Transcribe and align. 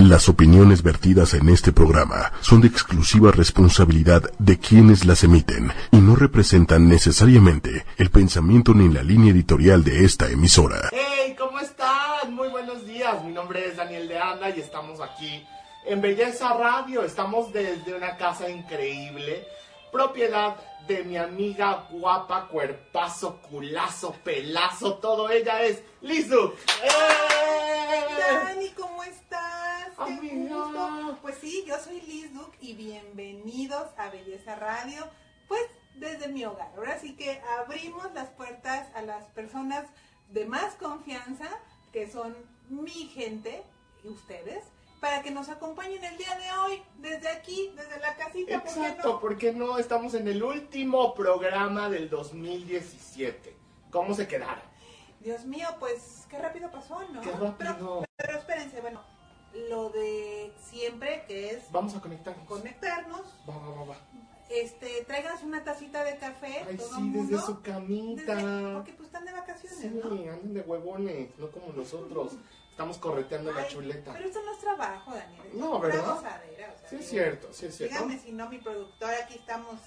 Las 0.00 0.30
opiniones 0.30 0.82
vertidas 0.82 1.34
en 1.34 1.50
este 1.50 1.72
programa 1.72 2.32
son 2.40 2.62
de 2.62 2.68
exclusiva 2.68 3.32
responsabilidad 3.32 4.22
de 4.38 4.58
quienes 4.58 5.04
las 5.04 5.24
emiten 5.24 5.74
y 5.92 5.98
no 5.98 6.16
representan 6.16 6.88
necesariamente 6.88 7.84
el 7.98 8.08
pensamiento 8.08 8.72
ni 8.72 8.88
la 8.88 9.02
línea 9.02 9.30
editorial 9.30 9.84
de 9.84 10.06
esta 10.06 10.30
emisora. 10.30 10.88
¡Hey! 10.90 11.36
¿Cómo 11.38 11.60
están? 11.60 12.32
Muy 12.32 12.48
buenos 12.48 12.86
días. 12.86 13.22
Mi 13.24 13.32
nombre 13.34 13.68
es 13.68 13.76
Daniel 13.76 14.08
de 14.08 14.18
Anda 14.18 14.48
y 14.48 14.60
estamos 14.60 15.02
aquí 15.02 15.44
en 15.84 16.00
Belleza 16.00 16.54
Radio. 16.54 17.02
Estamos 17.02 17.52
desde 17.52 17.92
una 17.94 18.16
casa 18.16 18.48
increíble, 18.48 19.46
propiedad 19.92 20.56
de 20.90 21.04
mi 21.04 21.16
amiga 21.16 21.86
guapa, 21.88 22.48
cuerpazo, 22.48 23.40
culazo, 23.42 24.12
pelazo, 24.24 24.94
todo. 24.94 25.30
Ella 25.30 25.62
es 25.62 25.84
Lizu. 26.00 26.52
¡Eh! 26.82 28.44
Dani, 28.44 28.70
¿cómo 28.70 29.04
estás? 29.04 29.86
Qué 30.04 30.30
gusto. 30.48 31.16
Pues 31.22 31.36
sí, 31.40 31.64
yo 31.64 31.78
soy 31.78 32.00
Liz 32.00 32.34
Duke 32.34 32.58
y 32.60 32.72
bienvenidos 32.72 33.86
a 33.96 34.10
Belleza 34.10 34.56
Radio, 34.56 35.08
pues 35.46 35.62
desde 35.94 36.26
mi 36.26 36.44
hogar. 36.44 36.72
Ahora 36.76 36.98
sí 36.98 37.14
que 37.14 37.40
abrimos 37.60 38.12
las 38.12 38.30
puertas 38.30 38.88
a 38.96 39.02
las 39.02 39.26
personas 39.26 39.86
de 40.30 40.44
más 40.46 40.74
confianza, 40.74 41.46
que 41.92 42.10
son 42.10 42.36
mi 42.68 43.06
gente 43.14 43.62
y 44.02 44.08
ustedes, 44.08 44.64
para 45.00 45.22
que 45.22 45.30
nos 45.30 45.48
acompañen 45.48 46.04
el 46.04 46.16
día 46.18 46.34
de 46.36 46.50
hoy, 46.60 46.82
desde 46.98 47.28
aquí, 47.28 47.72
desde 47.74 47.98
la 48.00 48.14
casita. 48.16 48.60
¿por 48.60 48.72
qué 48.74 48.80
Exacto, 48.80 49.08
no? 49.14 49.20
¿por 49.20 49.38
qué 49.38 49.52
no? 49.52 49.78
Estamos 49.78 50.14
en 50.14 50.28
el 50.28 50.42
último 50.42 51.14
programa 51.14 51.88
del 51.88 52.10
2017. 52.10 53.56
¿Cómo 53.90 54.14
se 54.14 54.28
quedaron? 54.28 54.62
Dios 55.20 55.44
mío, 55.44 55.68
pues 55.78 56.26
qué 56.28 56.38
rápido 56.38 56.70
pasó, 56.70 57.00
¿no? 57.12 57.20
Qué 57.20 57.30
rápido. 57.32 57.56
Pero, 57.58 58.04
pero 58.16 58.38
espérense, 58.38 58.80
bueno, 58.80 59.02
lo 59.68 59.90
de 59.90 60.52
siempre, 60.70 61.24
que 61.26 61.50
es 61.50 61.72
Vamos 61.72 61.94
a 61.96 62.00
conectarnos. 62.00 62.46
conectarnos, 62.46 63.22
Va, 63.48 63.56
va, 63.56 63.68
va, 63.74 63.84
va. 63.84 63.96
este, 64.48 65.04
traigas 65.06 65.42
una 65.42 65.64
tacita 65.64 66.04
de 66.04 66.16
café, 66.18 66.64
Ay, 66.68 66.76
todo 66.76 66.94
sí, 66.94 67.00
mundo. 67.00 67.36
desde 67.36 67.46
su 67.46 67.60
camita. 67.62 68.34
desde- 68.34 68.74
porque 68.74 68.92
pues 68.92 69.06
están 69.08 69.24
de 69.24 69.32
vacaciones, 69.32 69.78
Sí, 69.78 69.88
¿no? 69.88 70.10
andan 70.10 70.54
de 70.54 70.60
huevones, 70.60 71.38
no 71.38 71.50
como 71.50 71.72
nosotros. 71.72 72.32
Estamos 72.80 72.96
correteando 72.96 73.52
la 73.52 73.68
chuleta. 73.68 74.10
Pero 74.14 74.26
esto 74.26 74.42
no 74.42 74.52
es 74.54 74.58
trabajo, 74.58 75.10
Daniel. 75.14 75.42
es 75.48 75.54
No, 75.54 75.78
¿verdad? 75.80 76.14
gozadera, 76.14 76.74
o 76.74 76.78
sea, 76.80 76.88
Sí, 76.88 76.96
es 76.96 77.08
cierto, 77.10 77.52
sí, 77.52 77.66
es 77.66 77.76
cierto. 77.76 77.94
Dígame 77.94 78.18
si 78.18 78.32
no, 78.32 78.48
mi 78.48 78.56
productor, 78.56 79.10
aquí 79.22 79.34
estamos, 79.34 79.78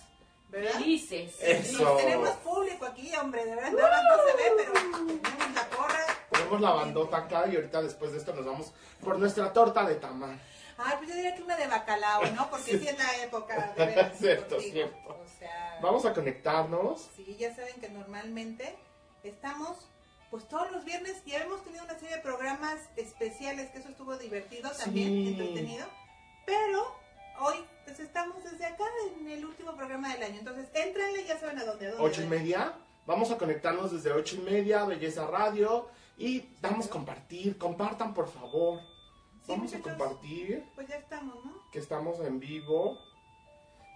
¿verdad? 0.49 0.73
Felices. 0.73 1.35
Eso. 1.41 1.83
Nos 1.83 1.97
tenemos 1.97 2.29
público 2.37 2.85
aquí, 2.85 3.11
hombre, 3.15 3.45
de 3.45 3.55
verdad, 3.55 3.71
nada 3.71 3.89
más 3.89 4.03
no 4.03 4.23
se 4.27 4.37
ve, 4.37 4.53
pero 4.57 4.73
tenemos 4.73 5.55
la 5.55 5.69
porra. 5.75 6.05
Ponemos 6.29 6.61
la 6.61 6.69
bandota 6.69 7.17
acá 7.17 7.47
y 7.47 7.55
ahorita 7.55 7.81
después 7.81 8.11
de 8.11 8.19
esto 8.19 8.31
nos 8.35 8.45
vamos 8.45 8.71
por 9.03 9.17
nuestra 9.17 9.51
torta 9.51 9.87
de 9.87 9.95
tamal. 9.95 10.39
Ay, 10.77 10.93
pues 10.99 11.09
yo 11.09 11.15
diría 11.15 11.33
que 11.33 11.41
una 11.41 11.57
de 11.57 11.65
bacalao, 11.65 12.23
¿no? 12.35 12.47
Porque 12.51 12.77
sí, 12.77 12.87
es 12.87 12.95
la 12.99 13.23
época, 13.23 13.73
de 13.75 13.85
veras, 13.87 14.17
Cierto, 14.19 14.55
contigo. 14.57 14.71
cierto. 14.71 15.19
O 15.19 15.39
sea... 15.39 15.79
Vamos 15.81 16.05
a 16.05 16.13
conectarnos. 16.13 17.09
Sí, 17.15 17.37
ya 17.39 17.55
saben 17.55 17.73
que 17.81 17.89
normalmente 17.89 18.77
estamos 19.23 19.89
pues 20.33 20.47
todos 20.47 20.71
los 20.71 20.83
viernes 20.83 21.21
y 21.27 21.33
hemos 21.35 21.63
tenido 21.63 21.83
una 21.83 21.93
serie 21.93 22.15
de 22.15 22.21
programas 22.23 22.79
especiales, 22.95 23.69
que 23.69 23.77
eso 23.77 23.89
estuvo 23.89 24.17
divertido 24.17 24.71
también, 24.71 25.09
Sí. 25.09 25.27
entretenido. 25.27 25.85
Pero 26.43 26.83
hoy 27.39 27.57
pues 27.85 27.99
estamos 27.99 28.43
desde 28.43 28.65
acá 28.65 28.83
en 29.15 29.29
el 29.29 29.45
último 29.45 29.75
programa 29.75 30.11
del 30.11 30.23
año. 30.23 30.39
Entonces, 30.39 30.69
entrenle, 30.73 31.23
ya 31.25 31.39
saben 31.39 31.59
a 31.59 31.65
dónde. 31.65 31.85
a 31.85 31.91
dónde 31.91 32.03
Ocho 32.03 32.23
y 32.23 32.25
media. 32.25 32.73
Vamos 33.05 33.29
a 33.29 33.37
conectarnos 33.37 33.91
desde 33.91 34.11
ocho 34.11 34.37
y 34.37 34.39
media, 34.39 34.85
Belleza 34.85 35.27
Radio. 35.27 35.87
Y 36.17 36.39
damos 36.61 36.87
compartir. 36.87 37.59
Compartan, 37.59 38.15
por 38.15 38.27
favor. 38.27 38.79
Sí, 39.45 39.51
Vamos 39.51 39.71
a 39.75 39.81
compartir. 39.81 40.65
Pues 40.73 40.87
ya 40.87 40.95
estamos, 40.95 41.45
¿no? 41.45 41.69
que 41.71 41.77
estamos 41.77 42.19
en 42.21 42.39
vivo. 42.39 42.97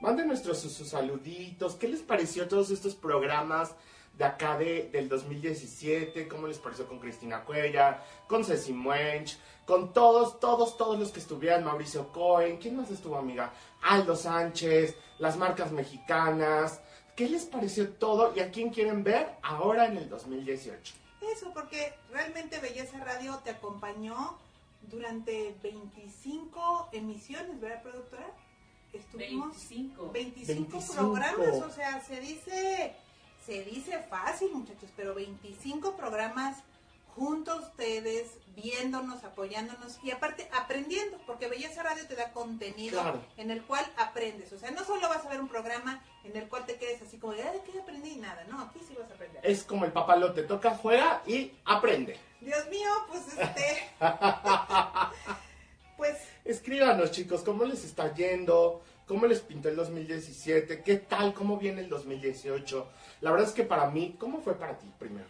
Manden 0.01 0.27
nuestros 0.27 0.59
sus, 0.59 0.71
sus 0.73 0.89
saluditos. 0.89 1.73
¿Qué 1.77 1.87
les 1.87 2.03
pareció 2.03 2.47
todos 2.47 2.69
estos 2.69 2.93
programas 2.93 3.73
de 4.17 4.25
acá 4.25 4.57
de, 4.57 4.89
del 4.91 5.07
2017? 5.07 6.27
¿Cómo 6.27 6.47
les 6.47 6.57
pareció 6.57 6.87
con 6.87 6.99
Cristina 6.99 7.43
Cuella, 7.43 8.03
con 8.27 8.43
Ceci 8.43 8.73
Muench, 8.73 9.37
con 9.65 9.93
todos, 9.93 10.39
todos, 10.39 10.75
todos 10.77 10.99
los 10.99 11.11
que 11.11 11.19
estuvieran? 11.19 11.63
Mauricio 11.63 12.11
Cohen, 12.11 12.57
¿quién 12.57 12.75
más 12.75 12.89
estuvo, 12.89 13.17
amiga? 13.17 13.53
Aldo 13.83 14.15
Sánchez, 14.15 14.95
las 15.19 15.37
marcas 15.37 15.71
mexicanas. 15.71 16.81
¿Qué 17.15 17.29
les 17.29 17.45
pareció 17.45 17.89
todo 17.93 18.33
y 18.35 18.39
a 18.39 18.51
quién 18.51 18.69
quieren 18.69 19.03
ver 19.03 19.37
ahora 19.41 19.85
en 19.85 19.97
el 19.97 20.09
2018? 20.09 20.95
Eso, 21.33 21.51
porque 21.53 21.93
realmente 22.11 22.59
Belleza 22.59 22.99
Radio 23.03 23.39
te 23.43 23.51
acompañó 23.51 24.37
durante 24.83 25.55
25 25.61 26.89
emisiones, 26.93 27.59
¿verdad, 27.59 27.81
productora? 27.81 28.27
Estuvimos 28.93 29.47
25. 29.69 30.11
25, 30.11 30.71
25. 30.71 30.93
programas, 30.93 31.55
o 31.63 31.69
sea, 31.69 32.01
se 32.01 32.19
dice, 32.21 32.95
se 33.47 33.63
dice 33.63 33.97
fácil, 34.09 34.51
muchachos, 34.53 34.89
pero 34.97 35.15
25 35.15 35.95
programas 35.95 36.57
junto 37.15 37.51
a 37.53 37.55
ustedes, 37.55 38.27
viéndonos, 38.55 39.23
apoyándonos 39.23 39.97
y 40.03 40.11
aparte 40.11 40.49
aprendiendo, 40.53 41.17
porque 41.25 41.47
Belleza 41.47 41.81
Radio 41.81 42.05
te 42.07 42.15
da 42.15 42.31
contenido 42.33 43.01
Claro. 43.01 43.21
en 43.37 43.49
el 43.51 43.63
cual 43.63 43.85
aprendes. 43.97 44.51
O 44.51 44.59
sea, 44.59 44.69
no 44.71 44.83
solo 44.83 45.07
vas 45.07 45.25
a 45.25 45.29
ver 45.29 45.39
un 45.39 45.47
programa 45.47 46.03
en 46.25 46.35
el 46.35 46.49
cual 46.49 46.65
te 46.65 46.75
quedes 46.75 47.01
así 47.01 47.17
como 47.17 47.33
de, 47.33 47.43
"Ay, 47.43 47.59
¿qué 47.65 47.79
aprendí? 47.79 48.17
Nada, 48.17 48.43
no, 48.49 48.61
aquí 48.61 48.79
sí 48.85 48.93
vas 48.99 49.09
a 49.09 49.13
aprender. 49.13 49.39
Es 49.43 49.63
como 49.63 49.85
el 49.85 49.93
papalote, 49.93 50.43
toca, 50.43 50.75
juega 50.75 51.23
y 51.25 51.53
aprende. 51.63 52.19
Dios 52.41 52.67
mío, 52.69 52.89
pues 53.07 53.21
este, 53.29 53.89
pues 55.97 56.17
Escríbanos, 56.45 57.11
chicos, 57.11 57.41
cómo 57.41 57.65
les 57.65 57.83
está 57.83 58.13
yendo, 58.13 58.81
cómo 59.07 59.25
les 59.25 59.39
pintó 59.41 59.69
el 59.69 59.75
2017, 59.75 60.81
qué 60.83 60.97
tal, 60.97 61.33
cómo 61.33 61.57
viene 61.57 61.81
el 61.81 61.89
2018. 61.89 62.87
La 63.21 63.31
verdad 63.31 63.47
es 63.47 63.53
que 63.53 63.63
para 63.63 63.89
mí, 63.89 64.15
¿cómo 64.19 64.41
fue 64.41 64.55
para 64.55 64.77
ti 64.77 64.91
primero? 64.99 65.25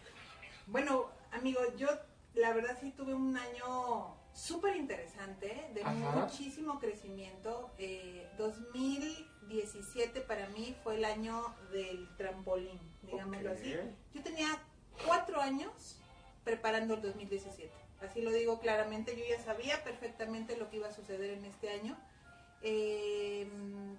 Bueno, 0.66 1.06
amigo, 1.32 1.60
yo 1.76 1.88
la 2.34 2.52
verdad 2.52 2.76
sí 2.80 2.92
tuve 2.92 3.14
un 3.14 3.36
año 3.36 4.14
súper 4.32 4.76
interesante, 4.76 5.70
de 5.74 5.82
Ajá. 5.82 5.92
muchísimo 5.92 6.78
crecimiento. 6.78 7.70
Eh, 7.78 8.28
2017 8.36 10.20
para 10.20 10.48
mí 10.50 10.76
fue 10.84 10.96
el 10.96 11.04
año 11.04 11.54
del 11.72 12.08
trampolín, 12.16 12.78
digámoslo 13.02 13.52
así. 13.52 13.74
Yo 14.14 14.22
tenía 14.22 14.62
cuatro 15.06 15.40
años 15.40 15.98
preparando 16.44 16.94
el 16.94 17.02
2017. 17.02 17.72
Así 18.00 18.22
lo 18.22 18.30
digo 18.30 18.60
claramente, 18.60 19.16
yo 19.16 19.24
ya 19.28 19.42
sabía 19.42 19.82
perfectamente 19.82 20.56
lo 20.56 20.70
que 20.70 20.76
iba 20.76 20.88
a 20.88 20.92
suceder 20.92 21.30
en 21.30 21.44
este 21.44 21.70
año. 21.70 21.96
Eh, 22.62 23.48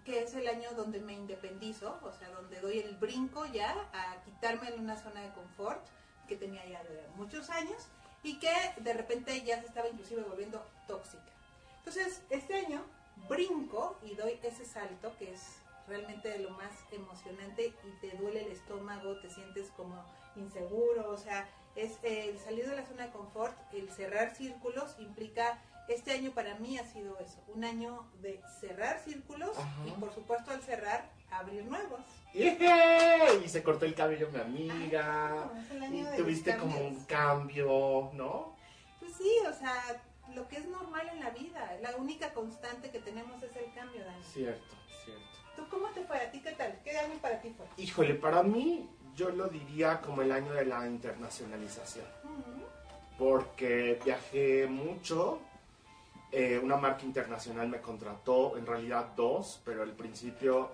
que 0.05 0.23
es 0.23 0.33
el 0.33 0.47
año 0.47 0.69
donde 0.75 0.99
me 0.99 1.13
independizo, 1.13 1.99
o 2.03 2.11
sea, 2.13 2.29
donde 2.29 2.59
doy 2.59 2.79
el 2.79 2.95
brinco 2.97 3.45
ya 3.45 3.71
a 3.93 4.21
quitarme 4.23 4.71
de 4.71 4.79
una 4.79 4.97
zona 4.97 5.21
de 5.21 5.29
confort 5.33 5.85
que 6.27 6.35
tenía 6.35 6.65
ya 6.67 6.83
de 6.83 7.07
muchos 7.15 7.49
años 7.49 7.87
y 8.23 8.39
que 8.39 8.51
de 8.77 8.93
repente 8.93 9.41
ya 9.43 9.59
se 9.61 9.67
estaba 9.67 9.87
inclusive 9.87 10.21
volviendo 10.23 10.63
tóxica. 10.87 11.23
Entonces, 11.79 12.21
este 12.29 12.53
año 12.55 12.83
brinco 13.27 13.97
y 14.03 14.15
doy 14.15 14.39
ese 14.43 14.65
salto 14.65 15.11
que 15.17 15.33
es 15.33 15.59
realmente 15.87 16.29
de 16.29 16.39
lo 16.39 16.51
más 16.51 16.71
emocionante 16.91 17.73
y 17.83 17.91
te 17.99 18.15
duele 18.17 18.45
el 18.45 18.51
estómago, 18.51 19.19
te 19.19 19.29
sientes 19.29 19.71
como 19.75 20.05
inseguro, 20.35 21.09
o 21.09 21.17
sea, 21.17 21.49
es 21.75 21.97
el 22.03 22.37
salir 22.39 22.67
de 22.69 22.75
la 22.75 22.85
zona 22.85 23.07
de 23.07 23.11
confort, 23.11 23.57
el 23.73 23.89
cerrar 23.91 24.35
círculos 24.35 24.95
implica, 24.99 25.59
este 25.89 26.11
año 26.11 26.31
para 26.31 26.55
mí 26.55 26.77
ha 26.77 26.85
sido 26.85 27.17
eso, 27.19 27.43
un 27.47 27.63
año 27.63 28.05
de 28.21 28.41
cerrar 28.59 28.99
círculos 28.99 29.57
Ajá. 29.57 29.87
y 29.87 29.91
por 29.99 30.13
supuesto 30.13 30.51
al 30.51 30.61
cerrar 30.61 31.09
abrir 31.31 31.65
nuevos. 31.65 32.01
Y 32.33 33.49
se 33.49 33.63
cortó 33.63 33.85
el 33.85 33.95
cabello 33.95 34.29
mi 34.31 34.39
amiga. 34.39 35.45
Ah, 35.45 35.51
es 35.59 35.71
el 35.71 35.95
Y 35.95 36.05
tuviste 36.17 36.55
como 36.57 36.79
un 36.79 37.03
cambio, 37.05 38.11
¿no? 38.13 38.55
Pues 38.99 39.13
sí, 39.13 39.31
o 39.47 39.53
sea, 39.53 40.01
lo 40.33 40.47
que 40.47 40.57
es 40.57 40.67
normal 40.67 41.09
en 41.11 41.19
la 41.21 41.31
vida, 41.31 41.77
la 41.81 41.95
única 41.95 42.33
constante 42.33 42.91
que 42.91 42.99
tenemos 42.99 43.41
es 43.41 43.55
el 43.55 43.73
cambio, 43.73 44.05
Dani. 44.05 44.23
Cierto, 44.23 44.75
cierto. 45.03 45.23
¿Tú 45.55 45.67
cómo 45.69 45.87
te 45.89 46.03
fue? 46.03 46.17
¿A 46.17 46.31
ti 46.31 46.41
qué 46.41 46.51
tal? 46.51 46.79
¿Qué 46.83 46.97
año 46.97 47.15
para 47.21 47.41
ti 47.41 47.53
fue? 47.55 47.65
Híjole, 47.77 48.15
para 48.15 48.43
mí 48.43 48.87
yo 49.15 49.29
lo 49.29 49.47
diría 49.47 50.01
como 50.01 50.21
el 50.21 50.31
año 50.31 50.53
de 50.53 50.65
la 50.65 50.85
internacionalización. 50.87 52.05
Porque 53.17 53.99
viajé 54.05 54.67
mucho. 54.67 55.41
Eh, 56.31 56.59
una 56.61 56.77
marca 56.77 57.05
internacional 57.05 57.67
me 57.67 57.81
contrató, 57.81 58.57
en 58.57 58.65
realidad 58.65 59.13
dos, 59.15 59.61
pero 59.65 59.83
al 59.83 59.91
principio 59.93 60.71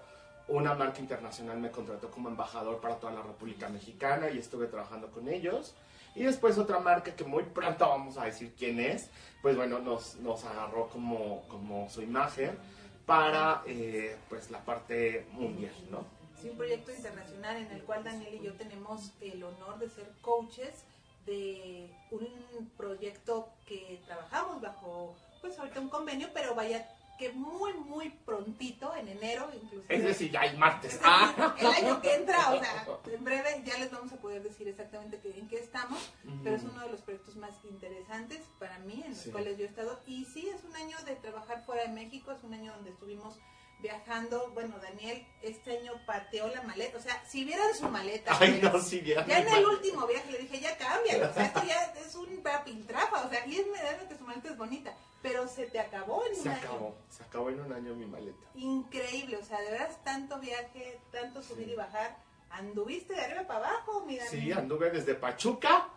una 0.48 0.74
marca 0.75 1.00
internacional 1.00 1.60
me 1.60 1.72
contrató 1.72 2.12
como 2.12 2.30
embajador 2.30 2.80
para 2.80 2.96
toda 2.96 3.13
la 3.13 3.22
República 3.22 3.69
Mexicana 3.69 4.30
y 4.30 4.38
estuve 4.38 4.68
trabajando 4.68 5.10
con 5.12 5.28
ellos. 5.28 5.74
Y 6.13 6.24
después 6.24 6.57
otra 6.57 6.80
marca 6.80 7.16
que 7.16 7.24
muy 7.24 7.44
pronto 7.44 7.88
vamos 7.88 8.18
a 8.18 8.25
decir 8.25 8.54
quién 8.57 8.80
es, 8.80 9.10
pues 9.42 9.56
bueno, 9.56 9.80
nos, 9.80 10.16
nos 10.18 10.46
agarró 10.46 10.88
como, 10.90 11.48
como 11.48 11.90
su 11.90 12.02
imagen 12.02 12.57
para 13.06 13.63
eh, 13.66 14.18
pues 14.30 14.50
la 14.52 14.60
parte 14.60 15.25
mundial, 15.31 15.74
¿no? 15.90 16.06
Sí, 16.42 16.50
un 16.50 16.57
proyecto 16.57 16.92
internacional 16.92 17.57
en 17.57 17.72
el 17.72 17.81
cual 17.84 18.04
Daniel 18.04 18.36
y 18.36 18.46
yo 18.46 18.54
tenemos 18.54 19.12
el 19.22 19.44
honor 19.44 19.80
de 19.80 19.90
ser 19.90 20.12
coaches 20.22 20.84
de 21.25 21.90
un 22.12 22.69
proyecto 22.78 23.50
que 23.66 24.02
trabajamos 24.06 24.62
bajo 24.62 25.16
pues 25.45 25.59
ahorita 25.59 25.80
un 25.80 25.89
convenio, 25.89 26.30
pero 26.33 26.56
vaya 26.56 26.88
que 27.19 27.31
muy, 27.31 27.74
muy 27.75 28.09
prontito, 28.09 28.94
en 28.95 29.07
enero 29.07 29.50
inclusive. 29.53 29.86
Es 29.95 30.03
decir, 30.03 30.31
ya 30.31 30.42
hay 30.42 30.57
martes. 30.57 30.95
Es 30.95 31.01
Ah. 31.03 31.56
el 31.57 31.68
año 31.68 32.01
que 32.01 32.13
entra, 32.13 32.51
o 32.53 32.59
sea, 32.59 32.86
en 33.13 33.24
breve 33.24 33.62
ya 33.63 33.77
les 33.77 33.89
vamos 33.92 34.12
a 34.12 34.18
poder 34.18 34.44
decir 34.44 34.68
exactamente 34.68 35.21
en 35.24 35.47
qué 35.47 35.59
estamos, 35.59 36.12
pero 36.44 36.56
es 36.57 36.63
uno 36.63 36.81
de 36.81 36.89
los 36.92 37.01
proyectos 37.01 37.36
más 37.38 37.53
interesantes 37.63 38.42
para 38.59 38.80
mí, 38.80 39.01
en 39.06 39.12
los 39.12 39.19
Sí. 39.19 39.31
cuales 39.31 39.57
yo 39.57 39.63
he 39.63 39.68
estado. 39.68 39.97
Y 40.07 40.25
sí, 40.25 40.50
es 40.50 40.63
un 40.65 40.75
año 40.75 40.97
de 41.06 41.15
trabajar 41.15 41.63
fuera 41.65 41.83
de 41.83 41.89
México, 41.89 42.31
es 42.33 42.44
un 42.44 42.53
año 42.53 42.74
donde 42.74 42.89
estuvimos 42.89 43.38
viajando. 43.80 44.50
Bueno, 44.54 44.77
Daniel 44.80 45.25
este 45.42 45.77
año 45.80 45.94
pateó 46.06 46.48
la 46.48 46.62
maleta, 46.63 46.98
o 46.98 47.01
sea, 47.01 47.24
si 47.27 47.44
vieran 47.44 47.74
su 47.75 47.88
maleta. 47.89 48.36
Ay, 48.39 48.60
no, 48.62 48.80
si 48.81 49.00
vieran 49.00 49.27
ya 49.27 49.39
mi 49.42 49.48
en 49.48 49.54
el 49.56 49.66
último 49.66 50.07
viaje 50.07 50.31
le 50.31 50.38
dije, 50.39 50.60
ya 50.60 50.77
cámbialo, 50.77 51.30
o 51.30 51.33
sea, 51.33 51.45
esto 51.45 51.62
ya 51.66 51.94
es 52.06 52.16
un 52.16 52.44
piltrafa, 52.63 53.25
o 53.25 53.30
sea, 53.30 53.45
y 53.48 53.56
es 53.57 53.66
que 54.07 54.18
su 54.18 54.24
maleta 54.24 54.50
es 54.50 54.57
bonita, 54.57 54.94
pero 55.22 55.48
se 55.48 55.66
te 55.68 55.80
acabó 55.80 56.25
en 56.25 56.33
un 56.36 56.44
Se 56.44 56.50
año. 56.50 56.57
acabó, 56.60 56.95
se 57.10 57.24
acabó 57.24 57.50
en 57.50 57.60
un 57.60 57.74
año 57.74 57.95
mi 57.95 58.06
maleta. 58.06 58.45
Increíble, 58.56 59.38
o 59.38 59.44
sea, 59.44 59.60
de 59.62 59.72
veras 59.72 60.04
tanto 60.04 60.39
viaje, 60.39 61.00
tanto 61.12 61.42
subir 61.42 61.66
Sí. 61.68 61.71
y 61.74 61.75
bajar, 61.75 62.18
anduviste 62.50 63.13
de 63.13 63.21
arriba 63.21 63.44
para 63.48 63.60
abajo, 63.69 64.04
mira. 64.06 64.25
Sí, 64.28 64.51
anduve 64.51 64.89
desde 64.92 65.16
Pachuca 65.16 65.89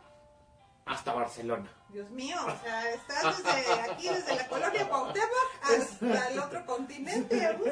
hasta 0.89 1.13
Barcelona. 1.13 1.71
Dios 1.91 2.11
mío, 2.11 2.37
o 2.47 2.63
sea, 2.65 2.91
estás 2.93 3.43
desde 3.43 3.73
aquí, 3.91 4.09
desde 4.09 4.37
la 4.37 4.47
colonia 4.49 4.89
Cuauhtémoc 4.89 5.49
hasta 5.63 6.29
el 6.29 6.39
otro 6.39 6.67
continente, 6.67 7.49
o 7.49 7.65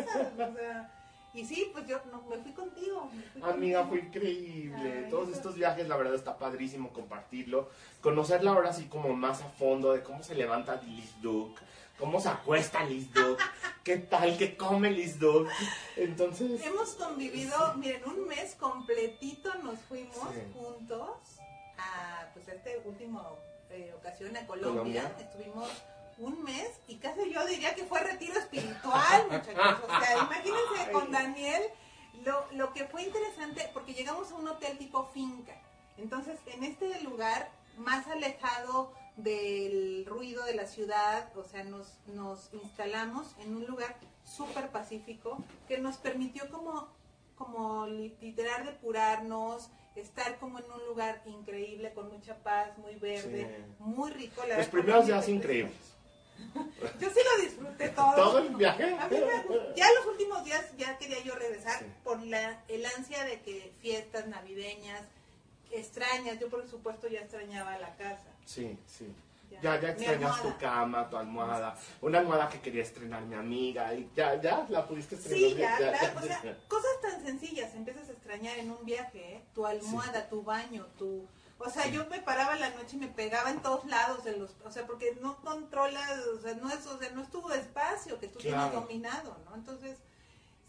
sea, 0.55 0.93
y 1.35 1.45
sí, 1.45 1.69
pues 1.73 1.87
yo 1.87 2.01
no, 2.11 2.23
me 2.23 2.39
fui 2.39 2.53
contigo. 2.53 3.11
me 3.13 3.23
fui 3.23 3.43
Amiga, 3.51 3.81
contigo. 3.83 3.89
fue 3.89 3.99
increíble. 4.09 5.03
Ay, 5.05 5.11
Todos 5.11 5.29
eso- 5.29 5.37
estos 5.37 5.55
viajes, 5.55 5.87
la 5.87 5.97
verdad, 5.97 6.15
está 6.15 6.39
padrísimo 6.39 6.93
compartirlo. 6.95 7.69
Conocerla 8.01 8.53
ahora 8.53 8.73
sí 8.73 8.87
como 8.87 9.11
más 9.15 9.43
a 9.43 9.49
fondo 9.51 9.93
de 9.93 10.03
cómo 10.03 10.23
se 10.23 10.35
levanta 10.35 10.81
Liz 10.83 11.21
Duke, 11.21 11.61
cómo 11.99 12.21
se 12.21 12.31
acuesta 12.31 12.85
Liz 12.85 13.13
Duke, 13.13 13.43
qué 13.85 13.99
tal 13.99 14.39
que 14.39 14.57
come 14.57 14.91
Liz 14.91 15.19
Duke. 15.19 15.51
Entonces, 15.97 16.63
Hemos 16.65 16.95
convivido, 16.95 17.75
miren, 17.75 18.03
un 18.07 18.27
mes 18.29 18.55
completito 18.55 19.53
nos 19.63 19.79
fuimos 19.81 20.17
Sí. 20.33 20.41
juntos 20.55 21.11
a, 21.79 22.29
pues, 22.35 22.49
a 22.49 22.53
este 22.55 22.79
último 22.85 23.37
eh, 23.71 23.93
ocasión 23.97 24.37
a 24.37 24.47
Colombia. 24.47 25.03
Colombia. 25.03 25.13
Estuvimos 25.21 25.71
un 26.19 26.43
mes 26.45 26.71
y 26.89 26.97
casi 26.97 27.31
yo 27.31 27.45
diría 27.47 27.75
que 27.75 27.85
fue 27.85 28.01
retiro 28.01 28.39
espiritual, 28.39 29.25
muchachos. 29.31 29.81
O 29.85 30.01
sea, 30.01 30.19
imagínense 30.19 30.93
con 30.93 31.11
Daniel 31.11 31.63
lo, 32.25 32.47
lo 32.53 32.73
que 32.73 32.85
fue 32.87 33.03
interesante, 33.03 33.69
porque 33.75 33.93
llegamos 33.95 34.31
a 34.33 34.35
un 34.37 34.49
hotel 34.49 34.79
tipo 34.79 35.05
finca. 35.13 35.55
Entonces, 35.99 36.39
en 36.47 36.65
este 36.65 37.01
lugar 37.03 37.51
más 37.79 38.07
alejado 38.07 38.93
del 39.17 40.05
ruido 40.07 40.45
de 40.45 40.55
la 40.55 40.67
ciudad, 40.67 41.31
o 41.37 41.45
sea, 41.45 41.65
nos, 41.65 41.95
nos 42.07 42.53
instalamos 42.53 43.35
en 43.41 43.55
un 43.57 43.67
lugar 43.67 43.97
súper 44.25 44.71
pacífico 44.71 45.39
que 45.69 45.79
nos 45.79 45.97
permitió 45.99 46.51
como, 46.51 46.89
como 47.37 47.87
li- 47.87 48.15
literal 48.21 48.65
depurarnos, 48.67 49.71
estar 49.97 50.39
como 50.39 50.59
en 50.59 50.71
un 50.71 50.85
lugar 50.87 51.23
increíble, 51.27 51.93
con 51.95 52.09
mucha 52.13 52.35
paz, 52.37 52.77
muy 52.79 52.95
verde, 52.97 53.47
Sí. 53.57 53.75
muy 53.79 54.11
rico. 54.11 54.43
La 54.47 54.59
los 54.59 54.67
primeros 54.69 55.07
días 55.07 55.29
increíbles. 55.29 55.75
Yo 57.01 57.11
sí 57.11 57.21
lo 57.25 57.43
disfruté 57.45 57.89
todo. 57.91 58.13
¿Todo 58.17 58.39
el 58.39 58.55
viaje? 58.57 58.85
A 58.99 59.09
mí 59.09 59.17
me- 59.19 59.75
ya 59.77 59.87
los 59.93 60.07
últimos 60.07 60.45
días 60.45 60.65
ya 60.77 60.99
quería 60.99 61.23
yo 61.23 61.35
regresar 61.35 61.79
Sí. 61.81 61.87
por 62.05 62.23
la, 62.23 62.63
el 62.69 62.85
ansia 62.87 63.25
de 63.25 63.41
que 63.41 63.73
fiestas 63.81 64.27
navideñas 64.29 65.03
extrañas, 65.73 66.39
yo 66.39 66.49
por 66.49 66.69
supuesto 66.69 67.09
ya 67.09 67.21
extrañaba 67.21 67.79
la 67.79 67.95
casa. 67.97 68.23
Sí, 68.45 68.79
sí. 68.87 69.07
Ya. 69.63 69.81
Ya, 69.81 69.91
extrañas 69.91 70.43
tu 70.43 70.57
cama, 70.59 71.09
tu 71.09 71.17
almohada. 71.17 71.77
Una 72.01 72.19
almohada 72.19 72.49
que 72.49 72.61
quería 72.61 72.83
estrenar 72.83 73.23
mi 73.23 73.35
amiga. 73.35 73.93
Y 73.95 74.11
ya, 74.15 74.41
ya, 74.41 74.67
la 74.69 74.87
pudiste 74.87 75.15
estrenar. 75.17 75.39
Sí, 75.51 75.55
ya, 75.57 75.81
la- 75.81 76.21
o 76.21 76.23
sea, 76.23 76.59
cosas 76.69 77.01
tan 77.03 77.25
sencillas 77.25 77.75
empiezas 77.75 78.09
a 78.09 78.13
extrañar 78.13 78.59
en 78.59 78.71
un 78.71 78.85
viaje, 78.85 79.35
¿eh? 79.37 79.45
Tu 79.55 79.67
almohada, 79.67 80.29
tu 80.29 80.43
baño, 80.43 80.87
tu... 80.99 81.27
O 81.59 81.71
sea, 81.71 81.85
Sí. 81.85 81.93
yo 81.93 82.05
me 82.11 82.21
paraba 82.21 82.53
en 82.55 82.61
la 82.61 82.71
noche 82.71 82.97
y 82.97 82.99
me 82.99 83.09
pegaba 83.09 83.51
en 83.51 83.61
todos 83.63 83.87
lados 83.87 84.23
de 84.25 84.37
los... 84.37 84.51
O 84.65 84.71
sea, 84.71 84.87
porque 84.87 85.17
no 85.23 85.37
controlas, 85.39 86.19
o 86.37 86.39
sea, 86.41 86.55
no 86.55 86.69
es, 86.69 86.87
o 86.87 86.99
sea, 86.99 87.11
no 87.11 87.23
es 87.23 87.31
tu 87.31 87.51
espacio 87.51 88.19
que 88.21 88.29
tú 88.29 88.39
tienes 88.39 88.73
dominado, 88.73 89.37
¿no? 89.47 89.55
Entonces, 89.55 89.97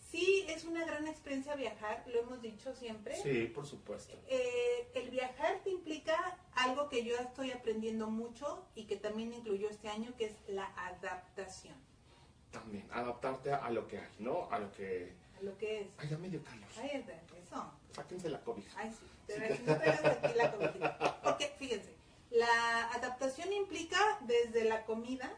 sí 0.10 0.46
es 0.48 0.66
una 0.66 0.86
gran 0.86 1.08
experiencia 1.08 1.56
viajar, 1.56 2.04
lo 2.08 2.20
hemos 2.22 2.42
dicho 2.42 2.74
siempre. 2.76 3.16
Sí, 3.16 3.46
por 3.54 3.66
supuesto. 3.66 4.16
Eh, 4.28 4.90
el 4.94 5.10
viajar 5.10 5.60
te 5.64 5.70
implica 5.70 6.38
algo 6.56 6.90
que 6.90 7.04
yo 7.04 7.16
estoy 7.18 7.52
aprendiendo 7.52 8.08
mucho 8.10 8.66
y 8.76 8.86
que 8.86 8.98
también 8.98 9.34
incluyó 9.34 9.70
este 9.70 9.90
año, 9.90 10.14
que 10.18 10.26
es 10.26 10.36
la 10.48 10.66
adaptación 10.76 11.76
También, 12.52 12.88
adaptarte 12.92 13.52
a 13.52 13.70
lo 13.70 13.88
que 13.88 14.00
hay, 14.00 14.10
¿no? 14.20 14.48
A 14.52 14.60
lo 14.60 14.72
que... 14.72 15.14
a 15.38 15.42
lo 15.44 15.58
que 15.58 15.82
es. 15.82 15.88
Ay, 15.98 16.10
ya 16.10 16.18
me 16.18 16.30
dio 16.30 16.44
calor. 16.44 16.68
Ay, 16.78 17.06
eso. 17.42 17.74
Sáquense 17.92 18.30
la 18.30 18.42
cobija. 18.42 18.80
Ay, 18.80 18.92
sí. 18.92 19.06
No 19.66 19.76
traigas 19.76 20.06
aquí 20.06 20.38
la 20.38 20.52
cobijita. 20.52 21.22
Porque, 21.24 21.54
fíjense, 21.60 21.97
la 22.32 22.90
adaptación 22.94 23.52
implica 23.54 23.98
desde 24.22 24.66
la 24.66 24.84
comida 24.86 25.32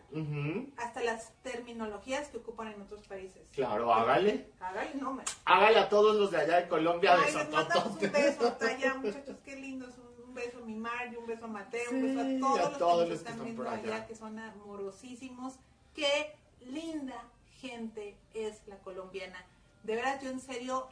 hasta 0.78 1.02
las 1.02 1.32
terminologías 1.44 2.28
que 2.30 2.38
ocupan 2.38 2.68
en 2.74 2.82
otros 2.82 3.08
países. 3.08 3.48
Claro, 3.54 3.94
hágale. 3.94 4.50
Hágale, 4.60 4.92
no, 4.96 5.14
me. 5.14 5.24
Hágale 5.46 5.80
a 5.80 5.90
todos 5.90 6.16
los 6.16 6.32
de 6.32 6.38
allá 6.38 6.62
de 6.62 6.68
Colombia 6.68 7.16
de 7.16 7.26
Ay, 7.26 7.34
les 7.36 7.50
mandamos 7.50 7.76
un 7.76 7.84
Sototote. 7.94 8.08
beso 8.08 8.48
hasta 8.48 8.68
allá, 8.68 8.94
muchachos, 9.02 9.38
qué 9.46 9.56
lindos. 9.56 9.94
Un, 9.98 10.24
un 10.30 10.34
beso 10.34 10.58
a 10.58 10.62
mi 10.62 10.76
Margie, 10.76 11.18
un 11.18 11.28
beso 11.28 11.46
a 11.46 11.48
Mateo, 11.48 11.92
un 11.92 12.02
beso 12.02 12.20
a 12.20 12.24
a 12.24 12.40
todos 12.40 12.70
los 12.70 12.78
todos 12.80 13.04
que 13.04 13.10
los 13.10 13.22
que 13.22 13.30
están 13.30 13.44
viendo 13.44 13.70
allá. 13.70 14.08
que 14.08 14.16
son 14.16 14.40
amorosísimos. 14.40 15.54
Qué 15.94 16.36
linda 16.62 17.24
gente 17.60 18.16
es 18.34 18.66
la 18.68 18.78
colombiana. 18.80 19.46
De 19.84 19.96
verdad, 19.96 20.20
yo 20.22 20.30
en 20.30 20.40
serio 20.40 20.88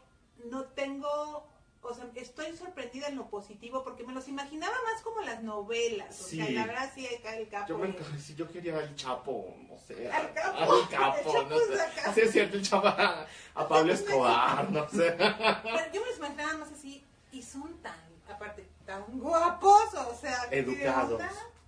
no 0.45 0.63
tengo, 0.65 1.47
o 1.89 1.93
sea, 1.95 2.05
estoy 2.15 2.55
sorprendida 2.57 3.07
en 3.07 3.15
lo 3.15 3.27
positivo 3.29 3.83
porque 3.83 4.03
me 4.03 4.13
los 4.13 4.27
imaginaba 4.27 4.75
más 4.91 5.01
como 5.01 5.21
las 5.21 5.41
novelas. 5.43 6.19
O 6.21 6.23
sea, 6.27 6.45
Sí. 6.45 6.53
la 6.53 6.65
verdad 6.65 6.91
sí, 6.93 7.07
acá 7.07 7.35
el 7.37 7.47
capo. 7.47 7.67
Yo 7.69 7.77
me 7.77 7.95
si 8.19 8.35
yo 8.35 8.49
quería 8.51 8.77
al 8.77 8.95
Chapo, 8.95 9.55
no 9.69 9.77
sé. 9.77 10.09
Al 10.11 10.33
Capo. 10.33 10.57
Al 10.73 10.89
Capo, 10.89 11.43
no 11.49 11.57
sé. 11.59 11.73
es 11.73 11.79
acá. 11.79 12.13
Sí, 12.13 12.21
es 12.21 12.31
cierto, 12.31 12.57
el 12.57 12.63
Chapo. 12.63 12.87
A, 12.87 13.25
a 13.55 13.67
Pablo 13.67 13.93
Escobar, 13.93 14.69
no 14.71 14.87
sé. 14.89 15.15
Bueno, 15.63 15.79
yo 15.93 16.01
me 16.01 16.07
los 16.07 16.17
imaginaba 16.17 16.53
más 16.57 16.71
así 16.71 17.03
y 17.31 17.41
son 17.41 17.77
tan, 17.81 17.99
aparte, 18.29 18.67
tan 18.85 19.03
guapos, 19.19 19.93
o 19.93 20.15
sea, 20.15 20.47
¿qué 20.49 20.59
Educados. 20.59 21.21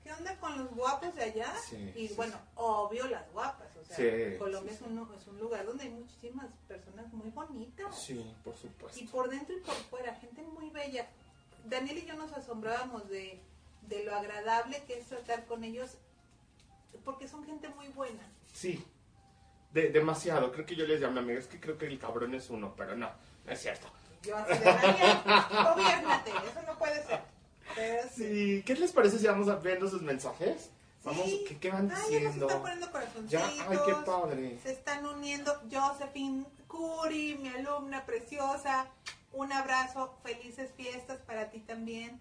¿Qué 0.09 0.15
onda 0.15 0.35
con 0.39 0.57
los 0.57 0.71
guapos 0.71 1.13
de 1.15 1.21
allá? 1.23 1.53
Sí, 1.69 1.93
y 1.95 2.07
sí, 2.07 2.13
bueno, 2.15 2.35
obvio 2.55 3.07
las 3.07 3.31
guapas, 3.31 3.67
o 3.77 3.83
sea, 3.85 3.95
Sí, 3.95 4.37
Colombia 4.39 4.73
es, 4.73 4.81
un, 4.81 5.07
es 5.15 5.27
un 5.27 5.39
lugar 5.39 5.63
donde 5.67 5.83
hay 5.83 5.91
muchísimas 5.91 6.47
personas 6.67 7.13
muy 7.13 7.29
bonitas. 7.29 7.95
Sí, 7.95 8.35
por 8.43 8.57
supuesto. 8.57 8.99
Y 8.99 9.05
por 9.05 9.29
dentro 9.29 9.55
y 9.55 9.59
por 9.59 9.75
fuera, 9.75 10.15
gente 10.15 10.41
muy 10.41 10.71
bella. 10.71 11.07
Daniel 11.65 11.99
y 11.99 12.05
yo 12.07 12.15
nos 12.15 12.33
asombrábamos 12.33 13.07
de, 13.07 13.39
de 13.83 14.03
lo 14.03 14.15
agradable 14.15 14.81
que 14.87 14.97
es 14.97 15.05
tratar 15.05 15.45
con 15.45 15.63
ellos, 15.63 15.91
porque 17.05 17.27
son 17.27 17.45
gente 17.45 17.69
muy 17.69 17.89
buena. 17.89 18.27
Sí, 18.51 18.83
de- 19.73 19.89
demasiado. 19.89 20.51
Creo 20.51 20.65
que 20.65 20.75
yo 20.75 20.87
les 20.87 20.99
llamé 21.01 21.19
amigo. 21.19 21.37
Es 21.37 21.45
que 21.45 21.59
creo 21.59 21.77
que 21.77 21.85
el 21.85 21.99
cabrón 21.99 22.33
es 22.33 22.49
uno, 22.49 22.73
pero 22.75 22.95
no, 22.97 23.11
no 23.45 23.51
es 23.51 23.61
cierto. 23.61 23.87
Yo 24.23 24.35
así 24.35 24.57
de 24.57 24.65
Daniel, 24.65 25.17
gobiernate, 25.75 26.31
eso 26.31 26.61
no 26.65 26.77
puede 26.79 27.05
ser. 27.05 27.21
Sí. 28.15 28.63
¿qué 28.65 28.75
les 28.75 28.91
parece 28.91 29.19
si 29.19 29.27
vamos 29.27 29.47
a- 29.47 29.55
viendo 29.57 29.89
sus 29.89 30.01
mensajes? 30.01 30.69
Vamos, 31.03 31.25
Sí. 31.25 31.45
¿qué, 31.47 31.57
qué 31.59 31.71
van 31.71 31.85
Ay, 31.85 31.89
ya 31.89 31.97
nos 31.97 32.09
diciendo? 32.09 32.45
están 32.47 32.61
poniendo 32.61 32.85
Ya, 32.87 32.91
corazoncitos. 32.91 33.41
ay, 33.69 33.77
qué 33.85 33.93
padre. 34.05 34.59
Se 34.63 34.71
están 34.71 35.05
uniendo 35.05 35.61
Josephine 35.71 36.45
Curi, 36.67 37.37
mi 37.37 37.49
alumna 37.49 38.05
preciosa. 38.05 38.87
Un 39.31 39.53
abrazo, 39.53 40.17
felices 40.23 40.71
fiestas 40.75 41.19
para 41.19 41.49
ti 41.51 41.59
también. 41.59 42.19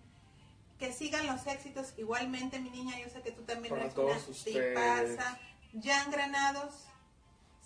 Que 0.78 0.92
sigan 0.92 1.26
los 1.26 1.44
éxitos 1.46 1.92
igualmente, 1.96 2.60
mi 2.60 2.70
niña. 2.70 2.98
Yo 3.00 3.08
sé 3.10 3.20
que 3.22 3.32
tú 3.32 3.42
también 3.42 3.70
Para 3.70 3.82
eres 3.84 3.94
todos 3.94 4.10
una 4.12 4.30
ustedes. 4.30 4.68
tipaza. 5.16 5.38
Jan 5.82 6.10
Granados, 6.12 6.72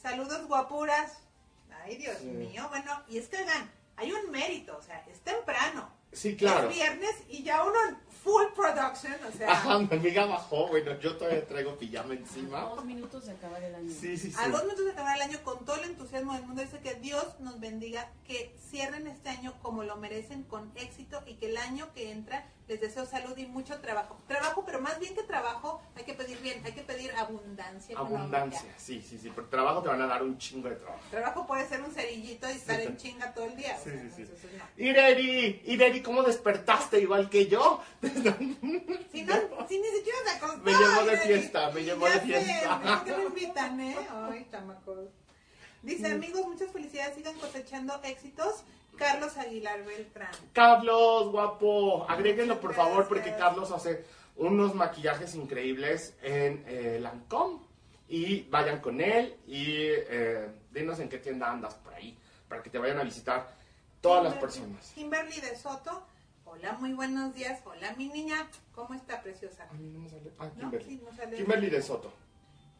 saludos 0.00 0.46
guapuras. 0.48 1.18
Ay, 1.84 1.96
Dios 1.96 2.16
Sí. 2.20 2.26
mío. 2.26 2.66
Bueno, 2.70 3.02
y 3.08 3.18
es 3.18 3.28
que 3.28 3.36
oigan, 3.38 3.70
hay 3.96 4.12
un 4.12 4.30
mérito, 4.30 4.76
o 4.78 4.82
sea, 4.82 5.04
es 5.12 5.20
temprano. 5.20 5.90
Sí, 6.12 6.36
claro. 6.36 6.68
Es 6.68 6.76
viernes 6.76 7.14
y 7.28 7.42
ya 7.42 7.64
uno 7.64 7.74
en 7.88 7.96
full 8.22 8.44
production, 8.54 9.14
o 9.28 9.32
sea. 9.36 9.50
Ajá, 9.50 9.78
mi 9.78 9.88
amiga 9.90 10.26
bajó, 10.26 10.68
bueno, 10.68 10.98
yo 11.00 11.16
todavía 11.16 11.46
traigo 11.46 11.76
pijama 11.76 12.14
encima. 12.14 12.60
Dos 12.60 12.84
minutos 12.84 13.26
de 13.26 13.32
acabar 13.32 13.62
el 13.62 13.74
año. 13.74 13.90
Sí, 13.90 14.16
sí, 14.16 14.30
sí. 14.30 14.36
A 14.38 14.48
dos 14.48 14.62
minutos 14.62 14.84
de 14.84 14.92
acabar 14.92 15.16
el 15.16 15.22
año 15.22 15.42
con 15.42 15.64
todo 15.64 15.76
el 15.76 15.90
entusiasmo 15.90 16.34
del 16.34 16.44
mundo, 16.44 16.62
dice 16.62 16.78
que 16.80 16.94
Dios 16.94 17.40
nos 17.40 17.58
bendiga, 17.58 18.10
que 18.26 18.54
cierren 18.70 19.06
este 19.06 19.30
año 19.30 19.54
como 19.62 19.82
lo 19.82 19.96
merecen, 19.96 20.44
con 20.44 20.70
éxito 20.76 21.22
y 21.26 21.34
que 21.34 21.46
el 21.46 21.56
año 21.56 21.92
que 21.94 22.12
entra 22.12 22.46
Les 22.72 22.80
deseo 22.80 23.04
salud 23.04 23.36
y 23.36 23.44
mucho 23.44 23.78
trabajo. 23.82 24.16
Trabajo, 24.26 24.64
pero 24.64 24.80
más 24.80 24.98
bien 24.98 25.14
que 25.14 25.22
trabajo, 25.24 25.82
hay 25.94 26.04
que 26.04 26.14
pedir 26.14 26.38
bien, 26.38 26.62
hay 26.64 26.72
que 26.72 26.80
pedir 26.80 27.12
abundancia. 27.16 27.98
Abundancia, 27.98 28.60
económica. 28.60 28.78
sí, 28.78 29.02
sí, 29.06 29.18
sí. 29.18 29.28
Por 29.28 29.50
trabajo 29.50 29.82
te 29.82 29.88
van 29.90 30.00
a 30.00 30.06
dar 30.06 30.22
un 30.22 30.38
chingo 30.38 30.70
de 30.70 30.76
trabajo. 30.76 31.00
Trabajo 31.10 31.46
puede 31.46 31.68
ser 31.68 31.82
un 31.82 31.92
cerillito 31.92 32.48
y 32.48 32.52
estar 32.52 32.80
en 32.80 32.96
chinga 32.96 33.34
todo 33.34 33.44
el 33.44 33.56
día. 33.56 33.76
o 33.78 33.84
Sí, 33.84 33.90
sea, 33.90 34.00
sí, 34.00 34.10
sí. 34.16 34.22
entonces, 34.22 34.50
no. 34.56 34.64
Ireri, 34.82 35.60
Ireri, 35.66 36.00
¿cómo 36.02 36.22
despertaste 36.22 36.98
igual 36.98 37.28
que 37.28 37.46
yo? 37.46 37.82
Si, 39.12 39.22
no, 39.24 39.34
si 39.68 39.78
ni 39.78 39.88
siquiera 39.88 40.18
se 40.24 40.30
acostó. 40.38 40.58
Me 40.62 40.72
llevó 40.72 41.04
de 41.04 41.16
fiesta, 41.18 41.70
me 41.72 41.84
llevó 41.84 42.06
de 42.06 42.12
sé, 42.12 42.20
fiesta. 42.20 42.80
¿por 42.80 43.04
qué 43.04 43.16
me 43.18 43.24
invitan, 43.24 43.80
eh? 43.82 43.96
Ay, 44.10 44.46
chamacos. 44.50 45.10
Dice, 45.82 46.06
amigos, 46.10 46.46
muchas 46.46 46.70
felicidades, 46.70 47.16
sigan 47.16 47.34
cosechando 47.38 48.00
éxitos. 48.02 48.62
Carlos 48.96 49.36
Aguilar 49.36 49.84
Beltrán. 49.84 50.30
Carlos, 50.52 51.30
guapo, 51.30 52.06
agréguenlo 52.08 52.60
por 52.60 52.74
favor 52.74 53.08
porque. 53.08 53.34
Carlos 53.36 53.70
hace 53.72 54.04
unos 54.36 54.74
maquillajes 54.74 55.34
increíbles 55.34 56.14
en 56.22 56.64
eh, 56.66 56.98
Lancôme 57.00 57.60
y 58.08 58.42
vayan 58.42 58.80
con 58.80 59.00
él 59.00 59.36
y 59.46 59.76
eh, 59.78 60.48
dinos 60.70 60.98
en 61.00 61.08
qué 61.08 61.18
tienda 61.18 61.50
andas 61.50 61.74
por 61.74 61.94
ahí 61.94 62.16
para 62.48 62.62
que 62.62 62.70
te 62.70 62.78
vayan 62.78 62.98
a 62.98 63.04
visitar 63.04 63.54
todas 64.00 64.22
las 64.24 64.34
personas. 64.34 64.92
Kimberly 64.94 65.40
de 65.40 65.56
Soto. 65.56 66.06
Hola, 66.44 66.72
muy 66.72 66.92
buenos 66.92 67.34
días. 67.34 67.60
Hola, 67.64 67.94
mi 67.96 68.08
niña. 68.08 68.46
¿Cómo 68.74 68.92
está, 68.92 69.22
preciosa? 69.22 69.66
A 69.70 69.72
mí 69.72 69.88
no 69.88 70.00
me 70.00 70.08
sale. 70.10 70.30
Ah, 70.38 70.50
¿No? 70.56 70.70
Kimberly. 70.70 70.84
Sí, 70.84 71.02
no 71.02 71.16
sale. 71.16 71.36
Kimberly 71.38 71.70
de 71.70 71.82
Soto. 71.82 72.12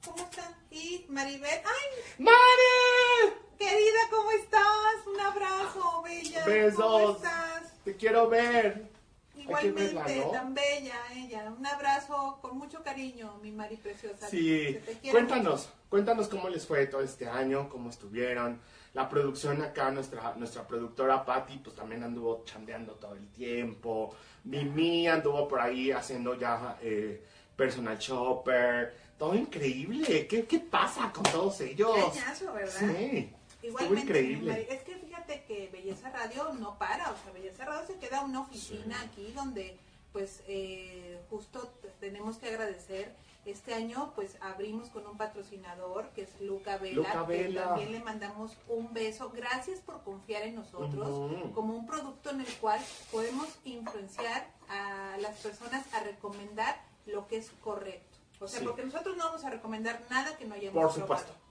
¿Cómo 0.04 0.18
están? 0.18 0.54
Y 0.70 1.06
Maribel. 1.08 1.60
¡Ay, 1.64 2.02
¡Mare! 2.18 3.41
Querida, 3.58 4.00
¿cómo 4.10 4.30
estás? 4.32 5.06
Un 5.06 5.20
abrazo, 5.20 6.02
bella. 6.02 6.44
Besos. 6.44 6.84
¿Cómo 6.84 7.16
estás? 7.16 7.72
Te 7.84 7.96
quiero 7.96 8.28
ver. 8.28 8.90
Igualmente, 9.36 9.94
verla, 9.94 10.24
¿no? 10.24 10.30
tan 10.30 10.54
bella 10.54 10.94
ella. 11.14 11.52
Un 11.56 11.66
abrazo 11.66 12.38
con 12.40 12.58
mucho 12.58 12.82
cariño, 12.82 13.38
mi 13.42 13.50
Mari 13.50 13.76
preciosa. 13.76 14.28
Sí, 14.28 14.78
te 14.84 14.92
quiere 14.98 15.10
cuéntanos, 15.10 15.68
cuéntanos 15.88 16.28
cómo 16.28 16.48
les 16.48 16.66
fue 16.66 16.86
todo 16.86 17.00
este 17.00 17.28
año, 17.28 17.68
cómo 17.68 17.90
estuvieron. 17.90 18.60
La 18.94 19.08
producción 19.08 19.62
acá, 19.62 19.90
nuestra, 19.90 20.34
nuestra 20.36 20.66
productora 20.66 21.24
Patti, 21.24 21.58
pues 21.58 21.74
también 21.74 22.02
anduvo 22.04 22.42
chambeando 22.44 22.92
todo 22.92 23.14
el 23.14 23.26
tiempo. 23.28 24.14
Mimi 24.44 25.08
anduvo 25.08 25.48
por 25.48 25.60
ahí 25.60 25.90
haciendo 25.90 26.34
ya 26.38 26.78
eh, 26.82 27.24
personal 27.56 27.98
shopper. 27.98 28.94
Todo 29.18 29.34
increíble. 29.34 30.26
¿Qué, 30.26 30.44
qué 30.44 30.58
pasa 30.58 31.10
con 31.12 31.22
todos 31.24 31.60
ellos? 31.62 31.90
Qué 32.12 32.20
añazo, 32.20 32.52
¿verdad? 32.52 32.78
Sí, 32.78 33.32
Igualmente, 33.62 34.00
increíble. 34.02 34.66
Es 34.70 34.82
que 34.82 34.96
fíjate 34.96 35.44
que 35.44 35.68
Belleza 35.72 36.10
Radio 36.10 36.52
no 36.54 36.76
para, 36.78 37.10
o 37.10 37.16
sea, 37.22 37.32
Belleza 37.32 37.64
Radio 37.64 37.86
se 37.86 37.96
queda 37.98 38.22
una 38.22 38.40
oficina 38.40 38.98
Sí. 38.98 39.04
aquí 39.06 39.32
donde, 39.32 39.78
pues, 40.12 40.42
eh, 40.48 41.20
justo 41.30 41.72
tenemos 42.00 42.38
que 42.38 42.48
agradecer. 42.48 43.14
Este 43.44 43.74
año, 43.74 44.12
pues, 44.14 44.36
abrimos 44.40 44.88
con 44.90 45.04
un 45.04 45.16
patrocinador 45.16 46.10
que 46.10 46.22
es 46.22 46.40
Luca 46.40 46.76
Vela, 46.78 46.94
Luca 46.94 47.26
que 47.26 47.48
también 47.54 47.90
le 47.92 47.98
mandamos 47.98 48.56
un 48.68 48.92
beso. 48.94 49.30
Gracias 49.34 49.80
por 49.80 50.02
confiar 50.04 50.44
en 50.44 50.54
nosotros 50.54 51.30
como 51.52 51.74
un 51.74 51.84
producto 51.86 52.30
en 52.30 52.40
el 52.40 52.52
cual 52.60 52.80
podemos 53.10 53.48
influenciar 53.64 54.48
a 54.68 55.16
las 55.20 55.38
personas 55.38 55.84
a 55.92 56.00
recomendar 56.04 56.80
lo 57.06 57.26
que 57.26 57.38
es 57.38 57.50
correcto. 57.64 58.16
O 58.40 58.46
sea, 58.46 58.60
Sí. 58.60 58.64
porque 58.66 58.84
nosotros 58.84 59.16
no 59.16 59.24
vamos 59.24 59.44
a 59.44 59.50
recomendar 59.50 60.00
nada 60.08 60.36
que 60.36 60.44
no 60.44 60.54
hayamos 60.54 60.74
Por 60.74 60.92
probado. 60.94 61.00
supuesto. 61.00 61.32
También 61.32 61.41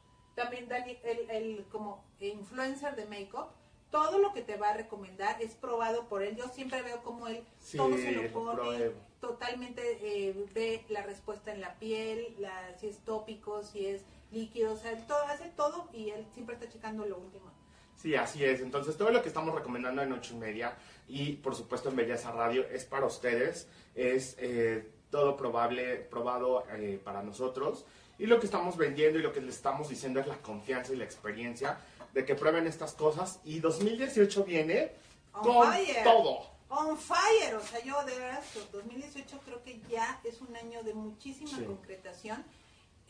Dani, 0.50 0.98
el, 1.04 1.30
el 1.30 1.66
como 1.72 2.04
influencer 2.20 2.96
de 2.96 3.06
make-up, 3.06 3.48
todo 3.92 4.20
lo 4.20 4.34
que 4.34 4.42
te 4.42 4.56
va 4.56 4.70
a 4.70 4.74
recomendar 4.74 5.42
es 5.42 5.54
probado 5.56 6.08
por 6.08 6.24
él. 6.24 6.36
Yo 6.36 6.48
siempre 6.50 6.82
veo 6.82 7.04
como 7.04 7.28
él 7.28 7.44
Sí, 7.60 7.78
todo 7.78 7.96
se 7.98 8.12
lo 8.12 8.32
pone, 8.32 8.92
totalmente 9.20 9.82
eh, 10.02 10.46
ve 10.54 10.86
la 10.90 11.04
respuesta 11.04 11.54
en 11.54 11.62
la 11.62 11.78
piel, 11.78 12.36
la, 12.40 12.78
si 12.80 12.88
es 12.88 13.00
tópico, 13.00 13.64
si 13.64 13.86
es 13.86 14.02
líquido, 14.32 14.74
o 14.74 14.78
sea, 14.78 14.92
él 14.92 15.06
todo, 15.06 15.22
hace 15.24 15.50
todo 15.50 15.90
y 15.94 16.10
él 16.10 16.26
siempre 16.34 16.56
está 16.56 16.70
checando 16.70 17.06
lo 17.06 17.18
último. 17.18 17.52
Sí, 17.98 18.16
así 18.16 18.44
es. 18.44 18.62
Entonces, 18.62 18.98
todo 18.98 19.12
lo 19.12 19.22
que 19.22 19.28
estamos 19.28 19.54
recomendando 19.54 20.02
en 20.02 20.12
ocho 20.12 20.34
y 20.34 20.38
media 20.38 20.76
y, 21.08 21.34
por 21.34 21.54
supuesto, 21.54 21.90
en 21.90 21.98
Belleza 21.98 22.32
Radio 22.32 22.66
es 22.68 22.84
para 22.84 23.06
ustedes. 23.06 23.68
Es 23.94 24.36
eh, 24.40 24.92
todo 25.12 25.38
probable, 25.38 25.98
probado 25.98 26.64
eh, 26.72 27.00
para 27.04 27.22
nosotros. 27.22 27.86
Y 28.22 28.28
lo 28.28 28.40
que 28.40 28.46
estamos 28.46 28.78
vendiendo 28.78 29.18
y 29.18 29.24
lo 29.24 29.34
que 29.34 29.42
les 29.42 29.56
estamos 29.56 29.90
diciendo 29.90 30.20
es 30.20 30.28
la 30.28 30.38
confianza 30.38 30.94
y 30.94 30.96
la 30.96 31.06
experiencia 31.06 31.80
de 32.14 32.24
que 32.24 32.36
prueben 32.36 32.68
estas 32.68 32.94
cosas. 32.94 33.40
Y 33.44 33.60
2018 33.60 34.44
viene 34.44 34.92
On 35.34 35.42
con 35.42 35.74
fire. 35.74 36.04
todo. 36.04 36.46
On 36.70 36.96
fire, 37.00 37.56
o 37.56 37.62
sea, 37.66 37.84
yo 37.84 38.04
de 38.04 38.16
verdad, 38.20 38.44
2018 38.72 39.40
creo 39.44 39.64
que 39.64 39.82
ya 39.90 40.22
es 40.24 40.40
un 40.40 40.56
año 40.56 40.84
de 40.84 40.94
muchísima 40.94 41.58
Sí. 41.58 41.64
concretación. 41.66 42.46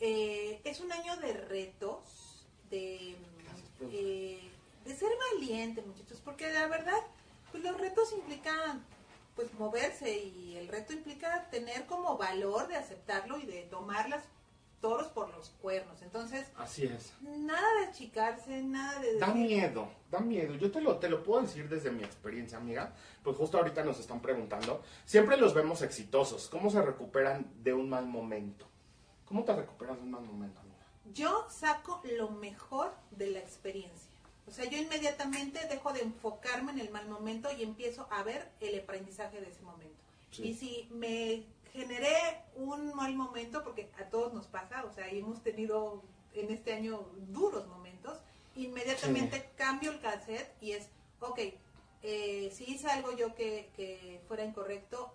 Eh, 0.00 0.62
es 0.64 0.80
un 0.80 0.90
año 0.90 1.14
de 1.18 1.34
retos, 1.34 2.46
de, 2.70 3.14
Gracias, 3.44 3.68
eh, 3.92 4.40
de 4.86 4.96
ser 4.96 5.10
valiente, 5.34 5.82
muchachos, 5.82 6.22
porque 6.24 6.50
la 6.50 6.68
verdad, 6.68 6.98
pues 7.50 7.62
los 7.62 7.78
retos 7.78 8.12
implican 8.12 8.82
pues 9.36 9.52
moverse 9.58 10.10
y 10.24 10.56
el 10.56 10.68
reto 10.68 10.94
implica 10.94 11.50
tener 11.50 11.84
como 11.84 12.16
valor 12.16 12.66
de 12.68 12.76
aceptarlo 12.76 13.38
y 13.38 13.44
de 13.44 13.62
tomar 13.64 14.08
las 14.08 14.24
toros 14.82 15.06
por 15.06 15.30
los 15.30 15.48
cuernos. 15.62 16.02
Entonces, 16.02 16.46
Así 16.58 16.84
es. 16.84 17.14
nada 17.22 17.66
de 17.80 17.86
achicarse, 17.86 18.62
nada 18.62 19.00
de 19.00 19.16
Da 19.18 19.28
miedo, 19.32 19.88
da 20.10 20.20
miedo. 20.20 20.54
Yo 20.56 20.70
te 20.70 20.82
lo, 20.82 20.98
te 20.98 21.08
lo 21.08 21.22
puedo 21.22 21.40
decir 21.40 21.66
desde 21.70 21.90
mi 21.90 22.02
experiencia, 22.02 22.58
amiga. 22.58 22.92
Pues 23.22 23.38
justo 23.38 23.56
ahorita 23.56 23.82
nos 23.82 23.98
están 23.98 24.20
preguntando. 24.20 24.82
Siempre 25.06 25.38
los 25.38 25.54
vemos 25.54 25.80
exitosos. 25.80 26.48
¿Cómo 26.48 26.68
se 26.68 26.82
recuperan 26.82 27.50
de 27.62 27.72
un 27.72 27.88
mal 27.88 28.04
momento? 28.04 28.66
¿Cómo 29.24 29.44
te 29.44 29.54
recuperas 29.56 29.96
de 29.96 30.02
un 30.02 30.10
mal 30.10 30.22
momento, 30.24 30.60
amiga? 30.60 30.72
yo 31.14 31.46
saco 31.50 32.00
lo 32.16 32.30
mejor 32.30 32.92
de 33.10 33.30
la 33.30 33.38
experiencia. 33.38 34.10
O 34.46 34.50
sea, 34.50 34.64
yo 34.68 34.78
inmediatamente 34.78 35.60
dejo 35.68 35.92
de 35.92 36.02
enfocarme 36.02 36.72
en 36.72 36.80
el 36.80 36.90
mal 36.90 37.08
momento 37.08 37.48
y 37.56 37.62
empiezo 37.62 38.06
a 38.10 38.22
ver 38.22 38.50
el 38.60 38.78
aprendizaje 38.80 39.40
de 39.40 39.48
ese 39.48 39.62
momento. 39.62 39.96
Sí. 40.30 40.42
Y 40.48 40.54
si 40.54 40.88
me 40.90 41.44
generé 41.72 42.42
un 42.54 42.94
mal 42.94 43.14
momento, 43.14 43.64
porque 43.64 43.90
a 43.98 44.04
todos 44.10 44.32
nos 44.32 44.46
pasa, 44.46 44.84
o 44.84 44.92
sea, 44.92 45.12
y 45.12 45.18
hemos 45.18 45.42
tenido 45.42 46.02
en 46.34 46.50
este 46.50 46.72
año 46.72 47.06
duros 47.28 47.66
momentos, 47.66 48.18
inmediatamente 48.54 49.50
cambio 49.56 49.90
el 49.90 50.00
cassette 50.00 50.54
y 50.60 50.72
es, 50.72 50.88
ok, 51.20 51.40
eh, 52.02 52.50
si 52.52 52.64
hice 52.64 52.88
algo 52.88 53.16
yo 53.16 53.34
que, 53.34 53.70
que 53.76 54.20
fuera 54.28 54.44
incorrecto, 54.44 55.12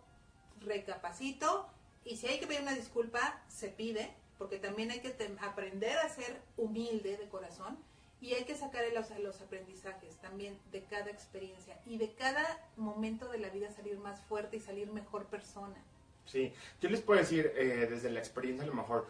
recapacito 0.62 1.68
y 2.04 2.18
si 2.18 2.28
hay 2.28 2.40
que 2.40 2.48
pedir 2.48 2.62
una 2.62 2.74
disculpa, 2.74 3.42
se 3.48 3.70
pide, 3.70 4.14
porque 4.38 4.58
también 4.58 4.92
hay 4.92 5.02
que 5.02 5.16
aprender 5.42 5.98
a 5.98 6.10
ser 6.10 6.42
humilde 6.56 7.18
de 7.18 7.28
corazón 7.28 7.78
y 8.22 8.34
hay 8.34 8.46
que 8.46 8.56
sacar 8.56 8.84
los, 8.94 9.10
los 9.20 9.42
aprendizajes 9.42 10.16
también 10.18 10.58
de 10.72 10.84
cada 10.84 11.12
experiencia 11.12 11.80
y 11.86 11.98
de 11.98 12.14
cada 12.14 12.66
momento 12.76 13.30
de 13.30 13.40
la 13.40 13.50
vida 13.50 13.72
salir 13.72 13.98
más 14.00 14.22
fuerte 14.22 14.58
y 14.58 14.60
salir 14.60 14.92
mejor 14.92 15.26
persona. 15.26 15.84
Sí, 16.28 16.54
yo 16.82 16.90
les 16.90 17.02
puedo 17.02 17.20
decir 17.20 17.52
eh, 17.56 17.88
desde 17.90 18.12
la 18.12 18.20
experiencia 18.20 18.64
a 18.64 18.68
lo 18.68 18.74
mejor 18.74 19.08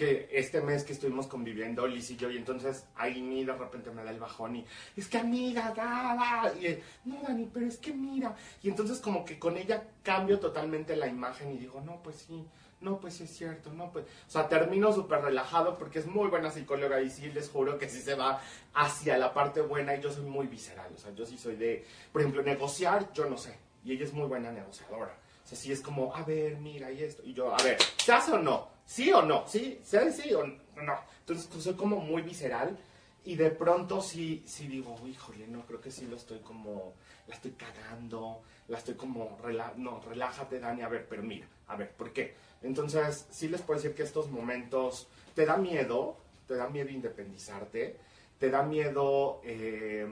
que 0.00 0.30
este 0.32 0.62
mes 0.62 0.82
que 0.82 0.94
estuvimos 0.94 1.26
conviviendo 1.26 1.86
Liz 1.86 2.10
y 2.10 2.16
yo 2.16 2.30
y 2.30 2.38
entonces 2.38 2.86
ahí 2.96 3.20
ni 3.20 3.44
de 3.44 3.52
repente 3.52 3.90
me 3.90 4.02
da 4.02 4.10
el 4.10 4.18
bajón 4.18 4.56
y 4.56 4.66
es 4.96 5.08
que 5.08 5.18
amiga, 5.18 5.74
nada, 5.76 6.54
y 6.58 6.68
eh, 6.68 6.82
no 7.04 7.20
Dani, 7.20 7.50
pero 7.52 7.66
es 7.66 7.76
que 7.76 7.92
mira, 7.92 8.34
y 8.62 8.70
entonces 8.70 8.98
como 8.98 9.26
que 9.26 9.38
con 9.38 9.58
ella 9.58 9.84
cambio 10.02 10.38
totalmente 10.38 10.96
la 10.96 11.06
imagen 11.06 11.52
y 11.52 11.58
digo, 11.58 11.82
no, 11.82 12.02
pues 12.02 12.16
sí, 12.16 12.46
no, 12.80 12.98
pues 12.98 13.12
sí 13.12 13.24
es 13.24 13.36
cierto, 13.36 13.74
no, 13.74 13.92
pues, 13.92 14.06
o 14.06 14.30
sea, 14.30 14.48
termino 14.48 14.90
súper 14.90 15.20
relajado 15.20 15.76
porque 15.76 15.98
es 15.98 16.06
muy 16.06 16.28
buena 16.28 16.50
psicóloga 16.50 17.02
y 17.02 17.10
sí 17.10 17.30
les 17.30 17.50
juro 17.50 17.76
que 17.76 17.90
sí 17.90 18.00
se 18.00 18.14
va 18.14 18.40
hacia 18.72 19.18
la 19.18 19.34
parte 19.34 19.60
buena 19.60 19.94
y 19.94 20.00
yo 20.00 20.10
soy 20.10 20.24
muy 20.24 20.46
visceral, 20.46 20.90
o 20.94 20.98
sea, 20.98 21.14
yo 21.14 21.26
sí 21.26 21.36
soy 21.36 21.56
de, 21.56 21.84
por 22.10 22.22
ejemplo, 22.22 22.42
negociar, 22.42 23.12
yo 23.12 23.28
no 23.28 23.36
sé, 23.36 23.54
y 23.84 23.92
ella 23.92 24.04
es 24.04 24.14
muy 24.14 24.26
buena 24.26 24.50
negociadora. 24.50 25.14
Sea, 25.50 25.58
sí 25.58 25.72
es 25.72 25.80
como, 25.80 26.14
a 26.14 26.22
ver, 26.22 26.56
mira, 26.58 26.92
y 26.92 27.02
esto. 27.02 27.22
Y 27.24 27.34
yo, 27.34 27.52
a 27.52 27.60
ver, 27.62 27.76
¿se 27.96 28.12
hace 28.12 28.30
o 28.32 28.38
no? 28.38 28.68
¿Sí 28.86 29.12
o 29.12 29.22
no? 29.22 29.44
¿Sí? 29.48 29.80
¿Se 29.82 30.12
sí 30.12 30.32
o 30.32 30.44
no? 30.46 30.94
Entonces, 31.20 31.48
pues, 31.50 31.64
soy 31.64 31.74
como 31.74 31.96
muy 31.96 32.22
visceral. 32.22 32.78
Y 33.24 33.34
de 33.34 33.50
pronto 33.50 34.00
sí, 34.00 34.44
sí 34.46 34.68
digo, 34.68 34.96
híjole, 35.06 35.46
no, 35.48 35.66
creo 35.66 35.80
que 35.80 35.90
sí 35.90 36.06
lo 36.06 36.16
estoy 36.16 36.38
como, 36.38 36.94
la 37.26 37.34
estoy 37.34 37.50
cagando, 37.50 38.40
la 38.68 38.78
estoy 38.78 38.94
como, 38.94 39.36
rela- 39.42 39.74
no, 39.76 40.00
relájate, 40.00 40.58
Dani, 40.58 40.82
a 40.82 40.88
ver, 40.88 41.06
pero 41.08 41.22
mira, 41.22 41.46
a 41.66 41.76
ver, 41.76 41.90
¿por 41.90 42.12
qué? 42.12 42.34
Entonces, 42.62 43.26
sí 43.30 43.48
les 43.48 43.60
puedo 43.60 43.78
decir 43.78 43.94
que 43.94 44.04
estos 44.04 44.30
momentos 44.30 45.06
te 45.34 45.44
da 45.44 45.56
miedo, 45.58 46.16
te 46.48 46.54
da 46.56 46.68
miedo 46.68 46.88
independizarte, 46.90 47.98
te 48.38 48.50
da 48.50 48.62
miedo 48.62 49.40
eh, 49.44 50.06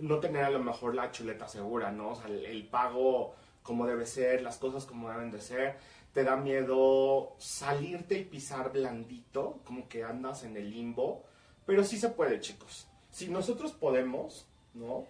no 0.00 0.20
tener 0.20 0.44
a 0.44 0.50
lo 0.50 0.60
mejor 0.60 0.94
la 0.94 1.10
chuleta 1.10 1.48
segura, 1.48 1.90
¿no? 1.90 2.10
O 2.10 2.14
sea, 2.14 2.26
el, 2.26 2.44
el 2.46 2.64
pago 2.68 3.34
como 3.70 3.86
debe 3.86 4.04
ser, 4.04 4.42
las 4.42 4.58
cosas 4.58 4.84
como 4.84 5.08
deben 5.10 5.30
de 5.30 5.40
ser. 5.40 5.76
Te 6.12 6.24
da 6.24 6.34
miedo 6.34 7.36
salirte 7.38 8.18
y 8.18 8.24
pisar 8.24 8.72
blandito, 8.72 9.60
como 9.64 9.88
que 9.88 10.02
andas 10.02 10.42
en 10.42 10.56
el 10.56 10.68
limbo. 10.70 11.22
Pero 11.66 11.84
sí 11.84 11.96
se 12.00 12.08
puede, 12.08 12.40
chicos. 12.40 12.88
Si 13.12 13.28
nosotros 13.28 13.70
podemos, 13.70 14.44
¿no? 14.74 15.04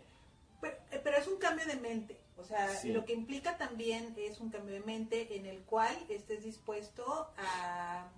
Pero, 0.61 0.77
eh, 0.91 1.01
pero 1.03 1.17
es 1.17 1.27
un 1.27 1.39
cambio 1.39 1.65
de 1.67 1.77
mente. 1.77 2.21
O 2.37 2.45
sea, 2.45 2.69
Sí. 2.69 2.93
lo 2.93 3.07
que 3.07 3.15
implica 3.15 3.57
también 3.57 4.15
es 4.19 4.41
un 4.41 4.51
cambio 4.51 4.75
de 4.75 4.81
mente 4.81 5.35
en 5.37 5.47
el 5.47 5.61
cual 5.63 5.97
estés 6.11 6.45
dispuesto 6.45 7.31
a, 7.39 8.09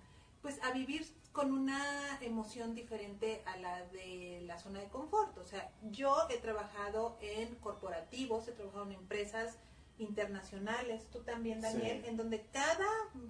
pues, 0.43 0.61
a 0.65 0.73
vivir 0.73 1.07
con 1.31 1.53
una 1.53 2.19
emoción 2.21 2.75
diferente 2.75 3.43
a 3.47 3.57
la 3.59 3.85
de 3.87 4.43
la 4.45 4.59
zona 4.59 4.81
de 4.81 4.89
confort. 4.89 5.39
O 5.39 5.45
sea, 5.45 5.71
yo 5.93 6.17
he 6.31 6.39
trabajado 6.39 7.17
en 7.21 7.55
corporativos, 7.57 8.49
he 8.49 8.53
trabajado 8.53 8.87
en 8.87 8.93
empresas 8.93 9.57
internacionales, 10.03 11.07
tú 11.11 11.21
también, 11.21 11.61
Daniel, 11.61 12.01
Sí. 12.03 12.09
en 12.09 12.17
donde 12.17 12.43
cada 12.53 12.87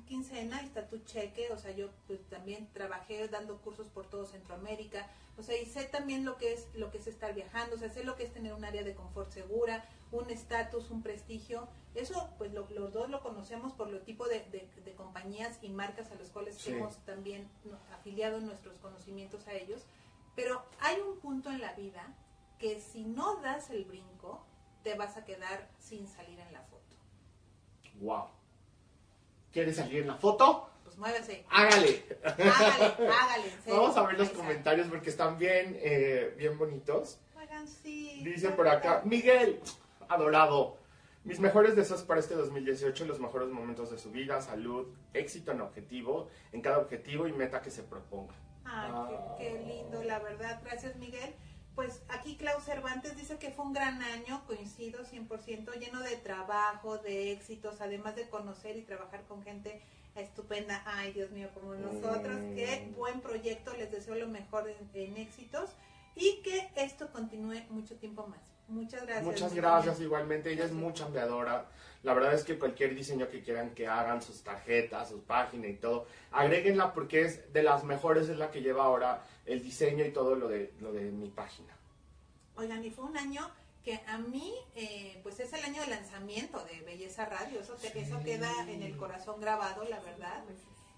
quincena 0.07 0.61
está 0.63 0.89
tu 0.89 0.99
cheque, 0.99 1.51
o 1.53 1.59
sea, 1.59 1.71
yo 1.73 1.91
pues, 2.07 2.21
también 2.29 2.69
trabajé 2.73 3.29
dando 3.29 3.59
cursos 3.61 3.89
por 3.89 4.07
todo 4.09 4.27
Centroamérica, 4.27 5.09
o 5.39 5.43
sea, 5.43 5.57
y 5.61 5.67
sé 5.67 5.85
también 5.85 6.25
lo 6.25 6.37
que 6.37 6.53
es 6.53 6.69
lo 6.75 6.91
que 6.91 6.99
es 6.99 7.07
estar 7.07 7.35
viajando, 7.35 7.77
o 7.77 7.79
sea, 7.79 7.89
sé 7.91 8.05
lo 8.05 8.17
que 8.17 8.25
es 8.25 8.33
tener 8.33 8.53
un 8.55 8.65
área 8.65 8.83
de 8.83 8.95
confort 8.95 9.31
segura, 9.31 9.85
un 10.11 10.29
estatus, 10.31 10.91
un 10.91 11.03
prestigio, 11.03 11.69
eso 11.95 12.29
pues 12.39 12.53
lo- 12.53 12.69
los 12.71 12.93
dos 12.93 13.09
lo 13.09 13.23
conocemos 13.23 13.73
por 13.73 13.89
lo 13.89 14.01
tipo 14.01 14.27
de, 14.29 14.41
de- 14.51 14.69
de 14.85 14.93
compañías 14.95 15.59
y 15.63 15.69
marcas 15.71 16.11
a 16.11 16.17
los 16.17 16.29
cuales 16.31 16.57
Sí. 16.59 16.73
hemos 16.73 16.99
también 17.05 17.49
afiliado 17.93 18.41
nuestros 18.41 18.79
conocimientos 18.79 19.47
a 19.47 19.55
ellos, 19.55 19.83
pero 20.37 20.63
hay 20.81 21.01
un 21.01 21.19
punto 21.21 21.51
en 21.51 21.61
la 21.61 21.73
vida 21.75 22.15
que 22.59 22.81
si 22.81 23.05
no 23.05 23.37
das 23.41 23.71
el 23.71 23.85
brinco, 23.85 24.45
te 24.83 24.95
vas 24.95 25.17
a 25.17 25.25
quedar 25.25 25.69
sin 25.79 26.07
salir 26.07 26.39
en 26.39 26.53
la 26.53 26.61
foto. 26.63 26.97
Wow. 28.01 28.29
¿Quieres 29.53 29.77
salir 29.77 30.03
en 30.03 30.09
la 30.09 30.17
foto? 30.17 30.71
Pues 30.85 30.97
muévese. 30.97 31.45
Hágale. 31.51 32.05
Hágale, 32.25 33.09
hágale. 33.09 33.49
en 33.49 33.63
serio. 33.63 33.81
Vamos 33.81 33.97
a 33.97 34.07
ver 34.07 34.19
los 34.19 34.31
comentarios 34.31 34.89
porque 34.89 35.11
están 35.11 35.39
bien, 35.39 35.79
eh, 35.81 36.35
bien 36.37 36.59
bonitos. 36.59 37.19
Oigan, 37.39 37.67
sí. 37.69 38.23
Dice 38.25 38.51
por 38.51 38.69
acá, 38.69 39.03
Miguel, 39.05 39.61
adorado. 40.09 40.79
Mis 41.25 41.39
mejores 41.39 41.77
deseos 41.77 42.03
para 42.03 42.19
este 42.19 42.35
2018, 42.35 43.05
los 43.05 43.21
mejores 43.21 43.49
momentos 43.49 43.91
de 43.93 43.99
su 43.99 44.11
vida, 44.11 44.41
salud, 44.41 44.89
éxito 45.15 45.53
en 45.53 45.61
objetivo, 45.61 46.29
en 46.51 46.63
cada 46.63 46.79
objetivo 46.79 47.29
y 47.29 47.33
meta 47.33 47.63
que 47.63 47.71
se 47.71 47.85
proponga. 47.85 48.35
Ay, 48.65 48.91
qué, 49.39 49.45
qué 49.45 49.65
lindo, 49.65 50.03
la 50.03 50.19
verdad. 50.19 50.61
Gracias, 50.65 50.97
Miguel. 50.97 51.35
Pues 51.75 52.03
aquí 52.09 52.37
Klaus 52.37 52.65
Cervantes 52.65 53.17
dice 53.17 53.39
que 53.39 53.51
fue 53.51 53.65
un 53.65 53.73
gran 53.73 54.03
año, 54.03 54.43
coincido 54.47 55.05
100%, 55.05 55.79
lleno 55.79 56.01
de 56.01 56.17
trabajo, 56.17 56.99
de 56.99 57.33
éxitos, 57.33 57.81
además 57.81 58.15
de 58.15 58.29
conocer 58.29 58.77
y 58.77 58.83
trabajar 58.83 59.23
con 59.27 59.43
gente 59.43 59.81
estupenda. 60.15 60.83
Ay, 60.85 61.13
Dios 61.13 61.31
mío, 61.31 61.49
como 61.55 61.75
nosotros. 61.75 62.41
Mm. 62.41 62.55
Qué 62.55 62.93
buen 62.97 63.21
proyecto, 63.21 63.75
les 63.75 63.91
deseo 63.91 64.15
lo 64.17 64.29
mejor 64.29 64.69
en, 64.69 64.91
en 64.93 65.17
éxitos 65.17 65.71
y 66.15 66.43
que 66.43 66.71
esto 66.77 67.11
continúe 67.11 67.63
mucho 67.71 67.97
tiempo 67.97 68.27
más. 68.27 68.41
Muchas 68.69 69.03
gracias. 69.03 69.25
Muchas 69.25 69.55
gracias, 69.55 70.01
igualmente. 70.01 70.53
Ella 70.53 70.65
es 70.65 70.73
muy 70.73 70.93
chambeadora. 70.93 71.67
La 72.03 72.15
verdad 72.15 72.35
es 72.35 72.43
que 72.43 72.59
cualquier 72.59 72.95
diseño 72.95 73.29
que 73.29 73.43
quieran 73.43 73.75
que 73.75 73.87
hagan, 73.87 74.23
sus 74.23 74.43
tarjetas, 74.43 75.11
sus 75.11 75.21
páginas 75.21 75.71
y 75.71 75.75
todo, 75.75 76.07
agréguenla 76.33 76.93
porque 76.93 77.23
es 77.23 77.53
de 77.53 77.63
las 77.63 77.85
mejores, 77.85 78.29
es 78.29 78.39
la 78.39 78.51
que 78.51 78.61
lleva 78.61 78.85
ahora 78.85 79.23
el 79.47 79.63
diseño 79.63 80.05
y 80.05 80.13
todo 80.13 80.35
lo 80.35 80.49
de, 80.49 80.73
lo 80.81 80.93
de 80.93 81.11
mi 81.11 81.29
página. 81.31 81.77
Oigan, 82.57 82.85
y 82.85 82.91
fue 82.91 83.05
un 83.05 83.17
año 83.17 83.51
que 83.85 84.01
a 84.07 84.19
mí, 84.19 84.55
eh, 84.77 85.19
pues 85.23 85.41
es 85.41 85.53
el 85.53 85.65
año 85.65 85.81
de 85.83 85.89
lanzamiento 85.89 86.63
de 86.65 86.81
Belleza 86.83 87.25
Radio, 87.27 87.61
eso, 87.61 87.75
te- 87.75 87.99
eso 87.99 88.21
queda 88.23 88.53
en 88.71 88.83
el 88.83 88.97
corazón 88.97 89.41
grabado, 89.41 89.83
la 89.85 89.99
verdad. 90.01 90.45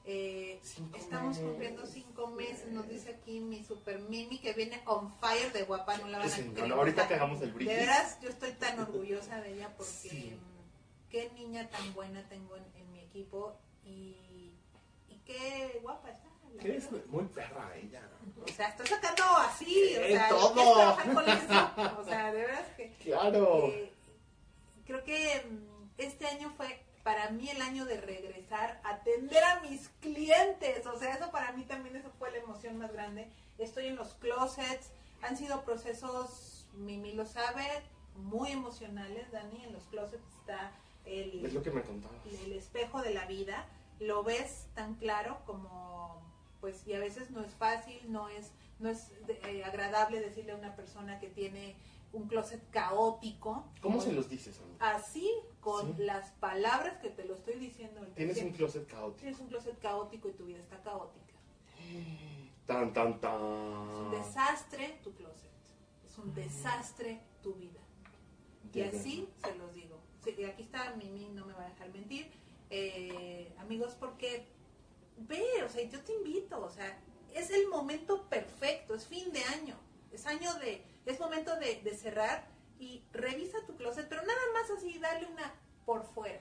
Eh, 0.06 0.58
Cinco 0.62 0.98
estamos 0.98 1.28
meses. 1.36 1.44
cumpliendo 1.44 1.86
cinco 1.86 2.26
meses, 2.26 2.70
nos 2.72 2.86
dice 2.86 3.12
aquí 3.14 3.40
mi 3.40 3.64
super 3.64 3.98
Mimi 4.00 4.38
que 4.38 4.52
viene 4.52 4.82
on 4.84 5.10
fire 5.18 5.50
de 5.54 5.62
guapa, 5.62 5.96
no 5.96 6.08
la 6.08 6.18
van 6.18 6.26
a 6.26 6.30
Sí, 6.30 6.42
no, 6.42 6.52
creer. 6.52 6.68
no, 6.68 6.74
ahorita 6.74 7.08
que 7.08 7.14
hagamos 7.14 7.40
el 7.40 7.52
brindis. 7.52 7.74
De 7.74 7.80
veras, 7.86 8.20
yo 8.20 8.28
estoy 8.28 8.52
tan 8.52 8.78
orgullosa 8.80 9.40
de 9.40 9.54
ella 9.54 9.72
porque 9.78 9.90
Sí. 10.10 10.34
mm, 10.38 11.10
qué 11.10 11.30
niña 11.30 11.70
tan 11.70 11.94
buena 11.94 12.22
tengo 12.28 12.54
en, 12.56 12.64
en 12.76 12.92
mi 12.92 13.00
equipo 13.00 13.56
y, 13.82 14.52
y 15.08 15.16
qué 15.24 15.78
guapa 15.82 16.10
está. 16.10 16.28
la 16.54 16.62
Que 16.62 16.76
es 16.76 16.86
muy 17.06 17.24
perra 17.24 17.74
ella. 17.78 18.02
O 18.44 18.52
sea, 18.52 18.68
estoy 18.68 18.86
sacando 18.86 19.24
así, 19.38 19.96
o 19.96 20.00
Eh, 20.00 20.12
sea, 20.12 20.28
todo. 20.28 20.74
trabajar 20.74 21.14
con 21.14 21.28
eso. 21.28 22.00
O 22.00 22.04
sea, 22.04 22.32
de 22.32 22.40
veras 22.40 22.68
que 22.76 22.92
Claro. 23.02 23.66
eh, 23.68 23.92
creo 24.86 25.02
que 25.04 25.46
mm, 25.50 25.90
este 25.98 26.26
año 26.26 26.52
fue 26.56 26.80
para 27.02 27.30
mí 27.30 27.48
el 27.50 27.60
año 27.62 27.84
de 27.84 28.00
regresar 28.00 28.80
atender 28.84 29.42
a 29.44 29.60
mis 29.60 29.88
clientes. 30.00 30.86
O 30.86 30.98
sea, 30.98 31.14
eso 31.14 31.30
para 31.30 31.52
mí 31.52 31.64
también 31.64 31.96
eso 31.96 32.10
fue 32.18 32.30
la 32.30 32.38
emoción 32.38 32.78
más 32.78 32.92
grande. 32.92 33.28
Estoy 33.58 33.86
en 33.86 33.96
los 33.96 34.14
closets, 34.14 34.90
han 35.22 35.36
sido 35.36 35.62
procesos, 35.64 36.66
Mimi 36.74 37.12
lo 37.12 37.26
sabe, 37.26 37.66
muy 38.16 38.50
emocionales, 38.52 39.30
Dani, 39.32 39.64
en 39.64 39.72
los 39.72 39.82
closets 39.84 40.22
está 40.40 40.72
el 41.04 41.44
Es 41.44 41.52
lo 41.52 41.62
que 41.62 41.70
me 41.70 41.82
el 42.44 42.52
espejo 42.52 43.02
de 43.02 43.12
la 43.12 43.26
vida, 43.26 43.66
lo 44.00 44.22
ves 44.24 44.66
tan 44.74 44.94
claro 44.94 45.38
como, 45.46 46.20
pues, 46.64 46.86
y 46.86 46.94
a 46.94 46.98
veces 46.98 47.30
no 47.30 47.42
es 47.44 47.52
fácil, 47.56 48.00
no 48.10 48.30
es, 48.30 48.50
no 48.78 48.88
es 48.88 49.12
eh, 49.28 49.62
agradable 49.64 50.18
decirle 50.18 50.52
a 50.52 50.56
una 50.56 50.74
persona 50.74 51.18
que 51.20 51.28
tiene 51.28 51.76
un 52.14 52.26
closet 52.26 52.62
caótico. 52.70 53.66
¿Cómo 53.82 54.00
se 54.00 54.12
los 54.14 54.30
dices, 54.30 54.58
amigo? 54.62 54.78
Así, 54.80 55.30
con 55.60 55.94
Sí. 55.94 56.04
las 56.04 56.30
palabras 56.40 56.96
que 57.02 57.10
te 57.10 57.26
lo 57.26 57.34
estoy 57.34 57.56
diciendo. 57.56 58.00
Tienes 58.14 58.40
un 58.40 58.52
closet 58.52 58.86
caótico. 58.86 59.20
Tienes 59.20 59.40
un 59.40 59.48
closet 59.48 59.78
caótico 59.78 60.30
y 60.30 60.32
tu 60.32 60.46
vida 60.46 60.58
está 60.60 60.80
caótica. 60.82 61.34
Tan, 62.64 62.94
tan, 62.94 63.08
Es 63.08 63.14
un 63.16 63.20
tan. 63.20 64.10
desastre 64.12 65.00
tu 65.04 65.12
closet. 65.12 65.50
Es 66.06 66.16
un 66.16 66.32
desastre 66.32 67.20
tu 67.42 67.52
vida. 67.56 67.80
Y 68.72 68.80
así 68.80 69.28
se 69.44 69.54
los 69.56 69.74
digo. 69.74 69.98
Sí, 70.24 70.34
y 70.38 70.44
aquí 70.44 70.62
está 70.62 70.94
Mimi, 70.96 71.28
no 71.28 71.44
me 71.44 71.52
va 71.52 71.66
a 71.66 71.68
dejar 71.68 71.90
mentir. 71.90 72.30
Eh, 72.70 73.54
amigos, 73.58 73.94
porque 74.00 74.46
ve, 75.16 75.44
o 75.64 75.68
sea, 75.68 75.82
yo 75.88 76.00
te 76.00 76.12
invito, 76.12 76.60
o 76.62 76.70
sea, 76.70 76.98
es 77.32 77.50
el 77.50 77.68
momento 77.68 78.22
perfecto, 78.28 78.94
es 78.94 79.06
fin 79.06 79.32
de 79.32 79.42
año, 79.44 79.76
es 80.12 80.26
año 80.26 80.52
de, 80.54 80.84
es 81.06 81.18
momento 81.20 81.54
de, 81.56 81.80
de 81.82 81.96
cerrar 81.96 82.46
y 82.78 83.02
revisa 83.12 83.58
tu 83.66 83.76
closet, 83.76 84.08
pero 84.08 84.22
nada 84.22 84.40
más 84.52 84.70
así, 84.70 84.98
dale 84.98 85.26
una 85.26 85.52
por 85.84 86.04
fuera. 86.04 86.40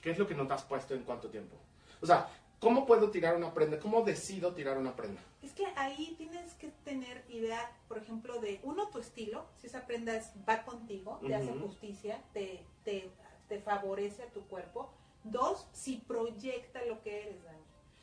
¿Qué 0.00 0.10
es 0.10 0.18
lo 0.18 0.26
que 0.26 0.34
no 0.34 0.46
te 0.46 0.54
has 0.54 0.64
puesto 0.64 0.94
en 0.94 1.04
cuánto 1.04 1.28
tiempo? 1.30 1.56
O 2.00 2.06
sea, 2.06 2.28
¿cómo 2.58 2.84
puedo 2.86 3.10
tirar 3.10 3.36
una 3.36 3.54
prenda? 3.54 3.78
¿Cómo 3.78 4.02
decido 4.02 4.52
tirar 4.54 4.76
una 4.78 4.96
prenda? 4.96 5.20
Es 5.42 5.52
que 5.52 5.66
ahí 5.76 6.14
tienes 6.18 6.54
que 6.54 6.68
tener 6.84 7.24
idea, 7.28 7.70
por 7.88 7.98
ejemplo, 7.98 8.40
de 8.40 8.60
uno, 8.64 8.88
tu 8.88 8.98
estilo, 8.98 9.46
si 9.60 9.66
esa 9.68 9.86
prenda 9.86 10.16
es- 10.16 10.32
va 10.48 10.64
contigo, 10.64 11.20
te 11.26 11.34
hace 11.34 11.46
justicia, 11.62 12.22
te, 12.32 12.64
te, 12.84 13.10
te 13.48 13.58
favorece 13.60 14.24
a 14.24 14.26
tu 14.30 14.42
cuerpo. 14.48 14.90
Dos, 15.24 15.68
si 15.72 15.98
proyecta 15.98 16.84
lo 16.84 17.00
que 17.02 17.22
eres, 17.22 17.44
Dani. 17.44 17.61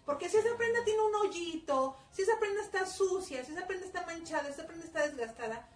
Porque 0.10 0.28
si 0.28 0.38
esa 0.38 0.58
prenda 0.58 0.84
tiene 0.84 1.02
un 1.04 1.14
hoyito, 1.14 1.96
si 2.12 2.24
esa 2.24 2.40
prenda 2.40 2.64
está 2.64 2.84
sucia, 2.88 3.46
si 3.46 3.52
esa 3.52 3.68
prenda 3.68 3.86
está 3.86 4.04
manchada, 4.08 4.46
si 4.46 4.54
esa 4.54 4.66
prenda 4.66 4.84
está 4.84 5.08
desgastada, 5.08 5.70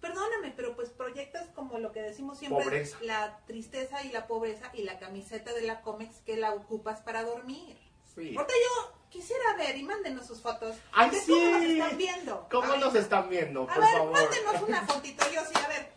perdóname, 0.00 0.52
pero 0.54 0.76
pues 0.76 0.90
proyectas 0.90 1.48
como 1.56 1.80
lo 1.80 1.90
que 1.90 2.00
decimos 2.00 2.38
siempre, 2.38 2.62
Pobreza. 2.62 2.98
la 3.00 3.40
tristeza 3.48 4.04
y 4.04 4.12
la 4.12 4.28
pobreza 4.28 4.70
y 4.72 4.84
la 4.84 5.00
camiseta 5.00 5.52
de 5.52 5.62
la 5.62 5.80
Comex 5.82 6.20
que 6.20 6.36
la 6.36 6.52
ocupas 6.54 7.00
para 7.00 7.24
dormir. 7.24 7.76
Sí. 8.14 8.36
Ahorita 8.36 8.54
yo 8.54 8.92
quisiera 9.08 9.56
ver 9.56 9.76
y 9.76 9.82
mándenos 9.82 10.28
sus 10.28 10.40
fotos. 10.40 10.76
¡Ay, 10.92 11.10
sí! 11.10 11.32
¿Cómo 11.32 11.58
nos 11.58 11.64
están 11.64 11.98
viendo? 11.98 12.46
¿Cómo 12.52 12.72
Ay, 12.72 12.78
nos 12.80 12.94
están 12.94 13.28
viendo? 13.28 13.62
A 13.64 13.74
Por 13.74 13.82
ver, 13.82 13.92
favor. 13.94 14.12
mándenos 14.12 14.62
una 14.62 14.86
fotito 14.86 15.24
yo 15.28 15.40
sí, 15.44 15.54
a 15.64 15.66
ver. 15.66 15.92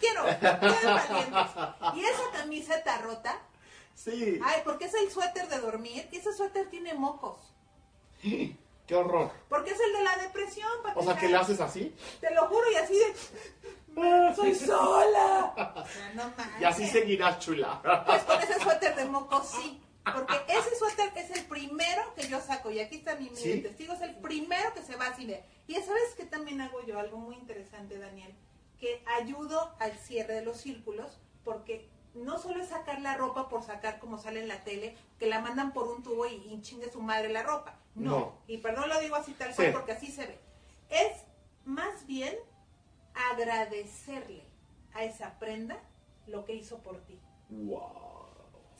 Quiero, 0.00 0.24
quiero 0.24 0.94
valientes. 0.94 1.52
Y 1.94 2.04
esa 2.04 2.30
camiseta 2.32 2.98
rota, 2.98 3.40
Sí. 3.96 4.38
ay, 4.44 4.60
porque 4.64 4.84
es 4.84 4.94
el 4.94 5.10
suéter 5.10 5.48
de 5.48 5.58
dormir, 5.58 6.08
y 6.12 6.18
ese 6.18 6.32
suéter 6.32 6.68
tiene 6.70 6.94
mocos. 6.94 7.38
Qué 8.22 8.94
horror. 8.94 9.32
Porque 9.48 9.72
es 9.72 9.80
el 9.80 9.92
de 9.92 10.04
la 10.04 10.16
depresión, 10.18 10.70
O 10.94 11.02
sea, 11.02 11.16
que 11.16 11.28
le 11.28 11.36
haces 11.36 11.60
así. 11.60 11.92
Te 12.20 12.32
lo 12.32 12.46
juro, 12.46 12.70
y 12.70 12.76
así 12.76 12.94
de, 12.94 14.34
soy 14.34 14.54
sola. 14.54 15.54
O 15.76 15.86
sea, 15.86 16.12
no. 16.14 16.32
Y 16.60 16.64
así 16.64 16.86
seguirás 16.86 17.40
chula. 17.40 17.80
Pues 18.06 18.22
con 18.22 18.40
ese 18.40 18.60
suéter 18.62 18.94
de 18.94 19.06
mocos 19.06 19.48
sí. 19.48 19.82
Porque 20.04 20.36
ese 20.48 20.76
suéter 20.76 21.10
es 21.16 21.30
el 21.30 21.44
primero 21.46 22.14
que 22.14 22.28
yo 22.28 22.40
saco. 22.40 22.70
Y 22.70 22.78
aquí 22.78 22.96
está 22.96 23.16
mi, 23.16 23.28
mi 23.30 23.36
¿Sí? 23.36 23.60
testigo, 23.60 23.94
es 23.94 24.02
el 24.02 24.14
primero 24.16 24.72
que 24.72 24.82
se 24.82 24.94
va 24.94 25.08
así 25.08 25.26
de. 25.26 25.42
Y 25.66 25.74
sabes 25.74 26.14
que 26.16 26.24
también 26.24 26.60
hago 26.60 26.84
yo 26.86 27.00
algo 27.00 27.16
muy 27.18 27.34
interesante, 27.34 27.98
Daniel, 27.98 28.32
que 28.78 29.02
ayudo 29.18 29.74
al 29.80 29.92
cierre 29.98 30.34
de 30.34 30.42
los 30.44 30.58
círculos, 30.58 31.18
porque 31.42 31.88
no 32.16 32.38
solo 32.38 32.62
es 32.62 32.68
sacar 32.68 33.00
la 33.00 33.16
ropa 33.16 33.48
por 33.48 33.62
sacar 33.62 33.98
como 33.98 34.18
sale 34.18 34.40
en 34.40 34.48
la 34.48 34.64
tele, 34.64 34.96
que 35.18 35.26
la 35.26 35.40
mandan 35.40 35.72
por 35.72 35.88
un 35.88 36.02
tubo 36.02 36.26
y, 36.26 36.34
y 36.34 36.60
chingue 36.62 36.90
su 36.90 37.00
madre 37.02 37.28
la 37.28 37.42
ropa. 37.42 37.76
No. 37.94 38.10
No. 38.10 38.32
Y 38.46 38.58
perdón 38.58 38.88
lo 38.88 39.00
digo 39.00 39.16
así 39.16 39.32
tal 39.32 39.54
cual 39.54 39.68
Sí. 39.68 39.72
porque 39.72 39.92
así 39.92 40.06
se 40.08 40.26
ve. 40.26 40.38
Es 40.88 41.22
más 41.64 42.06
bien 42.06 42.34
agradecerle 43.30 44.44
a 44.94 45.04
esa 45.04 45.38
prenda 45.38 45.78
lo 46.26 46.44
que 46.44 46.54
hizo 46.54 46.78
por 46.78 46.98
ti. 47.04 47.18
Wow. 47.50 48.16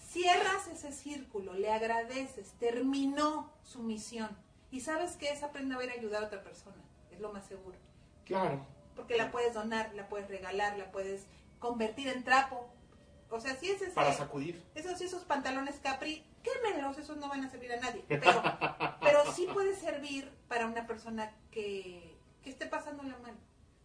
Cierras 0.09 0.67
ese 0.69 0.93
círculo, 0.93 1.55
le 1.55 1.71
agradeces, 1.73 2.53
terminó 2.59 3.51
su 3.63 3.83
misión. 3.83 4.31
Y 4.71 4.81
sabes 4.81 5.13
que 5.17 5.31
esa 5.31 5.53
prenda 5.53 5.77
va 5.77 5.83
a 5.83 5.85
ir 5.85 5.91
a 5.91 5.95
ayudar 5.95 6.23
a 6.23 6.27
otra 6.27 6.43
persona, 6.43 6.77
es 7.11 7.21
lo 7.21 7.33
más 7.33 7.47
seguro. 7.47 7.77
Claro. 8.25 8.65
Porque 8.95 9.17
la 9.17 9.31
puedes 9.31 9.55
donar, 9.55 9.93
la 9.95 10.09
puedes 10.09 10.29
regalar, 10.29 10.77
la 10.79 10.91
puedes 10.91 11.27
convertir 11.59 12.09
en 12.09 12.25
trapo. 12.25 12.69
O 13.31 13.41
sea, 13.41 13.57
si 13.57 13.71
es 13.71 13.83
ese, 13.83 13.93
Para 13.93 14.13
sacudir. 14.13 14.63
esos, 14.75 15.01
esos 15.01 15.25
pantalones 15.25 15.81
Capri, 15.83 16.25
quémenlos, 16.43 16.97
esos 16.99 17.17
no 17.17 17.29
van 17.29 17.45
a 17.45 17.51
servir 17.51 17.73
a 17.73 17.81
nadie. 17.81 18.05
Pero, 18.09 18.43
pero 19.01 19.33
sí 19.33 19.49
puede 19.53 19.75
servir 19.75 20.31
para 20.49 20.67
una 20.67 20.87
persona 20.87 21.33
que, 21.51 22.17
que 22.43 22.51
esté 22.51 22.67
pasando 22.67 23.03
la 23.03 23.19
mano. 23.19 23.39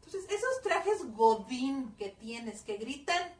Entonces, 0.06 0.30
esos 0.30 0.62
trajes 0.62 1.16
Godín 1.16 1.96
que 1.98 2.10
tienes, 2.10 2.62
que 2.64 2.78
gritan, 2.78 3.34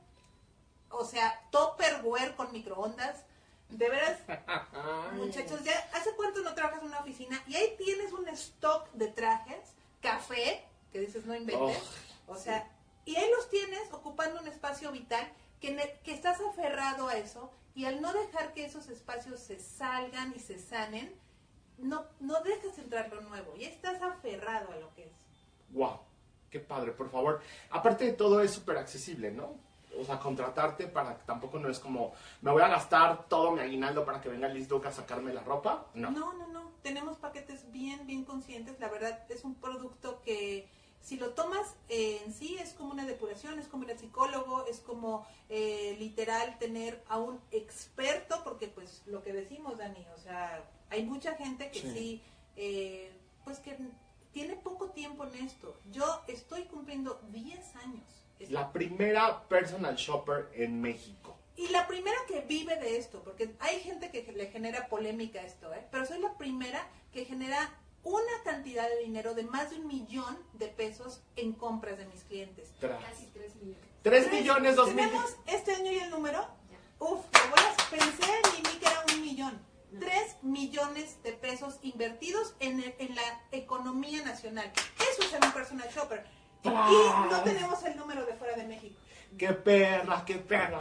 o 0.90 1.06
sea, 1.06 1.40
Topperware 1.52 2.36
con 2.36 2.52
microondas, 2.52 3.26
de 3.70 3.90
veras, 3.90 4.20
muchachos, 5.14 5.64
ya 5.64 5.74
¿hace 5.94 6.14
cuánto 6.16 6.42
no 6.42 6.54
trabajas 6.54 6.82
en 6.82 6.88
una 6.88 7.00
oficina? 7.00 7.42
Y 7.48 7.56
ahí 7.56 7.76
tienes 7.78 8.12
un 8.12 8.28
stock 8.30 8.92
de 8.92 9.08
trajes, 9.08 9.76
café, 10.02 10.66
que 10.92 11.00
dices 11.00 11.26
no 11.26 11.36
inventes, 11.36 11.82
o 12.28 12.36
sea, 12.36 12.70
y 13.06 13.16
ahí 13.16 13.30
los 13.32 13.50
tienes 13.50 13.82
ocupando 13.94 14.42
un 14.42 14.48
espacio 14.48 14.92
vital 14.92 15.32
que, 15.62 16.12
estás 16.12 16.42
aferrado 16.42 17.08
a 17.08 17.16
eso 17.16 17.52
y 17.74 17.86
al 17.86 18.02
no 18.02 18.12
dejar 18.12 18.54
que 18.54 18.66
esos 18.66 18.90
espacios 18.90 19.40
se 19.40 19.60
salgan 19.60 20.34
y 20.36 20.40
se 20.40 20.60
sanen, 20.60 21.14
no, 21.78 22.06
no 22.20 22.42
dejas 22.42 22.78
entrar 22.78 23.10
lo 23.10 23.22
nuevo 23.22 23.56
y 23.56 23.64
estás 23.64 24.02
aferrado 24.02 24.72
a 24.72 24.76
lo 24.78 24.94
que 24.94 25.04
es. 25.04 25.14
Wow, 25.70 26.00
qué 26.50 26.60
padre, 26.60 26.92
por 26.92 27.10
favor. 27.10 27.42
Aparte 27.70 28.06
de 28.06 28.14
todo 28.14 28.42
es 28.42 28.52
súper 28.52 28.78
accesible, 28.78 29.32
¿no? 29.32 29.56
O 29.98 30.04
sea, 30.04 30.20
contratarte 30.20 30.88
para 30.88 31.18
que 31.18 31.24
tampoco 31.26 31.60
no 31.60 31.70
es 31.70 31.80
como, 31.80 32.14
me 32.42 32.52
voy 32.52 32.62
a 32.62 32.68
gastar 32.68 33.28
todo 33.28 33.52
mi 33.52 33.60
aguinaldo 33.60 34.04
para 34.06 34.22
que 34.22 34.30
venga 34.30 34.48
Liz 34.48 34.68
Duke 34.68 34.88
a 34.88 34.92
sacarme 34.92 35.34
la 35.34 35.44
ropa. 35.44 35.88
No. 35.94 36.12
No, 36.12 36.34
no, 36.34 36.48
no. 36.48 36.72
Tenemos 36.82 37.18
paquetes 37.18 37.72
bien, 37.72 38.08
bien 38.08 38.24
conscientes. 38.26 38.80
La 38.80 38.90
verdad 38.90 39.26
es 39.30 39.44
un 39.44 39.56
producto 39.56 40.22
que 40.22 40.70
si 41.02 41.18
lo 41.18 41.32
tomas 41.32 41.76
eh, 41.90 42.22
en 42.26 42.34
sí 42.34 42.58
es 42.60 42.74
como 42.74 42.92
una 42.92 43.06
depuración, 43.06 43.60
es 43.60 43.68
como 43.68 43.84
ir 43.84 43.92
al 43.92 44.00
psicólogo, 44.00 44.66
es 44.68 44.80
como 44.80 45.26
eh, 45.50 45.96
literal 46.00 46.58
tener 46.60 47.04
a 47.10 47.18
un 47.20 47.40
experto, 47.52 48.44
porque 48.44 48.68
pues 48.68 49.02
lo 49.08 49.24
que 49.24 49.34
decimos, 49.34 49.78
Dani, 49.78 50.06
o 50.16 50.20
sea, 50.20 50.64
hay 50.90 51.04
mucha 51.04 51.36
gente 51.36 51.72
que 51.72 51.80
Sí. 51.82 51.92
sí, 51.94 52.22
eh, 52.56 53.12
pues 53.44 53.60
que 53.60 53.78
tiene 54.32 54.56
poco 54.56 54.92
tiempo 54.92 55.26
en 55.26 55.46
esto. 55.46 55.80
Yo 55.92 56.22
estoy 56.28 56.64
cumpliendo 56.66 57.20
10 57.32 57.76
años. 57.78 58.04
La 58.50 58.72
primera 58.72 59.48
personal 59.48 59.96
shopper 59.96 60.50
en 60.54 60.82
México. 60.82 61.38
Y 61.56 61.68
la 61.68 61.86
primera 61.86 62.18
que 62.28 62.42
vive 62.42 62.76
de 62.78 62.98
esto, 62.98 63.22
porque 63.24 63.56
hay 63.60 63.80
gente 63.82 64.10
que 64.10 64.32
le 64.32 64.48
genera 64.48 64.88
polémica 64.88 65.42
esto, 65.44 65.72
¿eh? 65.74 65.86
pero 65.92 66.06
soy 66.06 66.20
la 66.20 66.34
primera 66.38 66.88
que 67.12 67.26
genera 67.26 67.70
una 68.04 68.32
cantidad 68.44 68.88
de 68.90 69.00
dinero 69.00 69.34
de 69.34 69.44
más 69.44 69.70
de 69.70 69.78
un 69.78 69.88
millón 69.88 70.38
de 70.54 70.68
pesos 70.68 71.22
en 71.36 71.54
compras 71.54 71.98
de 71.98 72.06
mis 72.06 72.24
clientes. 72.24 72.72
Casi 72.80 73.28
3 73.34 73.56
millones. 73.56 73.90
Tres 74.02 74.26
Tres- 74.28 74.40
millones, 74.42 74.76
dos 74.76 74.88
mil. 74.88 74.96
¿Tenemos 74.98 75.36
este 75.46 75.76
año 75.76 75.92
y 75.92 76.00
el 76.00 76.10
número? 76.10 76.46
Uf, 77.00 77.20
lo 77.34 77.50
voy 77.50 77.60
a- 77.60 77.90
pensé 77.90 78.24
en 78.32 78.64
mí 78.64 78.80
que 78.80 78.86
era 78.88 79.04
un 79.14 79.22
millón. 79.22 79.62
Tres 80.00 80.38
millones 80.42 81.22
de 81.24 81.34
pesos 81.34 81.78
invertidos 81.84 82.56
en, 82.60 82.82
el- 82.82 82.96
en 82.98 83.14
la 83.16 83.42
economía 83.52 84.24
nacional. 84.24 84.72
Eso 85.12 85.22
es 85.24 85.30
ser 85.30 85.44
un 85.44 85.52
personal 85.52 85.88
shopper. 85.94 86.26
Y 86.64 86.70
no 86.70 87.42
tenemos 87.44 87.84
el 87.84 87.98
número 87.98 88.26
de 88.26 88.34
fuera 88.36 88.56
de 88.56 88.64
México. 88.66 88.96
¡Qué 89.38 89.54
perra, 89.54 90.24
qué 90.26 90.36
perra! 90.36 90.80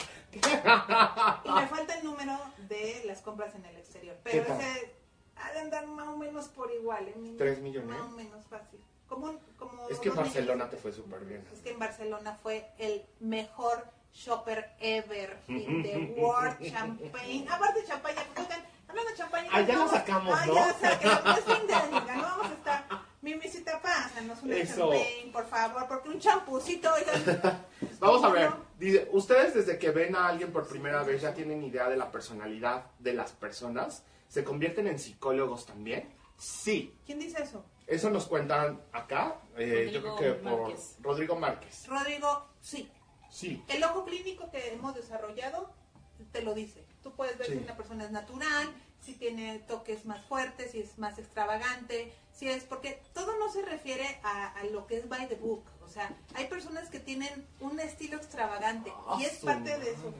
Y 1.45 1.51
me 1.51 1.67
falta 1.69 1.95
el 1.99 2.05
número 2.05 2.39
de 2.69 3.03
las 3.07 3.21
compras 3.23 3.55
en 3.55 3.65
el 3.65 3.77
exterior. 3.77 4.17
Pero 4.25 4.43
ese 4.55 4.95
ha 5.42 5.53
de 5.53 5.61
andar 5.61 5.87
más 5.87 6.09
o 6.09 6.16
menos 6.16 6.48
por 6.48 6.70
igual. 6.72 7.09
¿eh? 7.09 7.14
Mi- 7.16 7.37
¿Tres 7.37 7.61
millones? 7.61 7.88
Más 7.98 8.12
o 8.12 8.16
menos 8.16 8.44
fácil. 8.46 8.81
Como, 9.09 9.35
como 9.59 9.88
Es 9.88 9.98
que 9.98 10.09
en 10.11 10.16
Barcelona 10.16 10.55
millones. 10.64 10.70
te 10.70 10.76
fue 10.76 10.92
súper 10.92 11.20
bien. 11.24 11.44
Es 11.53 11.61
que 11.61 11.70
en 11.70 11.79
Barcelona 11.79 12.38
fue 12.42 12.70
el 12.79 13.05
mejor 13.20 13.85
shopper 14.12 14.70
ever 14.81 15.37
in 15.48 15.83
the 15.83 16.14
world. 16.20 16.57
Champagne. 16.70 17.46
Aparte 17.50 17.85
champaña, 17.87 18.22
pues, 18.35 18.46
oigan, 18.46 18.64
hablando 18.88 19.11
de 19.11 19.16
champaña. 19.16 19.48
Ah, 19.53 19.61
ya 19.62 19.76
lo 19.76 19.88
sacamos, 19.88 20.38
ah, 20.40 20.46
¿no? 20.46 20.55
ya 20.55 20.72
sacamos. 20.74 21.38
Es 21.38 21.44
fin 21.44 21.66
de 21.66 21.74
no 22.16 22.22
vamos 22.22 22.46
a 22.46 22.53
estar. 22.55 22.85
Mi 23.22 23.35
visita 23.35 23.83
pásanos 23.83 24.42
una 24.42 24.57
Eso. 24.57 24.76
champagne, 24.90 25.31
por 25.33 25.46
favor, 25.46 25.87
porque 25.88 26.09
un 26.09 26.18
champucito, 26.20 26.88
oigan. 26.94 27.64
Vamos 27.98 28.24
a 28.24 28.29
ver. 28.31 28.50
Dice, 28.79 29.09
¿ustedes 29.12 29.53
desde 29.55 29.79
que 29.79 29.90
ven 29.90 30.16
a 30.16 30.29
alguien 30.29 30.50
por 30.53 30.66
primera 30.66 31.03
vez 31.03 31.20
ya 31.20 31.35
tienen 31.35 31.62
idea 31.62 31.88
de 31.90 31.96
la 31.98 32.11
personalidad 32.11 32.87
de 32.98 33.12
las 33.12 33.33
personas? 33.33 34.05
¿Se 34.31 34.43
convierten 34.45 34.87
en 34.87 34.99
psicólogos 34.99 35.66
también? 35.66 36.09
Sí. 36.38 36.95
¿Quién 37.05 37.19
dice 37.19 37.43
eso? 37.43 37.62
Eso 37.87 38.09
nos 38.09 38.27
cuentan 38.27 38.81
acá, 38.93 39.37
eh, 39.59 39.90
yo 39.93 40.01
creo 40.01 40.14
Rodrigo 40.14 40.16
que 40.16 40.33
por 40.49 40.61
Márquez. 40.62 40.97
Rodrigo 41.03 41.37
Márquez. 41.37 41.87
Rodrigo, 41.88 42.47
sí. 42.62 42.90
Sí. 43.29 43.62
El 43.69 43.83
ojo 43.85 44.05
clínico 44.05 44.51
que 44.51 44.73
hemos 44.73 44.95
desarrollado 44.95 45.73
te 46.33 46.43
lo 46.43 46.55
dice. 46.55 46.87
Tú 47.03 47.12
puedes 47.14 47.37
ver 47.37 47.49
Sí. 47.49 47.53
si 47.55 47.59
una 47.59 47.77
persona 47.77 48.05
es 48.05 48.11
natural, 48.12 48.73
si 49.05 49.14
tiene 49.14 49.59
toques 49.66 50.05
más 50.07 50.25
fuertes, 50.27 50.71
si 50.71 50.81
es 50.81 50.97
más 50.99 51.19
extravagante, 51.19 52.12
si 52.33 52.49
es 52.49 52.62
porque 52.64 53.03
todo 53.12 53.37
no 53.38 53.51
se 53.53 53.62
refiere 53.62 54.21
a, 54.23 54.49
a 54.53 54.64
lo 54.64 54.87
que 54.87 54.99
es 54.99 55.09
by 55.09 55.29
the 55.29 55.35
book. 55.37 55.64
O 55.83 55.88
sea, 55.88 56.14
hay 56.35 56.47
personas 56.47 56.88
que 56.90 57.01
tienen 57.01 57.47
un 57.61 57.81
estilo 57.81 58.16
extravagante 58.16 58.93
y 59.19 59.25
es 59.25 59.38
Ah, 59.43 59.47
parte 59.47 59.77
de 59.79 59.97
su, 59.97 60.14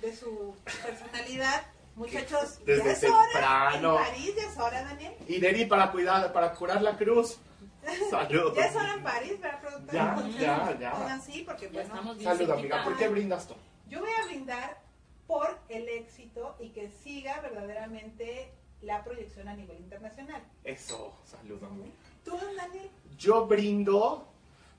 de 0.00 0.16
su 0.16 0.54
personalidad. 0.84 1.66
Muchachos, 1.96 2.58
Desde 2.64 2.84
ya 2.84 2.90
es 2.92 3.04
hora. 3.04 3.22
temprano. 3.32 3.98
En 3.98 4.04
París 4.04 4.34
ya 4.36 4.42
es 4.48 4.58
hora, 4.58 4.82
Daniel. 4.84 5.14
Y 5.26 5.38
Neri 5.38 5.64
para 5.64 5.90
cuidar, 5.90 6.32
para 6.32 6.52
curar 6.52 6.82
la 6.82 6.96
cruz. 6.96 7.38
Salud. 8.10 8.54
Ya 8.54 8.66
es 8.66 8.76
hora 8.76 8.94
en 8.94 9.02
París, 9.02 9.40
¿verdad, 9.40 9.60
productora? 9.60 10.16
Ya, 10.38 10.38
ya, 10.38 10.78
ya. 10.78 10.94
Oigan, 10.94 11.22
sí, 11.22 11.42
porque 11.46 11.66
Ya 11.66 11.72
bueno, 11.72 11.88
estamos 11.88 12.18
bien 12.18 12.36
Salud, 12.36 12.50
amiga. 12.50 12.84
¿Por 12.84 12.96
qué 12.96 13.08
brindas 13.08 13.48
tú? 13.48 13.54
Yo 13.88 14.00
voy 14.00 14.10
a 14.22 14.26
brindar 14.26 14.82
por 15.26 15.58
el 15.68 15.88
éxito 15.88 16.56
y 16.60 16.70
que 16.70 16.90
siga 16.90 17.40
verdaderamente 17.40 18.52
la 18.82 19.02
proyección 19.02 19.48
a 19.48 19.54
nivel 19.54 19.78
internacional. 19.78 20.42
Eso, 20.64 21.14
salud, 21.24 21.62
amiga. 21.64 21.90
¿Tú, 22.24 22.36
Daniel? 22.56 22.90
Yo 23.16 23.46
brindo 23.46 24.28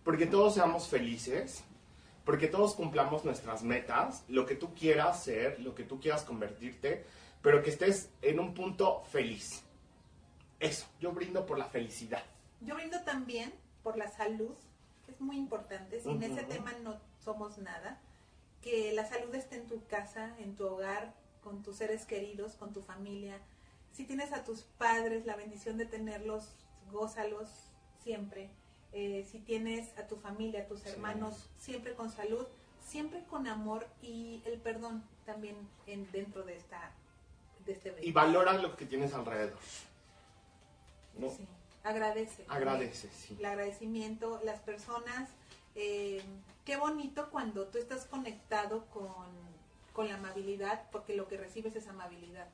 porque 0.03 0.25
todos 0.27 0.53
seamos 0.53 0.87
felices, 0.87 1.63
porque 2.27 2.49
todos 2.49 2.75
cumplamos 2.75 3.23
nuestras 3.23 3.63
metas, 3.63 4.25
lo 4.27 4.45
que 4.45 4.55
tú 4.55 4.75
quieras 4.75 5.23
ser, 5.23 5.61
lo 5.61 5.73
que 5.73 5.85
tú 5.85 6.01
quieras 6.01 6.25
convertirte, 6.25 7.05
pero 7.41 7.63
que 7.63 7.69
estés 7.69 8.09
en 8.21 8.41
un 8.41 8.53
punto 8.53 9.05
feliz. 9.05 9.63
Eso, 10.59 10.87
yo 10.99 11.13
brindo 11.13 11.45
por 11.45 11.57
la 11.57 11.67
felicidad. 11.69 12.21
Yo 12.59 12.75
brindo 12.75 13.01
también 13.03 13.53
por 13.81 13.97
la 13.97 14.09
salud, 14.09 14.53
que 15.05 15.13
es 15.13 15.21
muy 15.21 15.37
importante. 15.37 16.01
Sin 16.01 16.21
ese 16.21 16.43
tema 16.43 16.73
no 16.83 16.99
somos 17.23 17.59
nada. 17.59 18.01
Que 18.61 18.91
la 18.91 19.07
salud 19.07 19.33
esté 19.33 19.55
en 19.55 19.69
tu 19.69 19.85
casa, 19.85 20.35
en 20.37 20.57
tu 20.57 20.67
hogar, 20.67 21.13
con 21.41 21.63
tus 21.63 21.77
seres 21.77 22.05
queridos, 22.05 22.55
con 22.55 22.73
tu 22.73 22.81
familia. 22.81 23.39
Si 23.93 24.03
tienes 24.03 24.33
a 24.33 24.43
tus 24.43 24.63
padres, 24.63 25.25
la 25.25 25.37
bendición 25.37 25.77
de 25.77 25.85
tenerlos, 25.85 26.57
gózalos 26.91 27.71
siempre. 28.03 28.51
Eh, 28.93 29.27
si 29.31 29.39
tienes 29.39 29.95
a 29.97 30.07
tu 30.07 30.15
familia, 30.17 30.61
a 30.63 30.65
tus 30.67 30.81
Sí. 30.81 30.89
hermanos, 30.89 31.49
siempre 31.59 31.93
con 31.93 32.09
salud, 32.11 32.45
siempre 32.85 33.23
con 33.29 33.47
amor 33.47 33.85
y 34.01 34.41
el 34.45 34.59
perdón 34.59 35.03
también 35.25 35.55
en, 35.87 36.09
dentro 36.11 36.43
de 36.43 36.55
esta 36.55 36.91
de 37.65 37.73
este 37.73 37.93
Y 38.01 38.11
valora 38.13 38.53
lo 38.53 38.77
que 38.77 38.85
tienes 38.85 39.13
alrededor. 39.13 39.59
¿No? 41.17 41.29
Sí, 41.29 41.45
agradece. 41.83 42.45
Agradece, 42.47 43.09
sí. 43.09 43.35
El 43.39 43.45
agradecimiento, 43.45 44.39
las 44.43 44.59
personas. 44.61 45.29
eh, 45.79 46.23
qué 46.65 46.75
bonito 46.77 47.29
cuando 47.29 47.67
tú 47.67 47.77
estás 47.77 48.05
conectado 48.05 48.85
con, 48.87 49.27
con 49.93 50.07
la 50.07 50.15
amabilidad, 50.15 50.89
porque 50.91 51.15
lo 51.15 51.27
que 51.27 51.37
recibes 51.37 51.75
es 51.75 51.87
amabilidad. 51.87 52.47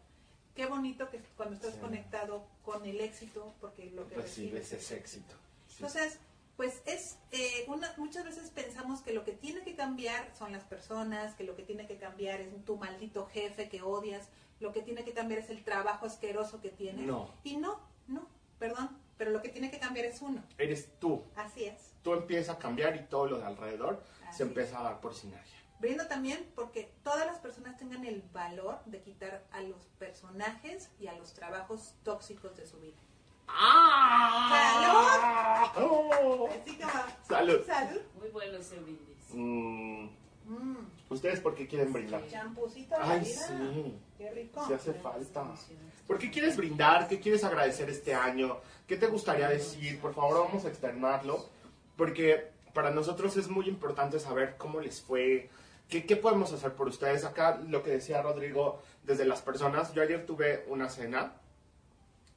Qué 0.55 0.65
bonito 0.65 1.09
que 1.09 1.19
cuando 1.37 1.55
estás 1.55 1.75
Sí. 1.75 1.79
conectado 1.79 2.45
con 2.65 2.85
el 2.85 2.99
éxito, 2.99 3.53
porque 3.61 3.85
lo 3.91 4.07
que 4.09 4.15
recibes, 4.15 4.53
Recibes 4.69 4.73
ese 4.73 4.97
éxito. 4.97 5.35
Entonces, 5.75 6.19
pues 6.55 6.81
es, 6.85 7.17
eh, 7.31 7.65
una, 7.67 7.93
muchas 7.97 8.25
veces 8.25 8.51
pensamos 8.51 9.01
que 9.01 9.13
lo 9.13 9.23
que 9.23 9.31
tiene 9.31 9.63
que 9.63 9.75
cambiar 9.75 10.33
son 10.37 10.51
las 10.51 10.63
personas, 10.63 11.33
que 11.35 11.43
lo 11.43 11.55
que 11.55 11.63
tiene 11.63 11.87
que 11.87 11.97
cambiar 11.97 12.41
es 12.41 12.49
tu 12.65 12.77
maldito 12.77 13.25
jefe 13.27 13.69
que 13.69 13.81
odias, 13.81 14.29
lo 14.59 14.71
que 14.71 14.81
tiene 14.81 15.03
que 15.03 15.13
cambiar 15.13 15.39
es 15.39 15.49
el 15.49 15.63
trabajo 15.63 16.05
asqueroso 16.05 16.61
que 16.61 16.69
tienes. 16.69 17.05
No. 17.05 17.33
Y 17.43 17.57
no, 17.57 17.79
no, 18.07 18.27
perdón, 18.59 18.89
pero 19.17 19.31
lo 19.31 19.41
que 19.41 19.49
tiene 19.49 19.71
que 19.71 19.79
cambiar 19.79 20.05
es 20.05 20.21
uno. 20.21 20.43
Eres 20.57 20.99
tú. 20.99 21.23
Así 21.35 21.65
es. 21.65 21.93
Tú 22.03 22.13
empiezas 22.13 22.55
a 22.55 22.59
cambiar 22.59 22.95
y 22.95 23.03
todo 23.03 23.27
lo 23.27 23.39
de 23.39 23.45
alrededor 23.45 24.03
Así 24.27 24.37
se 24.37 24.43
empieza 24.43 24.79
a 24.79 24.83
dar 24.83 25.01
por 25.01 25.15
sinergia. 25.15 25.57
Brindo 25.79 26.07
también 26.07 26.49
porque 26.55 26.93
todas 27.03 27.25
las 27.25 27.39
personas 27.39 27.77
tengan 27.77 28.05
el 28.05 28.21
valor 28.31 28.79
de 28.85 29.01
quitar 29.01 29.43
a 29.51 29.61
los 29.61 29.85
personajes 29.99 30.89
y 30.99 31.07
a 31.07 31.13
los 31.13 31.33
trabajos 31.33 31.95
tóxicos 32.03 32.55
de 32.55 32.65
su 32.65 32.79
vida. 32.79 32.95
¡Ah! 33.47 35.71
¡Salud! 35.73 36.47
Así 36.49 36.77
como, 36.77 36.91
Salud. 37.27 37.65
salud. 37.65 38.01
Muy 38.19 38.29
bueno 38.29 38.57
ese 38.57 38.79
brindis. 38.79 39.33
Mm, 39.33 40.07
Mm, 40.45 40.75
¿Ustedes 41.09 41.39
por 41.39 41.55
qué 41.55 41.65
quieren 41.67 41.93
brindar? 41.93 42.27
champucito 42.27 42.95
Ay, 42.99 43.21
vida. 43.21 43.47
sí. 43.47 43.97
Qué 44.17 44.29
rico. 44.31 44.61
Sí 44.67 44.73
hace 44.73 44.93
falta. 44.93 45.45
¿Por 46.05 46.17
qué 46.17 46.29
quieres 46.29 46.57
brindar? 46.57 47.07
¿Qué 47.07 47.21
quieres 47.21 47.45
agradecer 47.45 47.89
este 47.89 48.13
año? 48.13 48.57
¿Qué 48.85 48.97
te 48.97 49.07
gustaría 49.07 49.47
decir? 49.47 50.01
Por 50.01 50.13
favor, 50.13 50.45
vamos 50.45 50.65
a 50.65 50.67
externarlo. 50.67 51.45
Porque 51.95 52.49
para 52.73 52.91
nosotros 52.91 53.37
es 53.37 53.47
muy 53.47 53.69
importante 53.69 54.19
saber 54.19 54.55
cómo 54.57 54.81
les 54.81 55.01
fue, 55.01 55.49
¿qué, 55.87 56.05
¿qué 56.05 56.17
podemos 56.17 56.51
hacer 56.51 56.73
por 56.73 56.89
ustedes? 56.89 57.23
Acá 57.23 57.57
lo 57.69 57.83
que 57.83 57.91
decía 57.91 58.21
Rodrigo, 58.21 58.81
desde 59.03 59.23
las 59.23 59.41
personas, 59.41 59.93
yo 59.93 60.01
ayer 60.01 60.25
tuve 60.25 60.65
una 60.67 60.89
cena 60.89 61.35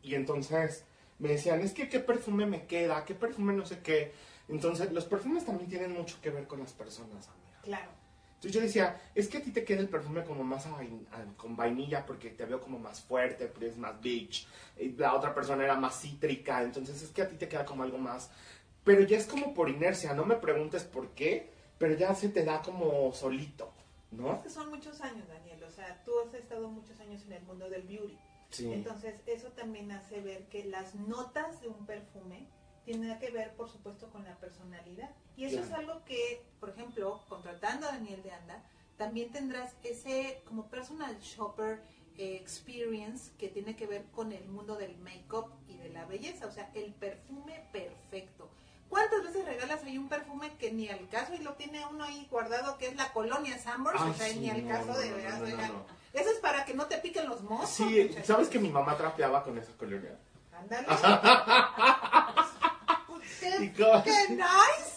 y 0.01 0.15
entonces 0.15 0.85
me 1.19 1.29
decían, 1.29 1.61
es 1.61 1.73
que 1.73 1.89
qué 1.89 2.01
perfume 2.01 2.47
me 2.47 2.67
queda, 2.67 3.05
qué 3.05 3.15
perfume 3.15 3.53
no 3.55 3.65
sé 3.67 3.81
qué. 3.81 4.13
Entonces, 4.49 4.93
los 4.93 5.05
perfumes 5.07 5.45
también 5.45 5.69
tienen 5.69 5.93
mucho 5.93 6.19
que 6.21 6.31
ver 6.31 6.47
con 6.47 6.61
las 6.61 6.73
personas, 6.73 7.29
amiga. 7.29 7.61
Claro. 7.63 7.91
Entonces 8.37 8.53
yo 8.53 8.61
decía, 8.61 9.01
es 9.15 9.29
que 9.29 9.39
a 9.39 9.43
ti 9.43 9.51
te 9.51 9.65
queda 9.65 9.81
el 9.81 9.89
perfume 9.89 10.23
como 10.23 10.45
más 10.45 10.67
a 10.67 10.71
vain- 10.77 11.07
a- 11.11 11.37
con 11.39 11.57
vainilla 11.57 12.05
porque 12.05 12.31
te 12.31 12.45
veo 12.45 12.61
como 12.61 12.79
más 12.79 13.01
fuerte, 13.01 13.51
es 13.63 13.77
más 13.79 14.01
beach. 14.01 14.47
Y 14.79 14.91
la 14.91 15.15
otra 15.15 15.35
persona 15.35 15.65
era 15.65 15.75
más 15.75 16.01
cítrica, 16.01 16.63
entonces 16.63 17.03
es 17.03 17.11
que 17.11 17.23
a 17.23 17.29
ti 17.29 17.37
te 17.37 17.49
queda 17.49 17.65
como 17.65 17.83
algo 17.83 17.97
más. 17.99 18.31
Pero 18.85 19.01
ya 19.03 19.17
es 19.17 19.27
como 19.27 19.55
por 19.55 19.69
inercia, 19.71 20.13
no 20.15 20.25
me 20.27 20.37
preguntes 20.37 20.85
por 20.85 21.09
qué, 21.11 21.51
pero 21.79 21.95
ya 21.97 22.15
se 22.15 22.29
te 22.29 22.45
da 22.45 22.61
como 22.63 23.11
solito, 23.15 23.73
¿no? 24.13 24.35
Es 24.35 24.41
que 24.43 24.51
son 24.51 24.69
muchos 24.69 25.01
años, 25.01 25.27
Daniel. 25.27 25.65
O 25.65 25.71
sea, 25.71 26.01
tú 26.05 26.13
has 26.21 26.33
estado 26.35 26.69
muchos 26.69 27.01
años 27.01 27.23
en 27.25 27.33
el 27.33 27.43
mundo 27.43 27.69
del 27.71 27.83
beauty. 27.83 28.19
Sí. 28.57 28.73
Entonces, 28.73 29.15
eso 29.27 29.49
también 29.53 29.91
hace 29.93 30.21
ver 30.21 30.49
que 30.49 30.65
las 30.65 30.95
notas 30.95 31.61
de 31.61 31.69
un 31.69 31.85
perfume 31.87 32.49
tienen 32.85 33.19
que 33.19 33.31
ver, 33.31 33.55
por 33.55 33.69
supuesto, 33.69 34.09
con 34.11 34.25
la 34.25 34.39
personalidad. 34.39 35.11
Y 35.37 35.45
eso 35.45 35.57
Claro. 35.59 35.67
es 35.67 35.73
algo 35.75 36.05
que, 36.05 36.43
por 36.61 36.71
ejemplo, 36.71 37.21
contratando 37.29 37.87
a 37.89 37.93
Daniel 37.93 38.23
de 38.23 38.31
Anda, 38.33 38.65
también 38.97 39.31
tendrás 39.33 39.75
ese 39.83 40.43
como 40.47 40.69
personal 40.71 41.19
shopper 41.21 41.83
eh, 42.17 42.37
experience 42.37 43.33
que 43.37 43.49
tiene 43.49 43.77
que 43.77 43.87
ver 43.87 44.05
con 44.13 44.33
el 44.33 44.49
mundo 44.49 44.77
del 44.77 44.97
make-up 44.99 45.53
y 45.69 45.77
de 45.77 45.91
la 45.91 46.07
belleza. 46.07 46.47
O 46.47 46.51
sea, 46.53 46.71
el 46.75 46.95
perfume 46.95 47.69
perfecto. 47.73 48.51
¿Cuántas 48.89 49.25
veces 49.25 49.45
regalas 49.45 49.83
ahí 49.85 49.99
un 49.99 50.09
perfume 50.09 50.53
que 50.59 50.73
ni 50.73 50.89
al 50.89 51.09
caso 51.09 51.35
y 51.35 51.39
lo 51.39 51.55
tiene 51.55 51.85
uno 51.87 52.05
ahí 52.05 52.27
guardado, 52.31 52.79
que 52.79 52.89
es 52.89 52.97
la 52.97 53.13
colonia 53.13 53.59
Summers? 53.59 54.01
Ay, 54.01 54.11
o 54.11 54.15
sea, 54.15 54.29
sí, 54.29 54.39
ni 54.39 54.51
al 54.51 54.65
no, 54.65 54.71
caso 54.71 54.87
no, 54.87 54.99
de 54.99 55.13
veras, 55.13 55.41
no. 55.41 55.87
Eso 56.13 56.31
es 56.31 56.39
para 56.39 56.65
que 56.65 56.75
no 56.75 56.87
te 56.87 56.99
piquen 56.99 57.29
los 57.29 57.43
moscos. 57.43 57.69
Sí, 57.69 57.85
muchachos. 57.85 58.27
¿sabes 58.27 58.49
que 58.49 58.59
mi 58.59 58.71
mamá 58.71 58.97
trapeaba 58.97 59.43
con 59.43 59.59
esa 59.59 59.73
colonia? 59.77 60.17
Ándale. 60.53 60.87
¿Y 63.61 63.71
¿Qué, 63.71 63.85
qué 64.05 64.35
nice. 64.35 64.96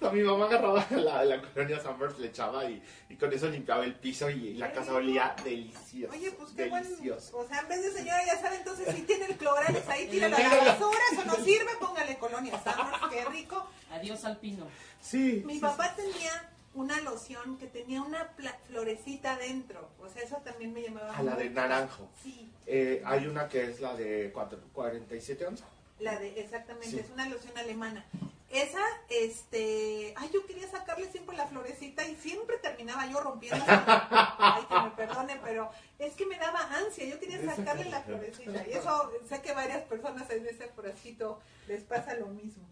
O 0.02 0.04
sea, 0.04 0.12
mi 0.12 0.22
mamá 0.22 0.46
agarraba 0.46 0.86
la, 0.90 1.24
la 1.24 1.42
colonia 1.42 1.78
Summers, 1.78 2.18
le 2.18 2.28
echaba 2.28 2.64
y, 2.64 2.82
y 3.10 3.16
con 3.16 3.30
eso 3.32 3.48
limpiaba 3.48 3.84
el 3.84 3.94
piso 3.96 4.30
y 4.30 4.54
la 4.54 4.72
casa 4.72 4.94
olía 4.94 5.36
delicioso. 5.44 6.14
Oye, 6.14 6.30
pues 6.32 6.52
qué 6.56 6.68
bueno. 6.70 6.84
delicioso. 6.88 7.36
O 7.36 7.46
sea, 7.46 7.60
en 7.60 7.68
vez 7.68 7.82
de 7.82 7.92
señora, 7.92 8.24
ya 8.26 8.40
sabe, 8.40 8.56
entonces 8.56 8.94
si 8.94 9.02
tiene 9.02 9.26
el 9.26 9.36
clorales 9.36 9.86
ahí, 9.90 10.08
tíralo 10.08 10.36
a 10.36 10.38
la 10.40 10.48
Tíralo. 10.50 10.70
basura, 10.70 11.00
eso 11.12 11.24
no 11.26 11.34
sirve, 11.44 11.70
póngale 11.78 12.16
colonia 12.18 12.58
Summers, 12.62 12.98
qué 13.10 13.24
rico. 13.26 13.66
Adiós 13.92 14.24
alpino. 14.24 14.66
Sí. 15.02 15.42
Mi 15.44 15.54
sí, 15.54 15.60
papá 15.60 15.94
tenía 15.94 16.48
una 16.72 16.98
loción 17.02 17.58
que 17.58 17.66
tenía 17.66 18.00
una 18.00 18.28
pla- 18.36 18.56
florecita 18.68 19.36
dentro. 19.36 19.90
O 20.00 20.08
sea, 20.08 20.22
eso 20.22 20.36
también 20.44 20.72
me 20.72 20.80
llamaba. 20.82 21.14
A 21.14 21.22
la 21.22 21.36
de 21.36 21.50
naranjo. 21.50 22.08
Sí, 22.22 22.50
Eh, 22.66 23.02
hay 23.04 23.26
una 23.26 23.48
que 23.48 23.64
es 23.64 23.80
la 23.80 23.94
de 23.96 24.30
cuatro- 24.32 24.60
47 24.72 25.46
onzas. 25.46 25.68
La 26.00 26.18
de, 26.18 26.40
exactamente, 26.40 26.90
Sí. 26.90 26.98
es 26.98 27.10
una 27.10 27.28
loción 27.28 27.56
alemana. 27.58 28.04
Esa, 28.50 28.82
este, 29.08 30.12
ay, 30.16 30.30
yo 30.34 30.44
quería 30.44 30.68
sacarle 30.68 31.08
siempre 31.12 31.36
la 31.36 31.46
florecita 31.46 32.04
y 32.08 32.16
siempre 32.16 32.58
terminaba 32.58 33.06
yo 33.06 33.20
rompiendo. 33.20 33.64
ay, 33.68 34.62
que 34.68 34.80
me 34.80 34.90
perdone, 34.90 35.40
pero 35.44 35.70
es 36.00 36.14
que 36.14 36.26
me 36.26 36.36
daba 36.36 36.60
ansia, 36.78 37.04
yo 37.06 37.20
quería 37.20 37.40
sacarle 37.54 37.84
la 37.84 38.02
florecita. 38.02 38.66
Y 38.66 38.72
eso, 38.72 39.12
sé 39.28 39.40
que 39.40 39.52
varias 39.52 39.82
personas 39.84 40.28
en 40.30 40.46
ese 40.46 40.66
frasquito 40.68 41.40
les 41.68 41.84
pasa 41.84 42.14
lo 42.14 42.26
mismo. 42.26 42.64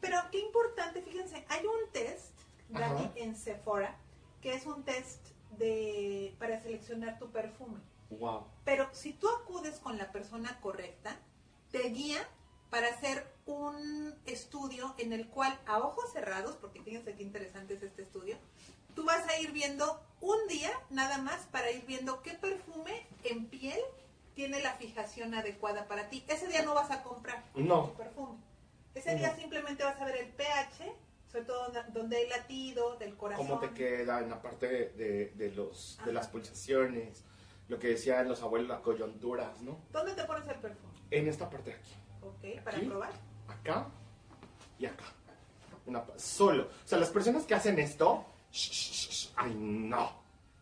Pero 0.00 0.16
qué 0.30 0.38
importante, 0.38 1.02
fíjense, 1.02 1.44
hay 1.48 1.66
un 1.66 1.90
test, 1.92 2.32
Dani, 2.68 3.04
Ajá. 3.06 3.12
en 3.16 3.34
Sephora, 3.36 3.96
que 4.40 4.54
es 4.54 4.64
un 4.64 4.84
test 4.84 5.26
de 5.58 6.34
para 6.38 6.60
seleccionar 6.62 7.18
tu 7.18 7.30
perfume. 7.32 7.80
Wow. 8.10 8.46
Pero 8.64 8.88
si 8.92 9.12
tú 9.12 9.28
acudes 9.28 9.80
con 9.80 9.98
la 9.98 10.12
persona 10.12 10.58
correcta, 10.60 11.16
te 11.72 11.80
guía 11.88 12.26
para 12.70 12.88
hacer 12.88 13.26
un 13.46 14.14
estudio 14.26 14.94
en 14.98 15.12
el 15.12 15.26
cual 15.28 15.58
a 15.66 15.78
ojos 15.78 16.12
cerrados, 16.12 16.56
porque 16.56 16.80
fíjense 16.82 17.14
qué 17.14 17.22
interesante 17.22 17.74
es 17.74 17.82
este 17.82 18.02
estudio, 18.02 18.36
tú 18.94 19.04
vas 19.04 19.26
a 19.28 19.38
ir 19.40 19.52
viendo 19.52 20.00
un 20.20 20.38
día 20.48 20.70
nada 20.90 21.18
más 21.18 21.46
para 21.46 21.70
ir 21.70 21.84
viendo 21.86 22.22
qué 22.22 22.32
perfume 22.34 23.06
en 23.24 23.46
piel 23.46 23.80
tiene 24.34 24.62
la 24.62 24.74
fijación 24.74 25.34
adecuada 25.34 25.86
para 25.88 26.08
ti. 26.08 26.24
Ese 26.28 26.46
día 26.46 26.62
no 26.62 26.74
vas 26.74 26.90
a 26.90 27.02
comprar 27.02 27.42
No. 27.54 27.88
tu 27.88 27.94
perfume. 27.94 28.38
Ese 28.94 29.14
día 29.16 29.30
Ujú. 29.30 29.40
simplemente 29.40 29.84
vas 29.84 30.00
a 30.00 30.04
ver 30.04 30.16
el 30.16 30.28
pH, 30.28 30.92
sobre 31.30 31.44
todo 31.44 31.72
donde- 31.92 32.16
hay 32.16 32.28
latido 32.28 32.96
del 32.96 33.16
corazón. 33.16 33.46
Cómo 33.46 33.60
te 33.60 33.70
queda 33.70 34.20
en 34.20 34.30
la 34.30 34.40
parte 34.40 34.66
de, 34.90 35.32
de- 35.36 35.50
los, 35.52 35.98
de 36.04 36.12
las 36.12 36.28
pulsaciones. 36.28 37.24
Lo 37.68 37.78
que 37.78 37.88
decían 37.88 38.28
los 38.28 38.42
abuelos, 38.42 38.68
las 38.68 38.80
coyunturas, 38.80 39.60
¿no? 39.62 39.78
¿Dónde 39.92 40.12
te 40.14 40.24
pones 40.24 40.48
el 40.48 40.56
perfume? 40.56 40.92
En 41.12 41.28
esta 41.28 41.48
parte 41.48 41.70
de 41.70 41.76
aquí. 41.76 41.92
Ok, 42.22 42.62
para 42.64 42.76
¿Aquí? 42.76 42.86
probar. 42.86 43.10
Acá 43.48 43.86
y 44.78 44.86
acá. 44.86 45.04
Una 45.86 46.04
solo. 46.16 46.64
O 46.64 46.88
sea, 46.88 46.98
las 46.98 47.10
personas 47.10 47.44
que 47.44 47.54
hacen 47.54 47.78
esto. 47.78 48.24
sh- 48.52 48.70
sh- 48.70 49.10
sh- 49.10 49.32
ay, 49.36 49.54
no. 49.54 50.12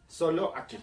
Solo 0.06 0.56
aquí. 0.56 0.78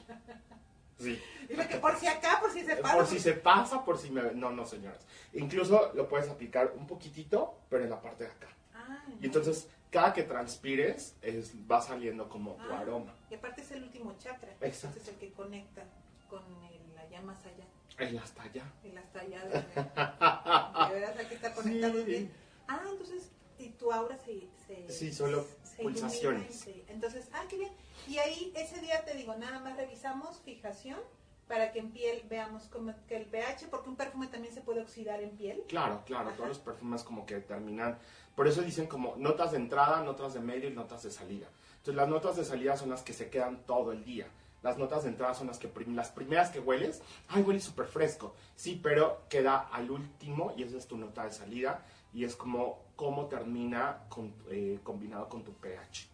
Sí. 1.00 1.22
Dime 1.50 1.68
que 1.68 1.78
por 1.78 1.96
si 1.98 2.08
acá, 2.08 2.40
por 2.40 2.52
si 2.52 2.64
se 2.64 2.76
pasa. 2.78 2.96
Por 2.96 3.06
si 3.08 3.20
se 3.20 3.34
pasa, 3.34 3.84
por 3.84 3.98
si 3.98 4.10
me... 4.12 4.22
No, 4.34 4.52
no, 4.52 4.66
señoras. 4.66 5.06
Incluso 5.34 5.92
lo 5.94 6.08
puedes 6.08 6.30
aplicar 6.30 6.72
un 6.78 6.88
poquitito, 6.88 7.60
pero 7.70 7.84
en 7.84 7.90
la 7.90 8.02
parte 8.02 8.24
de 8.26 8.30
acá. 8.32 8.48
Ah, 8.74 9.04
Y 9.20 9.26
entonces, 9.26 9.68
cada 9.92 10.14
que 10.14 10.24
transpires, 10.24 11.16
es, 11.22 11.54
va 11.70 11.82
saliendo 11.82 12.30
como 12.30 12.54
tu 12.56 12.72
Ah. 12.72 12.80
aroma. 12.80 13.14
Y 13.30 13.36
aparte 13.36 13.62
es 13.62 13.72
el 13.72 13.84
último 13.84 14.16
chakra. 14.20 14.52
Exacto. 14.62 14.98
Este 14.98 15.00
es 15.00 15.08
el 15.10 15.16
que 15.16 15.34
conecta 15.34 15.84
con 16.30 16.44
el 16.72 16.98
allá 16.98 17.22
más 17.22 17.40
allá. 17.46 17.66
El 17.98 18.18
hasta 18.20 18.44
allá. 18.44 18.64
El 18.84 18.98
hasta 18.98 19.20
allá. 19.22 19.44
De, 19.46 19.64
de 20.46 20.94
veras 20.94 21.18
hay 21.18 21.26
que 21.26 21.36
estar 21.36 21.54
conectados 21.54 21.98
Sí. 21.98 22.04
bien. 22.06 22.32
Ah, 22.68 22.82
entonces, 22.90 23.30
y 23.60 23.70
tu 23.70 23.92
aura 23.92 24.18
se... 24.18 24.48
se 24.68 24.90
Sí, 24.92 25.12
solo 25.14 25.46
se 25.64 25.82
pulsaciones. 25.84 26.56
se- 26.56 26.84
entonces, 26.88 27.28
ah, 27.34 27.44
qué 27.50 27.58
bien. 27.58 27.72
Y 28.08 28.18
ahí, 28.18 28.54
ese 28.56 28.80
día 28.82 29.04
te 29.06 29.14
digo, 29.16 29.36
nada 29.36 29.60
más 29.60 29.78
revisamos 29.78 30.40
fijación 30.42 31.00
para 31.48 31.72
que 31.72 31.80
en 31.80 31.92
piel 31.92 32.24
veamos 32.28 32.64
como 32.64 32.94
que 33.08 33.18
el 33.18 33.26
pH, 33.26 33.68
porque 33.70 33.90
un 33.90 33.96
perfume 33.96 34.28
también 34.28 34.54
se 34.54 34.62
puede 34.62 34.82
oxidar 34.82 35.22
en 35.22 35.32
piel. 35.38 35.64
Claro, 35.68 36.02
claro, 36.06 36.30
Ajá. 36.30 36.38
todos 36.38 36.50
los 36.50 36.60
perfumes 36.60 37.04
como 37.04 37.26
que 37.26 37.40
terminan, 37.40 38.00
por 38.36 38.48
eso 38.48 38.62
dicen 38.64 38.88
como 38.88 39.16
notas 39.18 39.52
de 39.52 39.58
entrada, 39.58 40.02
notas 40.02 40.34
de 40.34 40.40
medio 40.40 40.70
y 40.70 40.74
notas 40.74 41.04
de 41.04 41.12
salida. 41.12 41.48
Entonces 41.78 41.96
las 41.96 42.10
notas 42.10 42.36
de 42.36 42.46
salida 42.46 42.76
son 42.78 42.90
las 42.90 43.04
que 43.04 43.14
se 43.14 43.30
quedan 43.30 43.64
todo 43.66 43.92
el 43.92 44.04
día. 44.04 44.28
Las 44.66 44.80
notas 44.80 45.04
de 45.04 45.10
entrada 45.10 45.36
son 45.36 45.46
las 45.46 45.60
que 45.60 45.68
prim- 45.68 45.96
las 45.96 46.10
primeras 46.10 46.50
que 46.50 46.60
hueles, 46.60 47.00
ay, 47.28 47.44
huele 47.44 47.60
súper 47.60 47.86
fresco. 47.86 48.34
Sí, 48.56 48.80
pero 48.82 49.22
queda 49.30 49.60
al 49.72 49.92
último 49.92 50.54
y 50.58 50.64
esa 50.64 50.76
es 50.78 50.88
tu 50.88 50.98
nota 50.98 51.24
de 51.24 51.32
salida 51.32 51.86
y 52.12 52.24
es 52.26 52.36
como 52.36 52.80
cómo 52.96 53.28
termina 53.28 54.06
con- 54.10 54.34
eh, 54.50 54.80
combinado 54.82 55.30
con 55.30 55.44
tu 55.44 55.54
pH. 55.54 56.10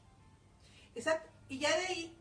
Exacto. 0.95 1.29
Y 1.47 1.59
ya 1.59 1.69
de 1.77 1.85
ahí 1.85 2.17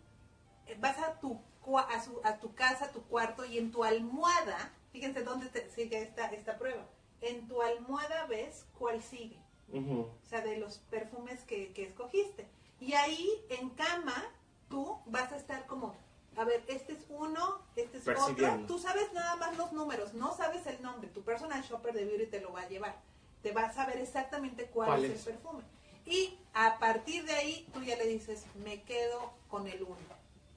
eh, 0.69 0.77
vas 0.79 0.99
a 0.99 1.19
tu, 1.19 1.41
a, 1.77 2.01
su- 2.05 2.21
a 2.23 2.39
tu 2.39 2.55
casa, 2.55 2.85
a 2.85 2.93
tu 2.93 3.03
cuarto 3.03 3.45
y 3.45 3.59
en 3.59 3.73
tu 3.73 3.83
almohada, 3.83 4.73
fíjense 4.93 5.25
dónde 5.25 5.49
te 5.49 5.69
sigue 5.71 6.01
esta, 6.01 6.27
esta 6.27 6.57
prueba. 6.59 6.87
En 7.23 7.49
tu 7.49 7.61
almohada 7.61 8.27
ves 8.27 8.67
cuál 8.79 9.03
sigue. 9.03 9.43
O 9.73 10.29
sea, 10.29 10.43
de 10.43 10.59
los 10.59 10.79
perfumes 10.79 11.43
que, 11.43 11.73
que 11.73 11.83
escogiste. 11.87 12.47
Y 12.79 12.93
ahí 12.95 13.29
en 13.49 13.71
cama 13.71 14.15
tú 14.69 14.97
vas 15.07 15.33
a 15.33 15.37
estar 15.37 15.67
como, 15.67 15.95
a 16.41 16.45
ver, 16.47 16.65
este 16.69 16.95
es 16.95 17.01
uno, 17.11 17.61
este 17.77 17.99
es 17.99 18.09
otro. 18.09 18.61
Tú 18.67 18.79
sabes 18.79 19.13
nada 19.13 19.37
más 19.37 19.59
los 19.59 19.73
números, 19.73 20.15
no 20.15 20.35
sabes 20.35 20.67
el 20.67 20.81
nombre. 20.81 21.11
Tu 21.11 21.23
personal 21.23 21.63
shopper 21.63 21.93
de 21.93 22.07
beauty 22.07 22.27
te 22.29 22.41
lo 22.41 22.51
va 22.51 22.63
a 22.63 22.69
llevar. 22.69 22.99
Te 23.43 23.53
va 23.53 23.65
a 23.67 23.73
saber 23.75 23.99
exactamente 23.99 24.65
cuál, 24.73 24.89
¿Cuál 24.89 25.05
es, 25.05 25.11
es? 25.11 25.27
el 25.27 25.35
perfume. 25.35 25.63
Y 26.07 26.39
a 26.55 26.79
partir 26.79 27.27
de 27.27 27.33
ahí 27.35 27.69
tú 27.75 27.83
ya 27.83 27.95
le 27.99 28.07
dices, 28.07 28.45
me 28.65 28.83
quedo 28.85 29.35
con 29.49 29.67
el 29.69 29.83
uno, 29.83 29.97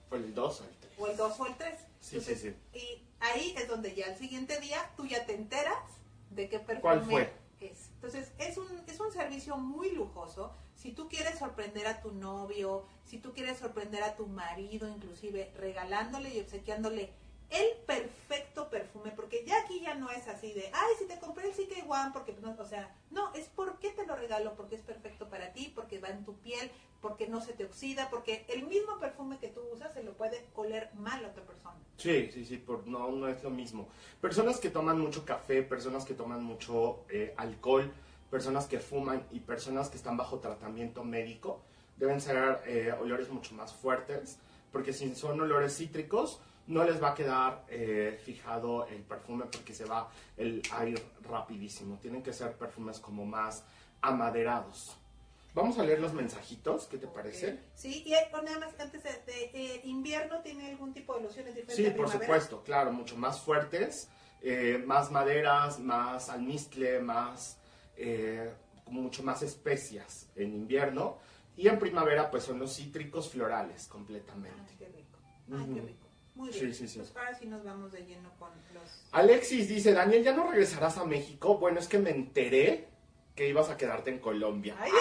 Fue 0.08 0.20
el 0.20 0.34
2 0.34 0.62
o 0.62 0.64
el 0.64 0.70
3. 0.78 0.94
o 1.00 1.08
el 1.08 1.18
dos 1.18 1.40
o 1.42 1.48
el 1.48 1.56
tres. 1.58 1.80
Sí, 2.00 2.22
sí, 2.22 2.36
sí. 2.36 2.56
Y 2.74 3.04
ahí 3.20 3.54
es 3.58 3.68
donde 3.68 3.94
ya 3.94 4.06
el 4.06 4.18
siguiente 4.18 4.62
día 4.62 4.90
tú 4.96 5.06
ya 5.06 5.26
te 5.26 5.36
enteras 5.36 5.84
de 6.30 6.48
qué 6.48 6.60
perfume 6.60 6.82
¿Cuál 6.82 7.04
fue? 7.04 7.34
es. 7.60 7.90
Entonces, 7.96 8.32
es 8.38 8.58
un, 8.58 8.68
es 8.88 9.00
un 9.02 9.12
servicio 9.12 9.58
muy 9.58 9.92
lujoso. 9.92 10.54
Si 10.84 10.92
tú 10.92 11.08
quieres 11.08 11.40
sorprender 11.40 11.88
a 11.88 12.02
tu 12.02 12.12
novio, 12.12 12.84
si 13.06 13.18
tú 13.18 13.32
quieres 13.32 13.58
sorprender 13.58 14.04
a 14.04 14.18
tu 14.18 14.28
marido, 14.28 14.86
inclusive 14.90 15.50
regalándole 15.56 16.36
y 16.36 16.42
obsequiándole 16.42 17.10
el 17.50 17.78
perfecto 17.86 18.70
perfume, 18.70 19.12
porque 19.12 19.46
ya 19.46 19.62
aquí 19.62 19.80
ya 19.80 19.96
no 19.96 20.12
es 20.12 20.28
así 20.28 20.52
de, 20.52 20.70
ay, 20.74 20.94
si 21.00 21.06
te 21.06 21.18
compré 21.20 21.48
el 21.48 21.54
CK 21.54 21.90
One, 21.90 22.10
porque, 22.12 22.36
no, 22.42 22.54
o 22.60 22.66
sea, 22.66 22.94
no, 23.12 23.34
es 23.34 23.48
porque 23.56 23.92
te 23.92 24.06
lo 24.06 24.18
regalo, 24.18 24.56
porque 24.56 24.76
es 24.76 24.82
perfecto 24.82 25.30
para 25.30 25.54
ti, 25.54 25.72
porque 25.74 26.00
va 26.00 26.10
en 26.10 26.26
tu 26.26 26.36
piel, 26.40 26.70
porque 27.00 27.30
no 27.30 27.40
se 27.40 27.54
te 27.54 27.64
oxida, 27.64 28.10
porque 28.10 28.46
el 28.50 28.68
mismo 28.68 29.00
perfume 29.00 29.40
que 29.40 29.48
tú 29.48 29.62
usas 29.72 29.94
se 29.94 30.04
lo 30.04 30.18
puede 30.18 30.46
oler 30.54 30.90
mal 30.96 31.24
a 31.24 31.30
otra 31.30 31.46
persona. 31.46 31.78
Sí, 31.96 32.30
sí, 32.34 32.44
sí, 32.44 32.58
por, 32.58 32.86
no, 32.88 33.10
no 33.10 33.30
es 33.30 33.42
lo 33.42 33.52
mismo. 33.52 33.88
Personas 34.20 34.60
que 34.60 34.70
toman 34.70 35.00
mucho 35.00 35.24
café, 35.24 35.64
personas 35.64 36.04
que 36.04 36.14
toman 36.14 36.44
mucho 36.44 37.06
eh, 37.10 37.34
alcohol, 37.38 37.90
personas 38.34 38.66
que 38.66 38.80
fuman 38.80 39.28
y 39.30 39.42
personas 39.42 39.90
que 39.92 39.98
están 39.98 40.18
bajo 40.18 40.40
tratamiento 40.40 41.04
médico, 41.04 41.62
deben 41.98 42.20
ser 42.20 42.62
eh, 42.66 42.92
olores 43.00 43.30
mucho 43.30 43.54
más 43.54 43.72
fuertes, 43.72 44.40
porque 44.72 44.92
si 44.92 45.14
son 45.14 45.40
olores 45.40 45.78
cítricos, 45.78 46.42
no 46.66 46.84
les 46.84 47.00
va 47.02 47.10
a 47.12 47.14
quedar 47.14 47.64
eh, 47.68 48.20
fijado 48.26 48.88
el 48.88 49.04
perfume 49.04 49.46
porque 49.52 49.76
se 49.76 49.86
va 49.86 50.10
el 50.36 50.64
a 50.72 50.84
ir 50.84 51.00
rapidísimo. 51.22 52.00
Tienen 52.02 52.24
que 52.24 52.34
ser 52.34 52.54
perfumes 52.54 53.00
como 53.00 53.24
más 53.24 53.66
amaderados. 54.02 54.98
Vamos 55.54 55.78
a 55.78 55.84
leer 55.84 56.00
los 56.00 56.14
mensajitos, 56.14 56.88
¿qué 56.88 56.98
te 56.98 57.06
parece? 57.06 57.60
Sí, 57.76 58.02
y 58.04 58.16
hay- 58.16 58.32
nada 58.32 58.58
más 58.58 58.80
antes 58.80 59.04
de, 59.04 59.12
de, 59.32 59.44
eh, 59.54 59.82
invierno 59.84 60.40
tiene 60.42 60.72
algún 60.72 60.92
tipo 60.92 61.14
de 61.16 61.22
lociones 61.22 61.54
diferentes. 61.54 61.76
Sí, 61.76 61.86
a 61.86 61.96
por 61.96 62.10
supuesto, 62.10 62.64
claro, 62.64 62.92
mucho 62.92 63.16
más 63.16 63.40
fuertes, 63.40 64.10
más 64.88 65.12
maderas, 65.12 65.78
más 65.78 66.30
almizcle, 66.30 67.00
más, 67.00 67.60
eh, 67.98 68.52
mucho 68.88 69.24
más 69.24 69.42
especias 69.42 70.28
en 70.36 70.54
invierno. 70.54 71.18
Y 71.56 71.68
en 71.68 71.78
primavera, 71.78 72.32
pues 72.32 72.44
son 72.44 72.60
los 72.60 72.76
cítricos 72.76 73.30
florales 73.30 73.88
completamente. 73.88 74.60
Ay, 74.72 74.76
qué 74.80 74.86
rico. 74.88 75.20
Ay, 75.52 75.66
qué 75.66 75.80
Ujú. 75.80 75.88
rico. 75.88 76.08
Muy 76.36 76.50
bien. 76.50 76.74
sí, 76.74 76.88
sí. 76.88 76.98
Pues 76.98 77.16
ahora 77.16 77.36
sí 77.38 77.46
nos 77.46 77.64
vamos 77.64 77.92
de 77.92 78.06
lleno 78.06 78.32
con 78.40 78.50
los... 78.74 78.84
Alexis 79.12 79.70
dice, 79.70 79.94
Daniel, 79.94 80.24
¿ya 80.24 80.34
no 80.34 80.50
regresarás 80.50 80.98
a 80.98 81.06
México? 81.06 81.60
Bueno, 81.60 81.80
es 81.80 81.88
que 81.88 82.00
me 82.00 82.10
enteré 82.10 82.88
que 83.36 83.48
ibas 83.50 83.70
a 83.70 83.78
quedarte 83.78 84.10
en 84.10 84.18
Colombia. 84.20 84.76
Ay, 84.80 84.92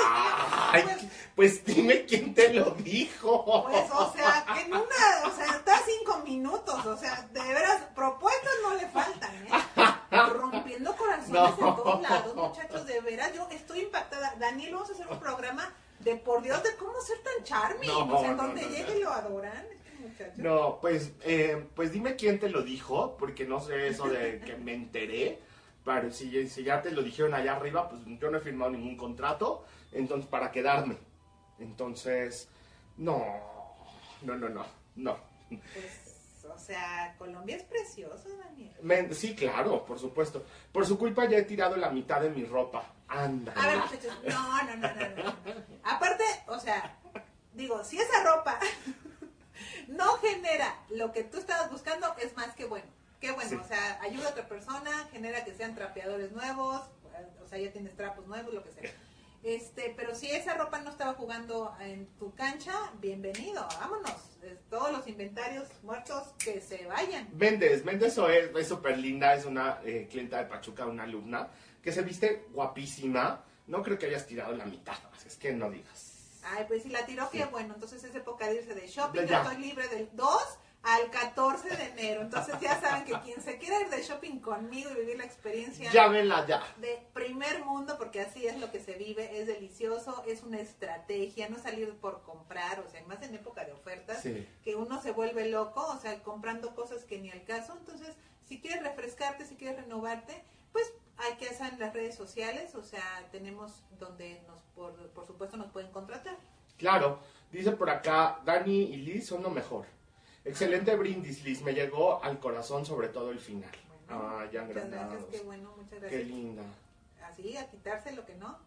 Ay, 0.72 0.82
pues- 0.84 1.06
pues 1.34 1.64
dime 1.64 2.04
quién 2.04 2.34
te 2.34 2.52
lo 2.52 2.72
dijo. 2.72 3.64
Pues, 3.64 3.90
o 3.90 4.12
sea, 4.12 4.44
que 4.54 4.60
en 4.60 4.72
una, 4.74 4.84
o 5.26 5.30
sea, 5.34 5.56
está 5.56 5.80
cinco 5.86 6.18
minutos, 6.24 6.84
o 6.84 6.96
sea, 6.98 7.28
de 7.32 7.40
veras, 7.40 7.82
propuestas 7.94 8.52
no 8.62 8.74
le 8.74 8.86
faltan, 8.88 9.34
¿eh? 9.46 9.50
Rompiendo 10.12 10.94
corazones 10.96 11.32
No. 11.32 11.48
en 11.48 11.56
todos 11.76 12.02
lados, 12.02 12.36
muchachos, 12.36 12.86
de 12.86 13.00
veras, 13.00 13.32
yo 13.34 13.48
estoy 13.50 13.80
impactada. 13.80 14.34
Daniel, 14.38 14.74
vamos 14.74 14.90
a 14.90 14.92
hacer 14.92 15.06
un 15.08 15.18
programa 15.18 15.72
de 16.00 16.16
por 16.16 16.42
Dios 16.42 16.62
de 16.62 16.76
cómo 16.76 17.00
ser 17.00 17.18
tan 17.22 17.44
charming, 17.44 17.88
No, 17.88 18.16
o 18.16 18.20
sea, 18.20 18.30
en 18.32 18.36
no, 18.36 18.42
donde 18.42 18.62
no, 18.62 18.68
llegue 18.68 19.00
lo 19.00 19.10
adoran, 19.10 19.64
este. 20.04 20.32
No, 20.36 20.78
pues, 20.80 21.12
eh, 21.22 21.64
pues 21.74 21.92
dime 21.92 22.16
quién 22.16 22.38
te 22.38 22.50
lo 22.50 22.62
dijo, 22.62 23.16
porque 23.16 23.46
no 23.46 23.60
sé 23.60 23.88
eso 23.88 24.08
de 24.08 24.40
que 24.40 24.56
me 24.56 24.74
enteré. 24.74 25.38
Pero 25.84 26.12
si, 26.12 26.48
si 26.48 26.62
ya 26.62 26.80
te 26.80 26.92
lo 26.92 27.02
dijeron 27.02 27.34
allá 27.34 27.56
arriba, 27.56 27.88
pues 27.88 28.02
yo 28.06 28.30
no 28.30 28.38
he 28.38 28.40
firmado 28.40 28.70
ningún 28.70 28.96
contrato, 28.96 29.64
entonces 29.92 30.28
para 30.28 30.52
quedarme. 30.52 30.96
Entonces, 31.58 32.48
no, 32.96 33.24
no, 34.22 34.36
no, 34.36 34.48
no, 34.48 34.64
no. 34.96 35.16
Pues, 35.48 36.01
o 36.01 36.01
sea, 36.62 37.14
Colombia 37.18 37.56
es 37.56 37.62
precioso, 37.64 38.28
Daniel. 38.38 38.74
Me- 38.82 39.12
sí, 39.14 39.34
claro, 39.34 39.84
por 39.84 39.98
supuesto. 39.98 40.44
Por 40.72 40.86
su 40.86 40.96
culpa 40.98 41.26
ya 41.26 41.38
he 41.38 41.42
tirado 41.42 41.76
la 41.76 41.90
mitad 41.90 42.20
de 42.20 42.30
mi 42.30 42.44
ropa. 42.44 42.84
Anda. 43.08 43.52
A 43.56 43.66
ver, 43.66 43.76
muchachos, 43.78 44.12
no, 44.26 44.62
no, 44.62 44.76
no, 44.76 44.94
no, 44.94 45.22
no. 45.24 45.36
Aparte, 45.84 46.24
o 46.46 46.58
sea, 46.58 46.96
digo, 47.52 47.84
si 47.84 47.98
esa 47.98 48.22
ropa 48.24 48.58
no 49.88 50.12
genera 50.18 50.74
lo 50.90 51.12
que 51.12 51.24
tú 51.24 51.38
estabas 51.38 51.70
buscando, 51.70 52.06
es 52.18 52.34
más 52.36 52.54
que 52.54 52.64
bueno. 52.64 52.86
Qué 53.20 53.30
bueno, 53.32 53.50
Sí. 53.50 53.56
o 53.56 53.64
sea, 53.64 54.00
ayuda 54.02 54.28
a 54.28 54.30
otra 54.30 54.48
persona, 54.48 54.90
genera 55.12 55.44
que 55.44 55.54
sean 55.54 55.74
trapeadores 55.74 56.32
nuevos, 56.32 56.80
o 57.44 57.46
sea, 57.48 57.58
ya 57.58 57.70
tienes 57.70 57.94
trapos 57.96 58.26
nuevos, 58.26 58.52
lo 58.52 58.64
que 58.64 58.72
sea. 58.72 58.90
Este, 59.42 59.92
pero 59.96 60.14
si 60.14 60.30
esa 60.30 60.54
ropa 60.54 60.80
no 60.80 60.90
estaba 60.90 61.14
jugando 61.14 61.74
en 61.80 62.06
tu 62.16 62.32
cancha, 62.34 62.72
bienvenido, 63.00 63.66
vámonos. 63.80 64.38
Todos 64.70 64.92
los 64.92 65.08
inventarios 65.08 65.68
muertos 65.82 66.28
que 66.38 66.60
se 66.60 66.86
vayan. 66.86 67.28
Méndez, 67.34 67.84
Méndez 67.84 68.16
es 68.16 68.56
es 68.56 68.68
súper 68.68 68.98
linda, 68.98 69.34
es 69.34 69.44
una 69.44 69.80
eh, 69.84 70.06
clienta 70.08 70.38
de 70.38 70.44
Pachuca, 70.44 70.86
una 70.86 71.02
alumna, 71.02 71.48
que 71.82 71.90
se 71.90 72.02
viste 72.02 72.46
guapísima. 72.52 73.44
No 73.66 73.82
creo 73.82 73.98
que 73.98 74.06
hayas 74.06 74.26
tirado 74.26 74.52
la 74.54 74.64
mitad, 74.64 74.96
así 75.12 75.26
es 75.26 75.36
que 75.36 75.52
no 75.52 75.70
digas. 75.70 76.40
Ay, 76.44 76.64
pues 76.68 76.84
si 76.84 76.88
la 76.90 77.04
tiró, 77.04 77.28
qué 77.30 77.44
bueno. 77.46 77.74
Entonces 77.74 78.02
es 78.04 78.14
época 78.14 78.48
de 78.48 78.56
irse 78.56 78.74
de 78.74 78.86
shopping. 78.86 79.22
Ya, 79.22 79.42
Yo 79.42 79.50
estoy 79.50 79.64
libre 79.64 79.88
del 79.88 80.08
2 80.12 80.58
al 80.82 81.10
14 81.10 81.68
de 81.76 81.84
enero. 81.90 82.22
Entonces 82.22 82.54
ya 82.60 82.80
saben 82.80 83.04
que 83.04 83.12
quien 83.20 83.40
se 83.40 83.56
quiera 83.58 83.80
ir 83.80 83.88
de 83.88 84.02
shopping 84.02 84.38
conmigo 84.40 84.90
y 84.90 84.94
vivir 85.00 85.16
la 85.18 85.24
experiencia 85.24 85.90
Llámenla 85.92 86.44
ya. 86.46 86.62
de 86.78 87.06
primer 87.12 87.64
mundo, 87.64 87.96
porque 87.98 88.20
así 88.20 88.46
es 88.46 88.58
lo 88.58 88.70
que 88.72 88.80
se 88.80 88.94
vive, 88.94 89.40
es 89.40 89.46
delicioso, 89.46 90.24
es 90.26 90.42
una 90.42 90.60
estrategia, 90.60 91.48
no 91.48 91.58
salir 91.58 91.92
por 92.00 92.22
comprar, 92.22 92.80
o 92.80 92.88
sea, 92.90 93.02
más 93.06 93.22
en 93.22 93.34
época 93.34 93.64
de 93.64 93.72
ofertas, 93.72 94.22
Sí. 94.22 94.46
que 94.64 94.74
uno 94.74 95.00
se 95.00 95.12
vuelve 95.12 95.48
loco, 95.48 95.86
o 95.86 95.98
sea, 96.00 96.20
comprando 96.22 96.74
cosas 96.74 97.04
que 97.04 97.18
ni 97.18 97.30
al 97.30 97.44
caso. 97.44 97.74
Entonces, 97.78 98.16
si 98.48 98.60
quieres 98.60 98.82
refrescarte, 98.82 99.46
si 99.46 99.54
quieres 99.56 99.76
renovarte, 99.82 100.42
pues 100.72 100.92
hay 101.18 101.34
que 101.36 101.48
hacer 101.48 101.72
en 101.74 101.78
las 101.78 101.94
redes 101.94 102.16
sociales, 102.16 102.74
o 102.74 102.82
sea, 102.82 103.28
tenemos 103.30 103.84
donde 104.00 104.42
nos, 104.48 104.58
por, 104.74 104.94
por 105.10 105.26
supuesto, 105.26 105.56
nos 105.56 105.70
pueden 105.70 105.92
contratar. 105.92 106.36
Claro, 106.76 107.20
dice 107.52 107.70
por 107.72 107.88
acá, 107.88 108.40
Dani 108.44 108.82
y 108.82 108.96
Liz 108.96 109.28
son 109.28 109.42
lo 109.44 109.50
mejor. 109.50 109.86
Excelente 110.44 110.94
brindis, 110.96 111.44
Liz, 111.44 111.62
me 111.62 111.72
llegó 111.72 112.22
al 112.22 112.40
corazón 112.40 112.84
sobre 112.84 113.08
todo 113.08 113.30
el 113.30 113.38
final. 113.38 113.70
Bueno, 114.08 114.22
ah, 114.28 114.46
ya 114.52 114.64
muchas 114.64 114.90
gracias, 114.90 115.24
qué 115.30 115.40
bueno, 115.40 115.72
muchas 115.76 115.90
Qué 115.90 115.98
gracias. 116.00 116.26
linda. 116.26 116.62
Así, 117.24 117.56
a 117.56 117.70
quitarse 117.70 118.12
lo 118.12 118.26
que 118.26 118.34
no. 118.34 118.58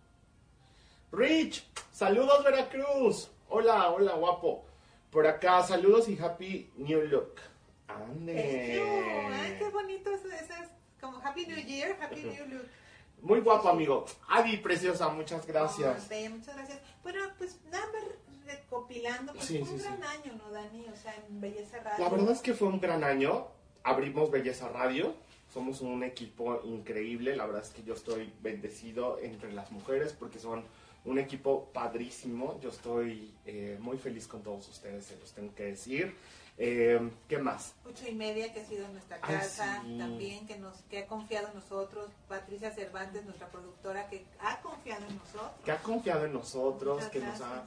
Rich, 1.11 1.67
saludos 1.91 2.43
Veracruz. 2.43 3.29
Hola, 3.49 3.89
hola, 3.91 4.13
guapo. 4.13 4.65
Por 5.11 5.27
acá, 5.27 5.61
saludos 5.63 6.07
y 6.09 6.17
happy 6.17 6.71
new 6.77 7.01
look. 7.01 7.35
Ande. 7.87 8.81
Ay, 9.33 9.55
qué 9.59 9.69
bonito 9.69 10.09
eso, 10.11 10.27
eso 10.27 10.53
es 10.53 10.69
como 10.99 11.17
Happy 11.23 11.45
New 11.45 11.57
Year, 11.65 11.95
Happy 12.01 12.23
New 12.23 12.47
Look. 12.53 12.67
Muy 13.21 13.39
guapo, 13.41 13.69
amigo. 13.69 14.05
Adi, 14.27 14.57
preciosa, 14.57 15.07
muchas 15.09 15.45
gracias. 15.45 16.09
Bea, 16.09 16.29
muchas 16.29 16.55
gracias. 16.55 16.79
Bueno, 17.03 17.19
pues 17.37 17.59
nada 17.71 17.85
más 17.93 18.03
recopilando, 18.45 19.33
pues 19.33 19.45
Sí, 19.45 19.59
fue 19.59 19.67
sí, 19.67 19.73
un 19.73 19.79
sí. 19.79 19.85
gran 19.85 20.03
año, 20.03 20.33
¿no, 20.37 20.51
Dani? 20.51 20.85
O 20.91 20.95
sea, 20.95 21.15
en 21.15 21.41
Belleza 21.41 21.79
Radio. 21.79 22.03
La 22.05 22.09
verdad 22.09 22.31
es 22.31 22.41
que 22.41 22.53
fue 22.53 22.67
un 22.67 22.79
gran 22.79 23.03
año. 23.03 23.47
Abrimos 23.83 24.31
Belleza 24.31 24.69
Radio. 24.69 25.15
Somos 25.53 25.81
un 25.81 26.03
equipo 26.03 26.61
increíble. 26.65 27.35
La 27.35 27.45
verdad 27.45 27.61
es 27.63 27.69
que 27.69 27.83
yo 27.83 27.93
estoy 27.93 28.33
bendecido 28.41 29.19
entre 29.19 29.53
las 29.53 29.71
mujeres 29.71 30.13
porque 30.13 30.39
son 30.39 30.63
un 31.05 31.19
equipo 31.19 31.69
padrísimo. 31.71 32.59
Yo 32.61 32.69
estoy 32.69 33.33
eh, 33.45 33.77
muy 33.79 33.97
feliz 33.97 34.27
con 34.27 34.41
todos 34.43 34.67
ustedes, 34.67 35.05
se 35.05 35.17
los 35.17 35.31
tengo 35.31 35.53
que 35.55 35.65
decir. 35.65 36.15
Eh, 36.57 37.11
¿Qué 37.27 37.37
más? 37.37 37.73
Ocho 37.85 38.07
y 38.07 38.15
media, 38.15 38.53
que 38.53 38.61
ha 38.61 38.65
sido 38.65 38.87
nuestra 38.87 39.19
casa, 39.19 39.81
sí. 39.85 39.97
también, 39.97 40.47
que 40.47 40.57
nos 40.57 40.77
que 40.89 40.99
ha 40.99 41.07
confiado 41.07 41.49
en 41.49 41.55
nosotros. 41.55 42.09
Patricia 42.29 42.71
Cervantes, 42.71 43.25
nuestra 43.25 43.47
productora, 43.49 44.07
que 44.09 44.25
ha 44.39 44.61
confiado 44.61 45.05
en 45.05 45.17
nosotros. 45.17 45.51
Que 45.65 45.71
ha 45.71 45.77
confiado 45.79 46.25
en 46.25 46.33
nosotros, 46.33 46.95
Muchas 46.95 47.11
que 47.11 47.19
nos 47.19 47.41
ha. 47.41 47.63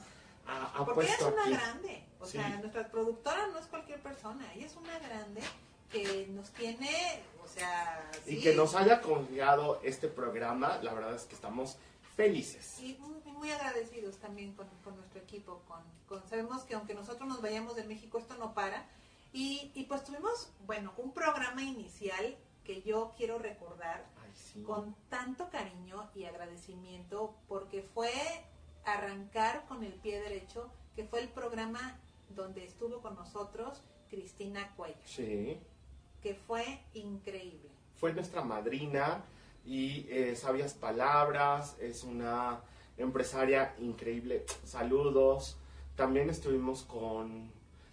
Ha- 0.49 0.71
ha 0.81 0.85
Porque 0.85 1.05
ella 1.05 1.15
es 1.15 1.21
una 1.21 1.41
aquí. 1.43 1.51
grande. 1.53 2.05
O 2.19 2.25
Sí. 2.25 2.31
sea, 2.33 2.49
nuestra 2.57 2.87
productora 2.91 3.47
no 3.47 3.59
es 3.59 3.65
cualquier 3.67 4.01
persona. 4.01 4.51
Ella 4.53 4.65
es 4.65 4.75
una 4.75 4.99
grande 4.99 5.41
que 5.91 6.27
nos 6.27 6.49
tiene, 6.51 7.23
o 7.43 7.47
sea, 7.47 8.11
Y 8.27 8.41
que 8.41 8.53
nos 8.53 8.75
haya 8.75 9.01
confiado 9.01 9.79
este 9.83 10.07
programa, 10.07 10.77
la 10.83 10.93
verdad 10.93 11.15
es 11.15 11.23
que 11.23 11.35
estamos 11.35 11.77
felices. 12.15 12.77
y 12.79 12.95
muy, 12.99 13.19
muy 13.31 13.51
agradecidos 13.51 14.17
también 14.17 14.53
con, 14.53 14.67
con 14.83 14.95
nuestro 14.97 15.19
equipo. 15.21 15.61
Con, 15.67 15.81
con- 16.07 16.27
sabemos 16.29 16.63
que 16.63 16.75
aunque 16.75 16.93
nosotros 16.93 17.27
nos 17.27 17.41
vayamos 17.41 17.75
de 17.75 17.83
México, 17.85 18.17
esto 18.17 18.35
no 18.35 18.53
para. 18.53 18.85
Y, 19.31 19.71
y 19.75 19.83
pues 19.85 20.03
tuvimos, 20.03 20.49
bueno, 20.65 20.91
un 20.97 21.13
programa 21.13 21.61
inicial 21.63 22.35
que 22.65 22.81
yo 22.81 23.13
quiero 23.15 23.39
recordar 23.39 24.05
Ay, 24.23 24.31
sí. 24.35 24.63
con 24.63 24.93
tanto 25.09 25.49
cariño 25.49 26.09
y 26.13 26.25
agradecimiento 26.25 27.33
porque 27.47 27.81
fue 27.81 28.11
arrancar 28.93 29.65
con 29.67 29.83
el 29.83 29.93
pie 29.93 30.21
derecho, 30.21 30.69
que 30.95 31.03
fue 31.05 31.21
el 31.21 31.29
programa 31.29 31.97
donde 32.29 32.63
estuvo 32.65 33.01
con 33.01 33.15
nosotros 33.15 33.81
Cristina 34.09 34.73
Cuello, 34.75 34.97
Sí. 35.05 35.57
que 36.21 36.35
fue 36.35 36.79
increíble. 36.93 37.69
fue 37.95 38.13
nuestra 38.13 38.43
madrina 38.43 39.23
y 39.65 40.07
eh, 40.09 40.35
sabias 40.35 40.73
palabras, 40.73 41.75
es 41.81 42.03
una 42.03 42.61
empresaria 42.97 43.75
increíble. 43.79 44.45
Saludos. 44.63 45.57
También 45.95 46.29
estuvimos 46.29 46.83
con 46.83 47.51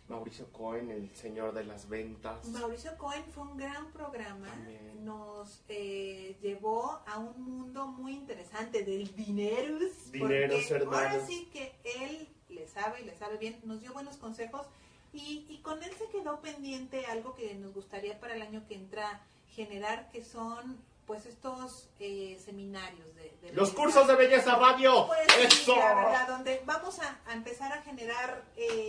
Mauricio 0.09 0.51
Cohen, 0.53 0.91
el 0.91 1.15
señor 1.17 1.53
de 1.53 1.65
las 1.65 1.89
ventas. 1.89 2.47
Mauricio 2.49 2.97
Cohen 2.97 3.25
fue 3.35 3.43
un 3.45 3.57
gran 3.57 3.91
programa, 3.93 4.47
También. 4.49 5.05
nos 5.05 5.63
eh, 5.69 6.37
llevó 6.41 7.01
a 7.07 7.19
un 7.19 7.43
mundo 7.43 7.87
muy 7.89 8.13
interesante 8.15 8.85
del 8.85 9.15
dineros. 9.17 10.13
Dineros, 10.13 10.65
porque 10.69 10.85
Ahora 10.85 11.05
hermanos. 11.15 11.29
sí 11.29 11.49
que 11.53 11.75
él 12.01 12.29
le 12.49 12.69
sabe 12.69 13.01
y 13.03 13.05
le 13.05 13.17
sabe 13.17 13.37
bien, 13.39 13.59
nos 13.65 13.81
dio 13.81 13.93
buenos 13.93 14.17
consejos 14.17 14.67
y, 15.13 15.45
y 15.49 15.59
con 15.59 15.83
él 15.83 15.91
se 15.99 16.09
quedó 16.09 16.41
pendiente 16.41 17.07
algo 17.07 17.35
que 17.35 17.55
nos 17.55 17.75
gustaría 17.75 18.21
para 18.21 18.35
el 18.37 18.43
año 18.43 18.65
que 18.69 18.75
entra 18.77 19.21
generar, 19.51 20.09
que 20.11 20.23
son 20.25 20.79
pues 21.07 21.25
estos 21.27 21.89
eh, 22.01 22.39
seminarios 22.45 23.15
de, 23.15 23.37
de 23.41 23.53
Los 23.53 23.71
belleza. 23.71 23.75
cursos 23.77 24.09
de 24.09 24.15
belleza 24.17 24.57
radio. 24.57 25.07
Pues 25.07 25.21
sí, 25.29 25.61
Eso. 25.63 25.77
la 25.77 25.95
verdad, 25.95 26.29
donde 26.29 26.63
vamos 26.67 26.99
a, 26.99 27.19
a 27.27 27.33
empezar 27.33 27.73
a 27.73 27.83
generar 27.83 28.45
eh, 28.57 28.89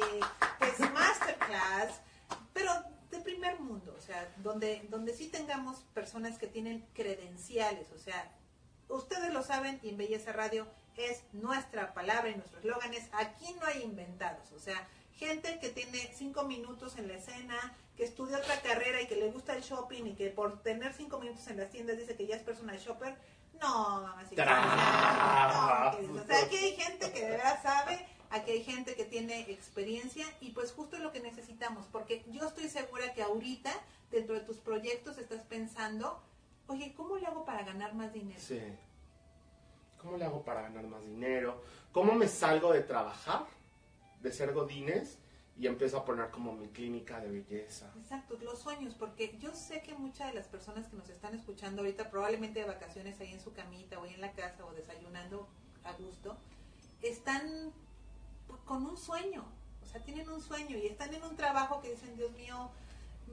pues 0.59 0.80
masterclass, 0.93 2.01
pero 2.53 2.72
de 3.11 3.20
primer 3.20 3.59
mundo, 3.59 3.93
o 3.97 4.01
sea, 4.01 4.34
donde, 4.38 4.86
donde 4.89 5.13
sí 5.13 5.28
tengamos 5.28 5.78
personas 5.93 6.38
que 6.38 6.47
tienen 6.47 6.86
credenciales, 6.93 7.91
o 7.93 7.99
sea, 7.99 8.32
ustedes 8.89 9.32
lo 9.34 9.43
saben 9.43 9.80
y 9.84 9.89
en 9.89 9.97
Belleza 9.97 10.34
Radio 10.34 10.68
es 10.95 11.24
nuestra 11.34 11.93
palabra 11.93 12.30
y 12.30 12.36
nuestro 12.36 12.59
eslogan 12.59 12.93
es 12.93 13.07
aquí 13.13 13.53
no 13.59 13.65
hay 13.68 13.84
inventados, 13.84 14.51
o 14.51 14.59
sea, 14.59 14.88
gente 15.18 15.59
que 15.59 15.70
tiene 15.70 16.11
cinco 16.15 16.43
minutos 16.43 16.97
en 16.97 17.07
la 17.07 17.15
escena, 17.15 17.76
que 17.95 18.03
estudia 18.03 18.38
otra 18.38 18.61
carrera 18.61 19.01
y 19.01 19.07
que 19.07 19.15
le 19.15 19.32
gusta 19.32 19.55
el 19.55 19.63
shopping 19.63 20.05
y 20.05 20.13
que 20.15 20.30
por 20.30 20.61
tener 20.61 20.93
cinco 20.93 21.20
minutos 21.20 21.47
en 21.47 21.57
las 21.57 21.70
tiendas 21.72 21.97
dice 21.97 22.15
que 22.15 22.28
ya 22.28 22.36
es 22.36 22.43
personal 22.43 22.78
shopper, 22.78 23.15
no, 23.59 24.01
mamacita. 24.01 24.45
No, 25.91 25.97
que- 26.13 26.20
o 26.20 26.26
sea, 26.26 26.45
aquí 26.45 26.55
hay 26.57 26.76
gente 26.76 27.11
que 27.11 27.22
de 27.26 27.32
verdad 27.32 27.59
sabe, 27.63 28.05
aquí 28.30 28.51
hay 28.51 28.63
gente 28.63 28.95
que 28.95 29.05
tiene 29.05 29.39
experiencia 29.51 30.26
y 30.41 30.51
pues 30.51 30.72
justo 30.72 30.95
es 30.97 31.01
lo 31.01 31.11
que 31.11 31.20
necesitamos, 31.20 31.86
porque 31.91 32.24
yo 32.30 32.47
estoy 32.47 32.70
segura 32.70 33.13
que 33.13 33.24
ahorita 33.24 33.72
dentro 34.11 34.36
de 34.36 34.41
tus 34.41 34.57
proyectos 34.57 35.18
estás 35.18 35.41
pensando, 35.43 36.22
oye, 36.68 36.93
¿cómo 36.95 37.15
le 37.18 37.26
hago 37.26 37.43
para 37.45 37.63
ganar 37.63 37.95
más 37.95 38.13
dinero? 38.13 38.39
Sí. 38.39 38.61
¿Cómo 40.01 40.15
le 40.18 40.26
hago 40.26 40.43
para 40.43 40.61
ganar 40.61 40.86
más 40.86 41.01
dinero? 41.03 41.63
¿Cómo 41.91 42.13
me 42.13 42.28
salgo 42.28 42.72
de 42.72 42.82
trabajar, 42.82 43.45
de 44.22 44.32
ser 44.32 44.53
godines, 44.53 45.18
y 45.59 45.65
empiezo 45.65 45.97
a 45.97 46.05
poner 46.05 46.30
como 46.30 46.53
mi 46.53 46.68
clínica 46.68 47.20
de 47.20 47.30
belleza? 47.32 47.91
Exacto, 47.99 48.38
los 48.43 48.59
sueños, 48.59 48.93
porque 48.93 49.36
yo 49.39 49.55
sé 49.55 49.82
que 49.82 49.95
muchas 49.95 50.28
de 50.28 50.34
las 50.36 50.47
personas 50.47 50.88
que 50.88 50.95
nos 50.95 51.09
están 51.09 51.34
escuchando 51.34 51.82
ahorita, 51.82 52.11
probablemente 52.11 52.59
de 52.59 52.65
vacaciones 52.68 53.20
ahí 53.20 53.34
en 53.34 53.39
su 53.41 53.53
camita 53.53 53.97
o 53.99 54.03
ahí 54.03 54.13
en 54.13 54.22
la 54.22 54.34
casa 54.34 54.63
o 54.65 54.72
desayunando 54.74 55.47
a 55.84 55.93
gusto, 55.93 56.38
están 57.01 57.74
con 58.65 58.86
un 58.86 58.97
sueño, 58.97 59.45
o 59.82 59.86
sea, 59.86 60.01
tienen 60.03 60.30
un 60.30 60.41
sueño 60.41 60.78
y 60.78 60.86
están 60.88 61.13
en 61.13 61.24
un 61.24 61.36
trabajo 61.36 61.82
que 61.82 61.91
dicen, 61.91 62.15
Dios 62.18 62.32
mío, 62.34 62.70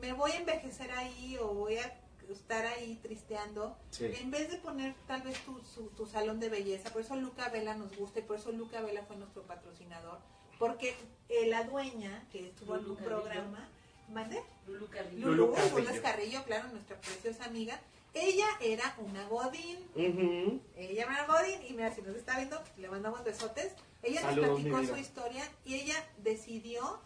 me 0.00 0.12
voy 0.12 0.30
a 0.32 0.36
envejecer 0.38 0.90
ahí 0.92 1.36
o 1.40 1.48
voy 1.48 1.76
a 1.76 2.00
estar 2.30 2.64
ahí 2.64 2.98
tristeando. 3.02 3.76
Sí. 3.90 4.06
En 4.20 4.30
vez 4.30 4.50
de 4.50 4.56
poner 4.58 4.94
tal 5.06 5.22
vez 5.22 5.38
tu, 5.44 5.60
su- 5.60 5.88
tu 5.90 6.06
salón 6.06 6.40
de 6.40 6.48
belleza, 6.48 6.90
por 6.90 7.02
eso 7.02 7.16
Luca 7.16 7.48
Vela 7.50 7.74
nos 7.74 7.94
gusta 7.96 8.20
y 8.20 8.22
por 8.22 8.36
eso 8.38 8.50
Luca 8.52 8.80
Vela 8.80 9.02
fue 9.04 9.16
nuestro 9.16 9.42
patrocinador, 9.42 10.20
porque 10.58 10.94
eh, 11.28 11.46
la 11.46 11.64
dueña 11.64 12.24
que 12.32 12.48
estuvo 12.48 12.76
en 12.76 12.84
un 12.90 12.96
Carrillo. 12.96 13.22
programa, 13.22 13.68
¿mande? 14.12 14.42
Lulu 14.66 14.88
Carrillo. 14.88 15.28
Lulu, 15.28 15.54
Lulu 15.76 16.02
Carrillo. 16.02 16.44
Claro, 16.44 16.68
nuestra 16.68 16.96
preciosa 17.00 17.44
amiga. 17.44 17.80
Ella 18.12 18.46
era 18.60 18.94
una 18.98 19.26
godín, 19.26 19.78
ella 19.96 21.02
era 21.02 21.08
una 21.08 21.26
godín 21.26 21.60
y 21.68 21.72
mira, 21.72 21.92
si 21.92 22.00
nos 22.00 22.14
está 22.14 22.36
viendo, 22.36 22.62
le 22.76 22.88
mandamos 22.88 23.24
besotes. 23.24 23.72
Ella 24.04 24.20
Saludos, 24.20 24.50
nos 24.50 24.60
platicó 24.60 24.94
su 24.94 25.00
historia 25.00 25.50
y 25.64 25.74
ella 25.74 25.96
decidió 26.18 27.00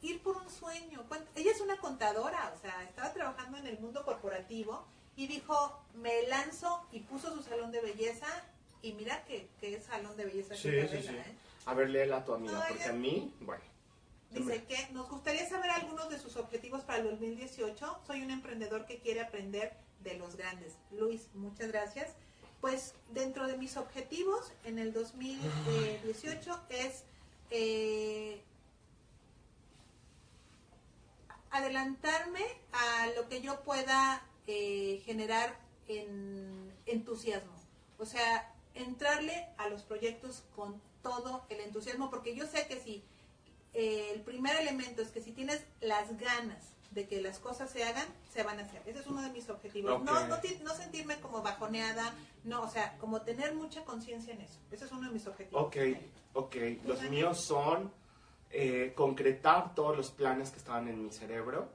ir 0.00 0.20
por 0.20 0.36
un 0.36 0.50
sueño. 0.50 1.04
Ella 1.36 1.50
es 1.52 1.60
una 1.60 1.76
contadora, 1.76 2.52
o 2.56 2.60
sea, 2.60 2.82
estaba 2.82 3.12
trabajando 3.12 3.58
en 3.58 3.68
el 3.68 3.78
mundo 3.78 4.04
corporativo 4.04 4.84
y 5.14 5.28
dijo, 5.28 5.78
me 5.94 6.26
lanzo 6.26 6.84
y 6.90 7.00
puso 7.00 7.32
su 7.34 7.42
salón 7.44 7.70
de 7.70 7.80
belleza 7.80 8.26
y 8.82 8.94
mira 8.94 9.24
que, 9.26 9.48
que 9.60 9.76
es 9.76 9.84
salón 9.84 10.16
de 10.16 10.24
belleza. 10.24 10.56
Sí, 10.56 10.70
que 10.70 10.88
sí. 10.88 11.08
¿eh? 11.08 11.36
A 11.66 11.74
ver, 11.74 11.90
léela 11.90 12.18
a 12.18 12.24
tu 12.24 12.32
amiga, 12.34 12.54
No, 12.54 12.64
porque 12.68 12.84
a 12.84 12.92
mí, 12.92 13.34
bueno. 13.40 13.62
Dice 14.30 14.64
que 14.64 14.88
nos 14.92 15.10
gustaría 15.10 15.46
saber 15.46 15.70
algunos 15.70 16.08
de 16.08 16.18
sus 16.18 16.36
objetivos 16.36 16.82
para 16.82 17.00
el 17.00 17.10
2018. 17.10 18.00
Soy 18.06 18.22
un 18.22 18.30
emprendedor 18.30 18.86
que 18.86 18.98
quiere 18.98 19.20
aprender 19.20 19.76
de 20.02 20.14
los 20.14 20.36
grandes. 20.36 20.74
Luis, 20.90 21.28
muchas 21.34 21.68
gracias. 21.68 22.14
Pues 22.60 22.94
dentro 23.10 23.46
de 23.46 23.58
mis 23.58 23.76
objetivos 23.76 24.52
en 24.64 24.78
el 24.78 24.92
2018 24.92 26.60
es 26.70 27.04
eh, 27.50 28.40
adelantarme 31.50 32.44
a 32.72 33.08
lo 33.16 33.28
que 33.28 33.42
yo 33.42 33.60
pueda 33.60 34.22
eh, 34.46 35.02
generar 35.04 35.58
en 35.88 36.72
entusiasmo. 36.86 37.52
O 37.98 38.06
sea, 38.06 38.50
entrarle 38.74 39.48
a 39.58 39.68
los 39.68 39.82
proyectos 39.82 40.44
con 40.56 40.80
todo 41.02 41.44
el 41.48 41.60
entusiasmo, 41.60 42.10
porque 42.10 42.34
yo 42.34 42.46
sé 42.46 42.66
que 42.66 42.80
si 42.80 43.02
eh, 43.74 44.10
el 44.14 44.20
primer 44.22 44.56
elemento 44.56 45.02
es 45.02 45.08
que 45.08 45.20
si 45.20 45.32
tienes 45.32 45.64
las 45.80 46.16
ganas 46.18 46.68
de 46.90 47.06
que 47.08 47.22
las 47.22 47.38
cosas 47.38 47.70
se 47.70 47.84
hagan, 47.84 48.06
se 48.30 48.42
van 48.42 48.58
a 48.58 48.62
hacer. 48.64 48.82
Ese 48.86 49.00
es 49.00 49.06
uno 49.06 49.22
de 49.22 49.30
mis 49.30 49.48
objetivos. 49.48 50.02
No, 50.04 50.12
no, 50.28 50.38
ti- 50.40 50.58
no 50.62 50.74
sentirme 50.74 51.18
como 51.20 51.40
bajoneada, 51.42 52.12
no, 52.44 52.62
o 52.62 52.68
sea, 52.68 52.98
como 52.98 53.22
tener 53.22 53.54
mucha 53.54 53.82
conciencia 53.84 54.34
en 54.34 54.42
eso. 54.42 54.58
Ese 54.70 54.84
es 54.84 54.92
uno 54.92 55.06
de 55.08 55.10
mis 55.14 55.26
objetivos. 55.26 55.64
Ok, 55.64 55.76
ok. 56.34 56.56
Los 56.84 57.00
míos 57.10 57.38
son 57.46 57.90
eh, 58.50 58.92
concretar 58.94 59.74
todos 59.74 59.96
los 59.96 60.10
planes 60.10 60.50
que 60.50 60.58
estaban 60.58 60.86
en 60.88 61.02
mi 61.02 61.10
cerebro, 61.10 61.70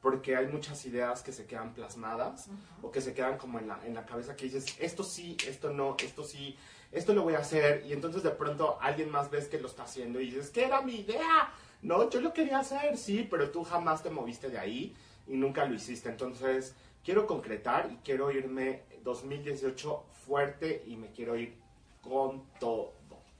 porque 0.00 0.34
hay 0.36 0.46
muchas 0.46 0.82
ideas 0.86 1.22
que 1.22 1.32
se 1.32 1.44
quedan 1.44 1.74
plasmadas 1.74 2.48
o 2.82 2.90
que 2.90 3.02
se 3.02 3.12
quedan 3.12 3.36
como 3.36 3.58
en 3.58 3.68
la, 3.68 3.84
en 3.84 3.94
la 3.94 4.06
cabeza 4.06 4.34
que 4.34 4.44
dices, 4.46 4.64
esto 4.78 5.02
sí, 5.04 5.36
esto 5.46 5.70
no, 5.70 5.94
esto 5.98 6.24
sí, 6.24 6.56
esto 6.92 7.12
lo 7.12 7.22
voy 7.22 7.34
a 7.34 7.40
hacer, 7.40 7.84
y 7.86 7.92
entonces 7.92 8.22
de 8.22 8.30
pronto 8.30 8.78
alguien 8.80 9.10
más 9.10 9.30
ves 9.30 9.48
que 9.48 9.60
lo 9.60 9.68
está 9.68 9.82
haciendo 9.82 10.20
y 10.20 10.30
dices, 10.30 10.50
¿qué 10.50 10.64
era 10.64 10.80
mi 10.80 10.96
idea? 10.96 11.52
No, 11.82 12.08
yo 12.10 12.20
lo 12.20 12.32
quería 12.32 12.58
hacer, 12.58 12.96
sí, 12.96 13.26
pero 13.30 13.50
tú 13.50 13.62
jamás 13.62 14.02
te 14.02 14.10
moviste 14.10 14.48
de 14.48 14.58
ahí 14.58 14.94
y 15.26 15.36
nunca 15.36 15.64
lo 15.64 15.74
hiciste. 15.74 16.08
Entonces, 16.08 16.74
quiero 17.04 17.26
concretar 17.26 17.90
y 17.92 17.96
quiero 17.98 18.30
irme 18.32 18.82
2018 19.02 20.04
fuerte 20.26 20.82
y 20.86 20.96
me 20.96 21.10
quiero 21.12 21.36
ir 21.36 21.56
con 22.02 22.44
todo. 22.58 22.94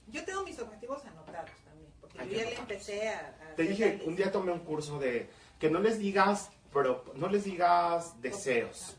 Yo 0.07 0.23
tengo 0.25 0.43
mis 0.43 0.59
objetivos 0.59 1.03
anotados 1.05 1.51
también, 1.65 1.91
porque 1.99 2.19
Hay 2.19 2.29
yo 2.29 2.37
que 2.37 2.43
ya 2.43 2.49
le 2.49 2.55
empecé 2.55 3.09
a... 3.09 3.37
a 3.51 3.55
Te 3.55 3.63
dije, 3.63 4.01
un 4.05 4.15
día 4.15 4.31
tomé 4.31 4.51
un 4.51 4.59
curso 4.59 4.99
de 4.99 5.29
que 5.59 5.69
no 5.69 5.79
les 5.79 5.99
digas, 5.99 6.49
pero 6.73 7.03
no 7.15 7.27
les 7.27 7.43
digas 7.43 8.19
deseos. 8.21 8.95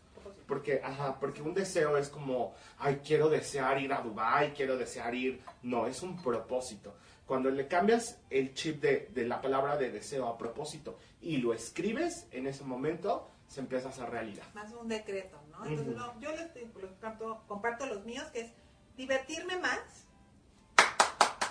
Porque, 0.51 0.81
ajá, 0.83 1.17
porque 1.21 1.43
un 1.43 1.55
deseo 1.55 1.97
es 1.97 2.09
como, 2.09 2.55
ay, 2.79 3.03
quiero 3.07 3.29
desear 3.29 3.81
ir 3.81 3.93
a 3.93 4.01
Dubai, 4.01 4.53
quiero 4.53 4.77
desear 4.77 5.15
ir. 5.15 5.41
No, 5.63 5.87
es 5.87 6.03
un 6.03 6.21
propósito. 6.21 6.97
Cuando 7.25 7.51
le 7.51 7.69
cambias 7.69 8.19
el 8.31 8.53
chip 8.53 8.83
de, 8.83 9.09
de 9.15 9.27
la 9.27 9.41
palabra 9.41 9.77
de 9.77 9.93
deseo 9.93 10.27
a 10.27 10.37
propósito 10.37 10.99
y 11.21 11.37
lo 11.37 11.55
escribes, 11.55 12.27
en 12.33 12.49
ese 12.49 12.65
momento 12.65 13.31
se 13.47 13.61
empieza 13.61 13.87
a 13.87 13.91
hacer 13.93 14.11
realidad. 14.11 14.43
Más 14.53 14.73
un 14.73 14.89
decreto, 14.89 15.41
¿no? 15.53 15.65
Entonces, 15.65 15.95
no, 15.95 16.19
yo 16.19 16.33
les, 16.33 16.49
comparto, 16.73 17.45
comparto 17.47 17.87
los 17.87 18.05
míos, 18.05 18.25
que 18.33 18.41
es 18.41 18.53
divertirme 18.97 19.57
más. 19.59 19.79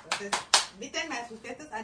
Entonces, 0.04 0.32
invítenme 0.74 1.20
a 1.20 1.26
sus 1.30 1.40
fiestas. 1.40 1.70
Ah, 1.72 1.84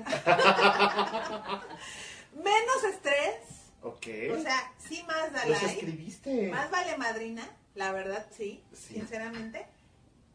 no. 2.34 2.44
Menos 2.44 2.84
estrés. 2.84 3.55
¿Ok? 3.86 4.08
O 4.38 4.42
sea, 4.42 4.74
sí 4.80 5.04
más 5.08 5.32
da 5.32 5.46
los 5.46 5.62
like. 5.62 5.76
escribiste. 5.80 6.50
Más 6.50 6.72
vale 6.72 6.98
madrina, 6.98 7.48
la 7.76 7.92
verdad, 7.92 8.26
sí, 8.36 8.64
Sí. 8.74 8.96
sinceramente. 8.96 9.66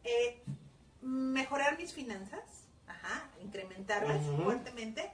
Eh, 0.05 0.41
mejorar 1.01 1.77
mis 1.77 1.93
finanzas, 1.93 2.39
ajá, 2.87 3.29
incrementarlas 3.43 4.21
fuertemente. 4.43 5.11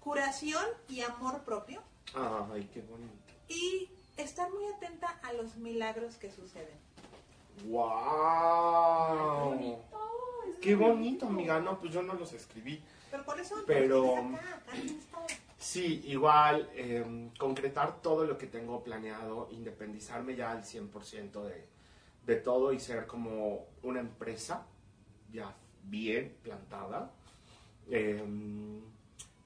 Curación 0.00 0.64
y 0.88 1.02
amor 1.02 1.42
propio. 1.44 1.82
Ay, 2.14 2.68
qué 2.72 2.80
bonito. 2.80 3.12
Y 3.48 3.90
estar 4.16 4.50
muy 4.50 4.64
atenta 4.72 5.18
a 5.22 5.32
los 5.34 5.56
milagros 5.56 6.16
que 6.16 6.30
suceden. 6.30 6.78
¡Wow! 7.66 9.78
Qué 10.62 10.74
bonito, 10.74 11.26
amiga. 11.26 11.60
No, 11.60 11.78
pues 11.78 11.92
yo 11.92 12.02
no 12.02 12.14
los 12.14 12.32
escribí. 12.32 12.82
Pero 13.10 13.24
por 13.24 13.38
eso, 13.40 13.56
Pero- 13.66 14.16
acá, 14.16 14.38
acá 14.38 14.72
todo. 15.10 15.26
Sí, 15.58 16.02
igual, 16.06 16.70
eh, 16.74 17.30
concretar 17.36 18.00
todo 18.00 18.24
lo 18.24 18.38
que 18.38 18.46
tengo 18.46 18.82
planeado, 18.84 19.48
independizarme 19.50 20.36
ya 20.36 20.52
al 20.52 20.64
100% 20.64 21.42
de, 21.42 21.66
de 22.26 22.36
todo 22.36 22.72
y 22.72 22.78
ser 22.78 23.06
como 23.06 23.66
una 23.82 23.98
empresa 24.00 24.66
ya 25.32 25.54
bien 25.82 26.36
plantada. 26.42 27.10
Eh, 27.90 28.22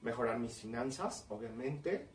mejorar 0.01 0.37
mis 0.37 0.53
finanzas, 0.53 1.25
obviamente. 1.29 2.07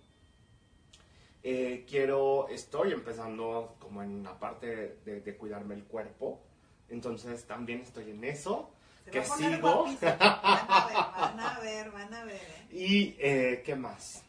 Eh, 1.42 1.84
quiero, 1.88 2.49
estoy 2.49 2.92
empezando 2.92 3.76
como 3.80 4.03
en 4.03 4.22
la 4.22 4.38
parte 4.38 4.99
de, 5.05 5.20
de 5.22 5.36
cuidarme 5.36 5.74
el 5.74 5.84
cuerpo. 5.84 6.40
Entonces 6.88 7.46
también 7.46 7.80
estoy 7.80 8.11
en 8.11 8.22
eso. 8.24 8.70
Se 9.09 9.12
que 9.12 9.20
va 9.20 9.24
a 9.26 9.28
poner 9.28 9.54
sigo. 9.56 9.84
Van 10.00 10.20
a 10.20 10.86
ver, 10.86 10.96
van 11.16 11.40
a 11.40 11.59
ver, 11.61 11.90
van 11.90 12.14
a 12.14 12.24
ver. 12.24 12.36
¿eh? 12.36 12.66
Y, 12.72 13.16
eh, 13.18 13.62
¿qué 13.64 13.74
más? 13.74 14.22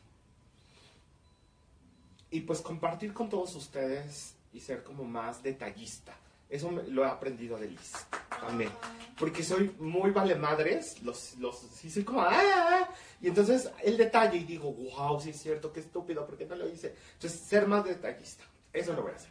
Y 2.32 2.42
pues 2.42 2.62
compartir 2.62 3.14
con 3.14 3.30
todos 3.30 3.56
ustedes 3.56 4.36
y 4.54 4.60
ser 4.60 4.84
como 4.84 5.04
más 5.04 5.42
detallista. 5.42 6.16
Eso 6.48 6.72
me- 6.72 6.84
lo 6.84 7.04
he 7.04 7.08
aprendido 7.08 7.58
de 7.58 7.68
Liz 7.70 7.92
también. 8.40 8.72
Porque 9.18 9.44
soy 9.44 9.76
muy 9.80 10.12
vale 10.12 10.36
madres, 10.36 11.02
los, 11.04 11.36
los, 11.38 11.58
sí 11.60 11.90
soy 11.92 12.04
como, 12.04 12.22
"Ah", 12.22 12.88
y 13.22 13.28
entonces 13.28 13.70
el 13.84 13.98
detalle 13.98 14.38
y 14.38 14.44
digo, 14.46 14.72
wow, 14.72 15.20
sí 15.20 15.32
es 15.32 15.42
cierto, 15.42 15.72
qué 15.74 15.82
estúpido, 15.82 16.26
¿por 16.26 16.38
qué 16.38 16.46
no 16.46 16.56
lo 16.56 16.68
hice? 16.68 16.96
Entonces 17.14 17.40
ser 17.42 17.68
más 17.68 17.84
detallista, 17.84 18.44
eso 18.74 18.94
lo 18.94 19.04
voy 19.04 19.12
a 19.12 19.16
hacer. 19.16 19.30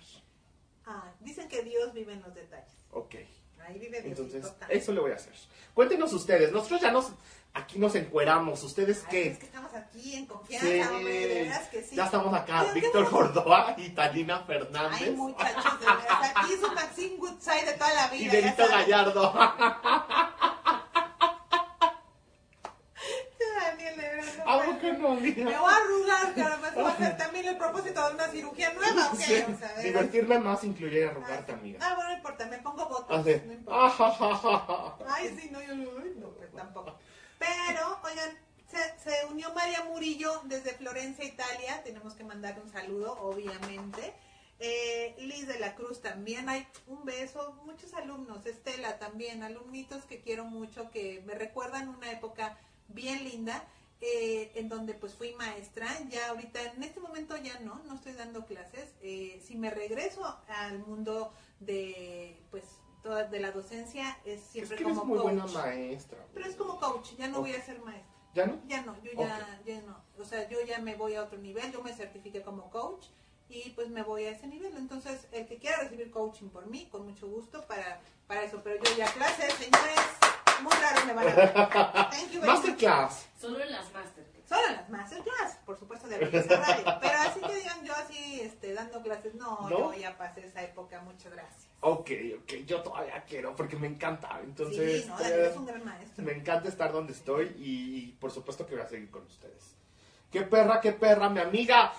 Ah, 0.87 1.13
dicen 1.21 1.49
que 1.49 1.63
Dios 1.63 1.93
vive 1.93 2.13
en 2.13 2.23
los 2.23 2.35
detalles. 2.35 2.73
Ok, 2.93 3.15
Ahí 3.69 3.79
vive 3.79 4.01
Diosito 4.01 4.23
Entonces, 4.23 4.59
también. 4.59 4.81
eso 4.81 4.93
le 4.93 5.01
voy 5.01 5.13
a 5.13 5.17
hacer. 5.17 5.33
Cuéntenos 5.75 6.13
ustedes, 6.15 6.51
nosotros 6.53 6.81
ya 6.81 6.91
nos, 6.91 7.13
aquí 7.53 7.79
nos 7.79 7.95
encueramos, 7.95 8.63
¿ustedes 8.65 9.03
Ay, 9.05 9.11
qué? 9.11 9.27
Es 9.33 9.39
que 9.39 9.45
estamos 9.47 9.75
aquí 9.75 10.15
en 10.17 10.27
confianza, 10.27 10.67
Sí, 10.67 10.81
hombre, 10.81 11.13
de 11.29 11.35
veras 11.43 11.69
que 11.69 11.83
sí. 11.83 11.95
ya 11.97 12.05
estamos 12.07 12.33
acá, 12.35 12.63
Pero 12.63 12.75
Víctor. 12.75 13.11
Gordoa 13.11 13.75
y 13.77 13.91
Talina 13.91 14.41
Fernández 14.45 15.03
Ay, 15.03 15.11
muchachos, 15.11 15.81
de 15.81 15.87
veras. 15.87 16.33
Aquí 16.35 16.53
es 16.55 16.63
un 16.63 16.75
Maxine 16.75 17.17
Goodside 17.19 17.67
de 17.67 17.73
toda 17.75 17.95
la 17.95 18.09
vida. 18.09 18.25
y 18.25 18.29
Benito. 18.43 18.67
Gallardo. 18.69 19.33
Daniel, 23.61 23.95
de 24.57 24.57
veras, 24.57 24.79
no 24.79 24.79
¿A 24.79 24.81
puedo. 24.81 24.97
poco 24.97 25.15
no, 25.15 25.21
Me 25.21 25.59
voy 25.59 25.73
a 25.73 25.77
arrugar, 25.77 26.35
caramba. 26.35 26.69
Eso 26.69 26.83
va 26.83 26.91
a 26.91 26.97
ser 26.97 27.17
también 27.17 27.47
el 27.49 27.57
propósito 27.59 28.09
de 28.09 28.15
una 28.15 28.29
cirugía 28.29 28.73
nueva, 28.75 29.11
¿o 29.13 29.17
qué? 29.17 29.25
Sí, 29.25 29.45
O 29.53 29.59
sea, 29.59 29.69
de 29.69 29.85
veras. 29.85 29.85
Divertirme 29.85 30.39
más 30.39 30.65
incluye 30.65 31.07
arrugarte, 31.07 31.53
amiga. 31.53 31.79
Ah, 31.83 31.95
bueno, 31.95 32.11
no 32.11 32.17
importa, 32.17 32.47
me 32.47 32.59
pongo 32.59 32.87
botox. 32.89 33.11
Así. 33.11 33.43
No 33.47 33.53
importa. 33.53 33.87
Ajajaja. 33.87 34.97
Ay, 35.09 35.37
sí, 35.41 35.51
no, 35.51 35.63
yo 35.63 35.75
no, 35.75 36.31
pues 36.31 36.53
tampoco. 36.53 36.97
Pero, 37.39 37.99
oigan, 38.05 38.39
se, 38.69 38.99
se 38.99 39.27
unió 39.27 39.53
María 39.55 39.85
Murillo 39.85 40.43
desde 40.45 40.73
Florencia, 40.75 41.25
Italia. 41.25 41.83
Tenemos 41.85 42.15
que 42.15 42.25
mandarle 42.25 42.63
un 42.63 42.71
saludo, 42.71 43.19
obviamente. 43.21 44.15
Eh, 44.61 45.15
Liz 45.19 45.47
de 45.47 45.59
la 45.61 45.75
Cruz 45.75 46.03
también. 46.03 46.49
Hay 46.49 46.67
un 46.87 47.05
beso. 47.05 47.53
Muchos 47.65 47.95
alumnos. 47.95 48.45
Estela 48.45 48.99
también. 48.99 49.43
Alumnitos 49.43 50.05
que 50.05 50.21
quiero 50.21 50.45
mucho, 50.45 50.91
que 50.91 51.23
me 51.27 51.35
recuerdan 51.35 51.89
una 51.89 52.11
época 52.11 52.59
bien 52.89 53.25
linda. 53.25 53.65
Eh, 54.01 54.53
en 54.55 54.69
donde 54.69 54.95
pues 54.95 55.15
fui 55.15 55.35
maestra, 55.35 55.89
ya 56.09 56.29
ahorita 56.29 56.63
en 56.73 56.83
este 56.85 57.01
momento 57.01 57.37
ya 57.37 57.59
no, 57.61 57.81
no 57.87 57.95
estoy 57.95 58.13
dando 58.13 58.47
clases, 58.47 58.95
Eh, 59.03 59.41
si 59.45 59.57
me 59.57 59.71
regreso 59.71 60.25
al 60.49 60.79
mundo 60.81 61.33
de 61.61 62.37
pues 62.51 62.65
toda, 63.03 63.25
de 63.25 63.41
la 63.41 63.51
docencia 63.53 64.17
es 64.25 64.41
Es 64.41 64.47
siempre 64.51 64.77
eres 64.77 64.89
como 64.89 65.05
muy 65.05 65.19
coach. 65.19 65.25
buena 65.33 65.47
maestra. 65.47 66.19
Pero 66.35 66.47
es 66.47 66.55
como 66.57 66.79
coach, 66.79 67.11
ya 67.17 67.29
no 67.29 67.41
voy 67.41 67.53
a 67.55 67.63
ser 67.65 67.81
maestra. 67.81 68.15
¿Ya 68.35 68.47
no? 68.47 68.61
Ya 68.69 68.83
no, 68.83 68.95
yo 69.03 69.11
ya, 69.13 69.61
ya 69.67 69.81
no. 69.83 69.97
O 70.19 70.25
sea, 70.25 70.49
yo 70.49 70.59
ya 70.65 70.79
me 70.79 70.95
voy 70.95 71.15
a 71.15 71.25
otro 71.25 71.39
nivel, 71.39 71.73
yo 71.73 71.83
me 71.83 71.93
certifiqué 71.93 72.43
como 72.43 72.71
coach 72.71 73.07
y 73.49 73.71
pues 73.71 73.89
me 73.89 74.03
voy 74.03 74.25
a 74.25 74.31
ese 74.31 74.47
nivel. 74.47 74.77
Entonces, 74.77 75.27
el 75.33 75.47
que 75.49 75.57
quiera 75.57 75.79
recibir 75.79 76.11
coaching 76.11 76.49
por 76.51 76.67
mí, 76.67 76.87
con 76.93 77.05
mucho 77.07 77.27
gusto 77.27 77.67
para, 77.67 78.01
para 78.29 78.43
eso. 78.45 78.61
Pero 78.63 78.77
yo 78.85 78.97
ya 78.97 79.11
clases, 79.13 79.55
señores, 79.55 79.99
muy 80.63 80.73
raro 80.73 81.07
me 81.07 81.13
van 81.15 81.29
a 81.29 81.35
ver. 81.35 81.53
Thank 81.55 82.31
you 82.33 82.41
very 82.41 82.53
much. 82.53 82.61
Masterclass. 82.67 83.27
Solo 83.41 83.61
en 83.61 83.71
las 83.73 83.93
masterclass. 83.93 84.49
Solo 84.49 84.67
en 84.69 84.73
las 84.77 84.89
masterclass, 84.89 85.57
por 85.67 85.79
supuesto, 85.79 86.09
de 86.09 86.19
Belleza 86.19 86.57
Radio. 86.57 86.85
Pero 87.03 87.19
así 87.19 87.41
que 87.41 87.55
digan 87.55 87.85
yo 87.85 87.95
así, 87.95 88.41
este, 88.41 88.73
dando 88.73 89.03
clases, 89.03 89.35
no, 89.35 89.69
¿No? 89.69 89.93
yo 89.93 89.95
ya 89.95 90.17
pasé 90.17 90.47
esa 90.47 90.63
época, 90.63 91.01
muchas 91.03 91.33
gracias. 91.33 91.67
Ok, 91.81 92.11
ok, 92.43 92.53
yo 92.67 92.83
todavía 92.83 93.23
quiero 93.29 93.55
porque 93.55 93.77
me 93.77 93.87
encanta. 93.87 94.41
Entonces, 94.43 95.03
sí, 95.03 95.09
no, 95.09 95.19
Daniel 95.19 95.41
eh, 95.41 95.49
es 95.51 95.57
un 95.57 95.67
gran 95.67 95.85
maestro. 95.85 96.25
me 96.25 96.33
encanta 96.33 96.69
estar 96.69 96.91
donde 96.93 97.13
estoy 97.13 97.55
y, 97.59 97.99
y 97.99 98.13
por 98.19 98.31
supuesto 98.33 98.67
que 98.67 98.75
voy 98.75 98.85
a 98.85 98.89
seguir 98.89 99.11
con 99.11 99.23
ustedes. 99.25 99.75
Qué 100.33 100.43
perra, 100.43 100.81
qué 100.81 100.93
perra, 100.93 101.29
mi 101.29 101.41
amiga. 101.41 101.93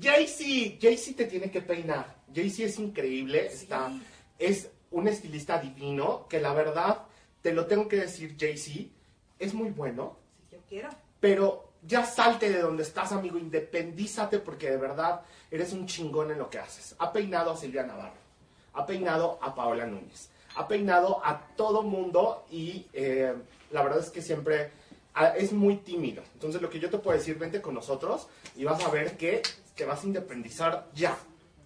Jaycee, 0.00 0.78
Jaycee 0.80 1.14
te 1.14 1.26
tiene 1.26 1.50
que 1.50 1.60
peinar. 1.60 2.16
Jaycee 2.34 2.66
es 2.66 2.78
increíble, 2.78 3.48
Sí. 3.50 3.64
está, 3.64 3.90
es 4.38 4.70
un 4.90 5.08
estilista 5.08 5.58
divino 5.58 6.26
que 6.28 6.40
la 6.40 6.52
verdad, 6.52 7.02
te 7.46 7.52
lo 7.52 7.66
tengo 7.66 7.86
que 7.86 7.98
decir, 7.98 8.34
Jaycee, 8.36 8.90
es 9.38 9.54
muy 9.54 9.70
bueno, 9.70 10.16
Si 10.50 10.56
yo 10.56 10.62
quiero. 10.68 10.88
pero 11.20 11.68
ya 11.86 12.04
salte 12.04 12.50
de 12.50 12.58
donde 12.58 12.82
estás, 12.82 13.12
amigo, 13.12 13.38
independízate 13.38 14.40
porque 14.40 14.68
de 14.68 14.78
verdad 14.78 15.20
eres 15.48 15.72
un 15.72 15.86
chingón 15.86 16.32
en 16.32 16.38
lo 16.38 16.50
que 16.50 16.58
haces. 16.58 16.96
Ha 16.98 17.12
peinado 17.12 17.52
a 17.52 17.56
Silvia 17.56 17.84
Navarro, 17.84 18.16
ha 18.72 18.84
peinado 18.84 19.38
a 19.40 19.54
Paola 19.54 19.86
Núñez, 19.86 20.28
ha 20.56 20.66
peinado 20.66 21.24
a 21.24 21.40
todo 21.56 21.84
mundo 21.84 22.46
y 22.50 22.86
eh, 22.92 23.32
la 23.70 23.84
verdad 23.84 24.00
es 24.00 24.10
que 24.10 24.22
siempre 24.22 24.72
ah, 25.14 25.28
es 25.36 25.52
muy 25.52 25.76
tímido. 25.76 26.24
Entonces 26.34 26.60
lo 26.60 26.68
que 26.68 26.80
yo 26.80 26.90
te 26.90 26.98
puedo 26.98 27.16
decir, 27.16 27.38
vente 27.38 27.62
con 27.62 27.74
nosotros 27.74 28.26
y 28.56 28.64
vas 28.64 28.82
a 28.82 28.90
ver 28.90 29.16
que 29.16 29.42
te 29.76 29.84
vas 29.84 30.02
a 30.02 30.06
independizar 30.08 30.88
ya. 30.96 31.16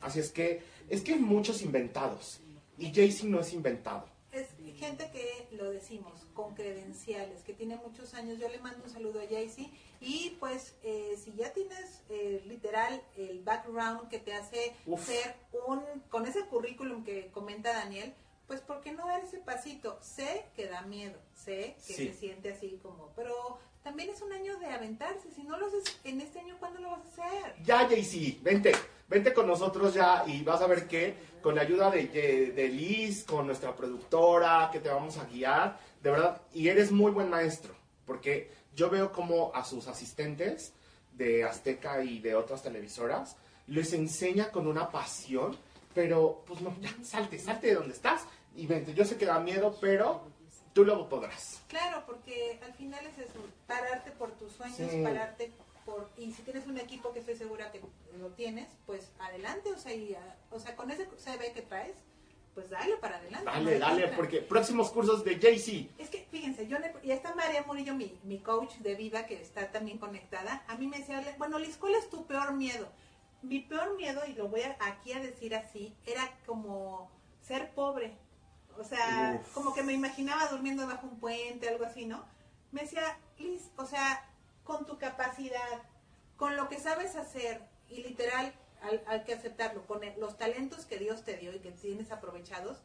Así 0.03 0.21
es 0.21 0.31
que 0.31 0.63
es 0.91 1.01
que 1.01 1.15
hay 1.15 1.21
muchos 1.21 1.63
inventados 1.63 2.39
y 2.77 2.93
Jaycee 2.93 3.31
no 3.31 3.41
es 3.41 3.55
inventado. 3.55 4.20
Gente 4.81 5.11
que 5.13 5.55
lo 5.57 5.71
decimos, 5.71 6.27
con 6.33 6.55
credenciales, 6.55 7.43
que 7.43 7.53
tiene 7.53 7.77
muchos 7.77 8.15
años. 8.15 8.39
Yo 8.39 8.49
le 8.49 8.59
mando 8.61 8.83
un 8.83 8.89
saludo 8.89 9.21
a 9.21 9.27
Jaycee. 9.29 9.71
Y 10.01 10.37
pues, 10.41 10.75
eh, 10.83 11.19
si 11.23 11.35
ya 11.35 11.53
tienes 11.53 12.01
eh, 12.09 12.43
literal 12.47 13.03
el 13.19 13.41
background 13.41 14.09
que 14.09 14.19
te 14.19 14.33
hace 14.33 14.75
Uf. 14.87 15.05
ser 15.05 15.37
un, 15.67 15.83
con 16.09 16.27
ese 16.27 16.47
currículum 16.47 17.05
que 17.05 17.31
comenta 17.31 17.75
Daniel, 17.75 18.15
pues, 18.47 18.63
¿por 18.63 18.81
qué 18.81 18.93
no 18.93 19.07
dar 19.07 19.23
ese 19.23 19.37
pasito? 19.39 19.99
Sé 20.01 20.47
que 20.57 20.67
da 20.67 20.81
miedo, 20.81 21.19
sé 21.35 21.77
que 21.87 21.93
Sí. 21.93 22.07
se 22.09 22.15
siente 22.15 22.51
así 22.55 22.81
como, 22.83 23.13
pero 23.15 23.59
también 23.85 24.09
es 24.09 24.23
un 24.23 24.33
año 24.33 24.59
de 24.61 24.67
aventarse. 24.67 25.31
Si 25.31 25.43
no 25.45 25.59
lo 25.59 25.67
haces 25.67 25.85
en 26.05 26.23
este 26.23 26.41
año, 26.41 26.57
¿cuándo 26.59 26.81
lo 26.81 26.91
vas 26.93 27.05
a 27.19 27.27
hacer? 27.27 27.63
Ya, 27.65 27.87
Jaycee, 27.87 28.39
vente, 28.43 28.73
vente 29.11 29.35
con 29.35 29.47
nosotros 29.47 29.93
ya 29.93 30.25
y 30.27 30.43
vas 30.43 30.63
a 30.63 30.67
ver 30.67 30.87
que 30.89 31.15
con 31.43 31.55
la 31.57 31.63
ayuda 31.63 31.91
de, 31.91 32.07
de, 32.07 32.53
de 32.53 32.69
Liz, 32.69 33.25
con 33.25 33.47
nuestra 33.47 33.75
productora, 33.75 34.71
que 34.73 34.79
te 34.79 34.89
vamos 34.89 35.19
a 35.19 35.25
guiar, 35.25 35.79
de 36.03 36.11
verdad, 36.11 36.41
y 36.55 36.69
eres 36.69 36.93
muy 36.93 37.11
buen 37.11 37.29
maestro, 37.29 37.75
porque 38.07 38.51
yo 38.75 38.89
veo 38.89 39.11
como 39.13 39.53
a 39.55 39.65
sus 39.65 39.89
asistentes 39.89 40.73
de 41.13 41.45
Azteca 41.45 42.03
y 42.05 42.21
de 42.21 42.35
otras 42.35 42.63
televisoras 42.63 43.37
les 43.67 43.93
enseña 43.93 44.51
con 44.51 44.67
una 44.67 44.91
pasión, 44.91 45.57
pero 45.95 46.45
pues 46.47 46.61
no, 46.61 46.75
ya, 46.81 46.91
salte, 47.03 47.39
salte 47.39 47.69
de 47.69 47.75
donde 47.75 47.95
estás 47.95 48.23
y 48.55 48.67
vente. 48.67 48.95
Yo 48.95 49.05
sé 49.05 49.17
que 49.17 49.27
da 49.27 49.39
miedo, 49.41 49.77
pero 49.81 50.23
tú 50.73 50.85
lo 50.85 51.09
podrás. 51.09 51.61
Claro, 51.69 52.03
porque 52.07 52.59
al 52.65 52.73
final 52.75 53.05
es 53.07 53.19
eso, 53.19 53.39
pararte 53.67 54.11
por 54.13 54.31
tus 54.33 54.53
sueños, 54.53 54.91
Sí. 54.91 55.03
pararte 55.03 55.53
por... 55.91 56.09
Y 56.17 56.33
si 56.33 56.43
tienes 56.43 56.67
un 56.67 56.79
equipo 56.79 57.13
que 57.13 57.19
estoy 57.19 57.37
segura 57.37 57.73
que 57.73 57.81
lo 58.19 58.29
tienes, 58.29 58.69
pues 58.87 59.11
adelante, 59.19 59.73
o 59.73 59.79
sea, 59.79 59.93
y, 59.93 60.17
o 60.51 60.61
sea 60.61 60.77
con 60.77 60.91
ese 60.91 61.09
CV 61.19 61.53
que 61.53 61.63
traes, 61.63 61.97
pues 62.55 62.71
dale 62.71 62.97
para 62.97 63.17
adelante. 63.17 63.45
no 63.45 63.53
Dale, 63.53 63.75
hay 63.75 63.79
dale, 63.79 64.09
porque 64.09 64.41
próximos 64.41 64.91
cursos 64.91 65.25
de 65.25 65.39
Jaycee. 65.39 65.91
Es 65.99 66.11
que, 66.11 66.27
fíjense, 66.31 66.67
yo 66.67 66.77
y 67.03 67.11
está 67.11 67.35
María 67.35 67.63
Murillo, 67.67 67.95
mi, 67.95 68.19
mi 68.25 68.39
coach 68.39 68.77
de 68.79 68.95
vida, 68.95 69.27
que 69.27 69.41
está 69.41 69.71
también 69.71 69.99
conectada, 69.99 70.65
a 70.69 70.77
mí 70.77 70.87
me 70.87 70.99
decía, 70.99 71.23
bueno, 71.39 71.59
Liz, 71.59 71.77
¿cuál 71.77 71.95
es 71.95 72.09
tu 72.11 72.27
peor 72.27 72.53
miedo? 72.53 72.89
Mi 73.43 73.61
peor 73.61 73.97
miedo, 73.97 74.21
y 74.27 74.35
lo 74.35 74.49
voy 74.49 74.63
a, 74.63 74.77
aquí 74.81 75.13
a 75.13 75.21
decir 75.21 75.55
así, 75.55 75.95
era 76.07 76.37
como 76.47 77.11
ser 77.41 77.71
pobre. 77.71 78.17
O 78.79 78.85
sea, 78.85 79.41
Uf. 79.41 79.53
como 79.53 79.75
que 79.75 79.83
me 79.83 79.93
imaginaba 79.93 80.47
durmiendo 80.49 80.87
bajo 80.87 81.07
un 81.07 81.19
puente, 81.19 81.69
algo 81.69 81.85
así, 81.85 82.07
¿no? 82.07 82.25
Me 82.73 82.83
decía, 82.83 83.19
Liz, 83.39 83.71
o 83.77 83.85
sea, 83.85 84.30
con 84.71 84.87
tu 84.87 84.99
capacidad, 84.99 85.83
con 86.37 86.55
lo 86.57 86.69
que 86.69 86.79
sabes 86.79 87.17
hacer, 87.17 87.61
y 87.89 88.05
literal, 88.05 88.53
al- 88.83 89.03
hay 89.09 89.25
que 89.25 89.35
aceptarlo, 89.35 89.85
con 89.87 90.01
los 90.19 90.39
talentos 90.39 90.87
que 90.87 90.97
Dios 90.97 91.25
te 91.25 91.37
dio 91.37 91.53
y 91.53 91.59
que 91.59 91.73
tienes 91.73 92.13
aprovechados, 92.13 92.79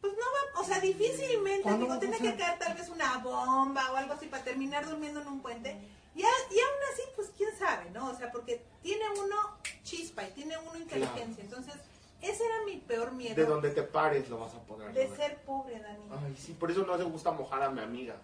pues 0.00 0.12
no 0.12 0.20
va, 0.20 0.60
o 0.60 0.64
sea, 0.64 0.78
difícilmente, 0.78 1.62
¿Cuándo 1.64 1.86
digo, 1.86 1.98
tiene 1.98 2.18
que 2.18 2.36
caer 2.36 2.58
tal 2.60 2.74
vez 2.74 2.88
una 2.88 3.18
bomba 3.18 3.90
o 3.92 3.96
algo 3.96 4.14
así 4.14 4.26
para 4.26 4.44
terminar 4.44 4.86
durmiendo 4.88 5.20
en 5.20 5.26
un 5.28 5.40
puente. 5.42 5.76
Y, 6.14 6.22
a- 6.22 6.26
y 6.50 6.58
aún 6.60 6.80
así, 6.92 7.02
pues 7.16 7.30
quién 7.36 7.50
sabe, 7.58 7.90
¿no? 7.90 8.08
O 8.10 8.14
sea, 8.14 8.30
porque 8.30 8.62
tiene 8.82 9.04
uno 9.10 9.36
chispa 9.82 10.22
y 10.24 10.30
tiene 10.30 10.56
uno 10.58 10.76
inteligencia. 10.78 11.42
Entonces, 11.42 11.74
ese 12.20 12.44
era 12.46 12.64
mi 12.66 12.76
peor 12.76 13.10
miedo 13.12 13.34
De 13.34 13.44
donde 13.46 13.70
te 13.70 13.82
pares 13.82 14.28
lo 14.28 14.38
vas 14.38 14.54
a 14.54 14.60
poder 14.60 14.92
de 14.92 15.08
ser 15.16 15.38
pobre, 15.42 15.80
Dani. 15.80 16.04
Ay, 16.24 16.36
sí, 16.36 16.52
por 16.52 16.70
eso 16.70 16.84
no 16.84 16.96
le 16.96 17.02
gusta 17.04 17.32
mojar 17.32 17.62
a 17.64 17.70
mi 17.70 17.80
amiga. 17.80 18.14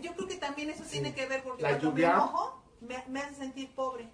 Yo 0.00 0.12
creo 0.14 0.28
que 0.28 0.36
también 0.36 0.70
eso 0.70 0.84
Sí. 0.84 0.90
tiene 0.92 1.14
que 1.14 1.26
ver 1.26 1.42
porque 1.42 1.62
La 1.62 1.70
cuando 1.70 1.90
lluvia. 1.90 2.10
me 2.10 2.16
mojo, 2.16 2.62
me, 2.80 3.04
me 3.08 3.20
hace 3.20 3.34
sentir 3.34 3.74
pobre. 3.74 4.08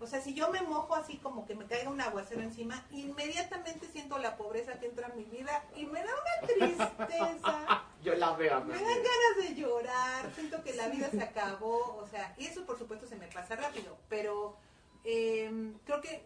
O 0.00 0.06
sea, 0.06 0.20
si 0.20 0.32
yo 0.32 0.50
me 0.52 0.62
mojo 0.62 0.94
así 0.94 1.16
como 1.16 1.44
que 1.44 1.56
me 1.56 1.66
caiga 1.66 1.90
un 1.90 2.00
aguacero 2.00 2.40
encima, 2.42 2.86
inmediatamente 2.92 3.88
siento 3.88 4.16
la 4.18 4.36
pobreza 4.36 4.78
que 4.78 4.86
entra 4.86 5.08
en 5.08 5.16
mi 5.16 5.24
vida 5.24 5.64
y 5.74 5.86
me 5.86 6.00
da 6.04 6.10
una 6.12 6.46
tristeza. 6.46 7.84
Yo 8.04 8.14
la 8.14 8.32
veo 8.34 8.62
Me 8.64 8.74
dan 8.74 8.84
ganas 8.84 9.48
de 9.48 9.54
llorar, 9.56 10.32
siento 10.36 10.62
que 10.62 10.74
la 10.74 10.86
vida 10.88 11.10
se 11.10 11.20
acabó, 11.20 11.96
o 11.96 12.06
sea, 12.06 12.32
y 12.38 12.46
eso 12.46 12.64
por 12.64 12.78
supuesto 12.78 13.08
se 13.08 13.16
me 13.16 13.26
pasa 13.26 13.56
rápido, 13.56 13.98
pero 14.08 14.56
eh, 15.02 15.72
creo 15.84 16.00
que 16.00 16.24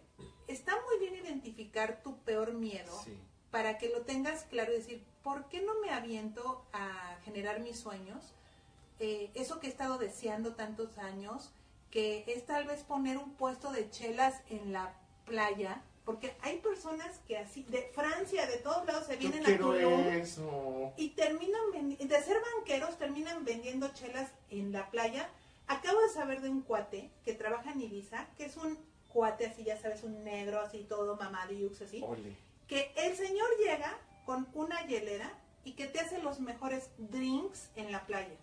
está 0.48 0.74
muy 0.82 0.98
bien 0.98 1.24
identificar 1.24 2.02
tu 2.02 2.18
peor 2.24 2.52
miedo 2.52 2.92
Sí. 3.04 3.18
para 3.50 3.78
que 3.78 3.88
lo 3.88 4.02
tengas 4.02 4.44
claro 4.44 4.72
y 4.74 4.76
decir, 4.76 5.02
¿por 5.22 5.48
qué 5.48 5.62
no 5.62 5.80
me 5.80 5.88
aviento 5.90 6.66
a 6.74 7.16
generar 7.24 7.60
mis 7.60 7.80
sueños? 7.80 8.34
Eh, 8.98 9.30
eso 9.34 9.60
que 9.60 9.66
he 9.66 9.70
estado 9.70 9.96
deseando 9.96 10.54
tantos 10.54 10.98
años, 10.98 11.54
que 11.92 12.24
es 12.26 12.44
tal 12.46 12.64
vez 12.64 12.82
poner 12.82 13.18
un 13.18 13.34
puesto 13.34 13.70
de 13.70 13.88
chelas 13.90 14.34
en 14.48 14.72
la 14.72 14.92
playa, 15.26 15.82
porque 16.04 16.34
hay 16.40 16.58
personas 16.58 17.20
que 17.28 17.38
así, 17.38 17.62
de 17.68 17.82
Francia, 17.94 18.46
de 18.46 18.56
todos 18.56 18.84
lados, 18.86 19.06
se 19.06 19.12
Yo 19.14 19.18
vienen 19.20 19.42
a 19.42 19.44
quiero 19.44 19.66
Tulum 19.72 20.08
eso. 20.08 20.92
y 20.96 21.10
terminan 21.10 21.60
de 22.00 22.22
ser 22.22 22.38
banqueros 22.56 22.98
terminan 22.98 23.44
vendiendo 23.44 23.88
chelas 23.92 24.30
en 24.50 24.72
la 24.72 24.90
playa. 24.90 25.28
Acabo 25.68 26.00
de 26.00 26.08
saber 26.08 26.40
de 26.40 26.48
un 26.48 26.62
cuate 26.62 27.10
que 27.24 27.34
trabaja 27.34 27.70
en 27.70 27.82
Ibiza, 27.82 28.26
que 28.36 28.46
es 28.46 28.56
un 28.56 28.76
cuate 29.12 29.46
así, 29.46 29.62
ya 29.62 29.78
sabes, 29.80 30.02
un 30.02 30.24
negro 30.24 30.60
así 30.60 30.84
todo 30.88 31.16
mamadiux 31.16 31.82
así, 31.82 32.02
Ole. 32.02 32.34
que 32.66 32.90
el 32.96 33.14
señor 33.14 33.46
llega 33.58 33.96
con 34.24 34.48
una 34.54 34.84
hielera 34.86 35.30
y 35.64 35.72
que 35.72 35.86
te 35.86 36.00
hace 36.00 36.18
los 36.22 36.40
mejores 36.40 36.88
drinks 36.96 37.70
en 37.76 37.92
la 37.92 38.04
playa. 38.06 38.34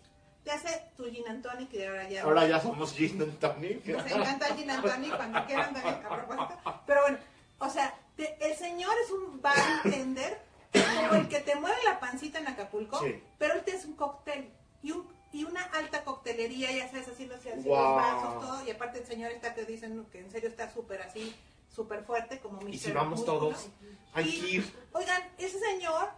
Te 0.44 0.50
hace 0.50 0.82
tu 0.96 1.04
gin 1.10 1.28
and 1.28 1.42
tonic, 1.42 1.70
que 1.70 1.86
ahora 1.86 2.08
ya... 2.08 2.22
Ahora 2.22 2.46
ya 2.46 2.60
somos 2.60 2.94
gin 2.94 3.20
and 3.20 3.38
tonic. 3.38 3.84
Nos 3.86 4.06
encanta 4.10 4.48
el 4.48 4.56
gin 4.56 4.70
and 4.70 4.82
tonic 4.84 5.16
cuando 5.16 5.44
quieran 5.46 5.74
también, 5.74 5.94
a 6.06 6.08
propósito. 6.26 6.80
Pero 6.86 7.00
bueno, 7.02 7.18
o 7.58 7.68
sea, 7.70 7.94
te- 8.16 8.36
el 8.40 8.56
señor 8.56 8.94
es 9.04 9.10
un 9.10 9.40
bartender 9.42 10.40
como 10.72 11.14
el 11.20 11.28
que 11.28 11.40
te 11.40 11.54
mueve 11.56 11.76
la 11.84 12.00
pancita 12.00 12.38
en 12.38 12.48
Acapulco, 12.48 12.98
Sí. 13.04 13.22
pero 13.38 13.54
él 13.54 13.62
te 13.64 13.72
hace 13.72 13.86
un 13.86 13.94
cóctel 13.96 14.48
y, 14.82 14.92
un, 14.92 15.06
y 15.32 15.44
una 15.44 15.62
alta 15.64 16.04
coctelería, 16.04 16.70
ya 16.72 16.88
sabes, 16.88 17.08
haciéndose 17.08 17.52
así 17.52 17.62
Wow. 17.68 17.76
los 17.76 17.96
vasos, 17.96 18.40
todo. 18.40 18.64
Y 18.66 18.70
aparte 18.70 19.00
el 19.00 19.06
señor 19.06 19.32
está 19.32 19.54
que 19.54 19.64
dicen 19.64 20.06
que 20.10 20.20
en 20.20 20.30
serio 20.30 20.48
está 20.48 20.72
súper 20.72 21.02
así, 21.02 21.34
súper 21.74 22.02
fuerte, 22.04 22.38
como 22.38 22.60
Mr. 22.62 22.70
Y 22.74 22.78
si 22.78 22.92
vamos 22.92 23.18
Músculo. 23.20 23.38
todos, 23.38 23.68
hay 24.14 24.26
Y. 24.28 24.72
Oigan, 24.92 25.22
ese 25.38 25.58
señor 25.58 26.08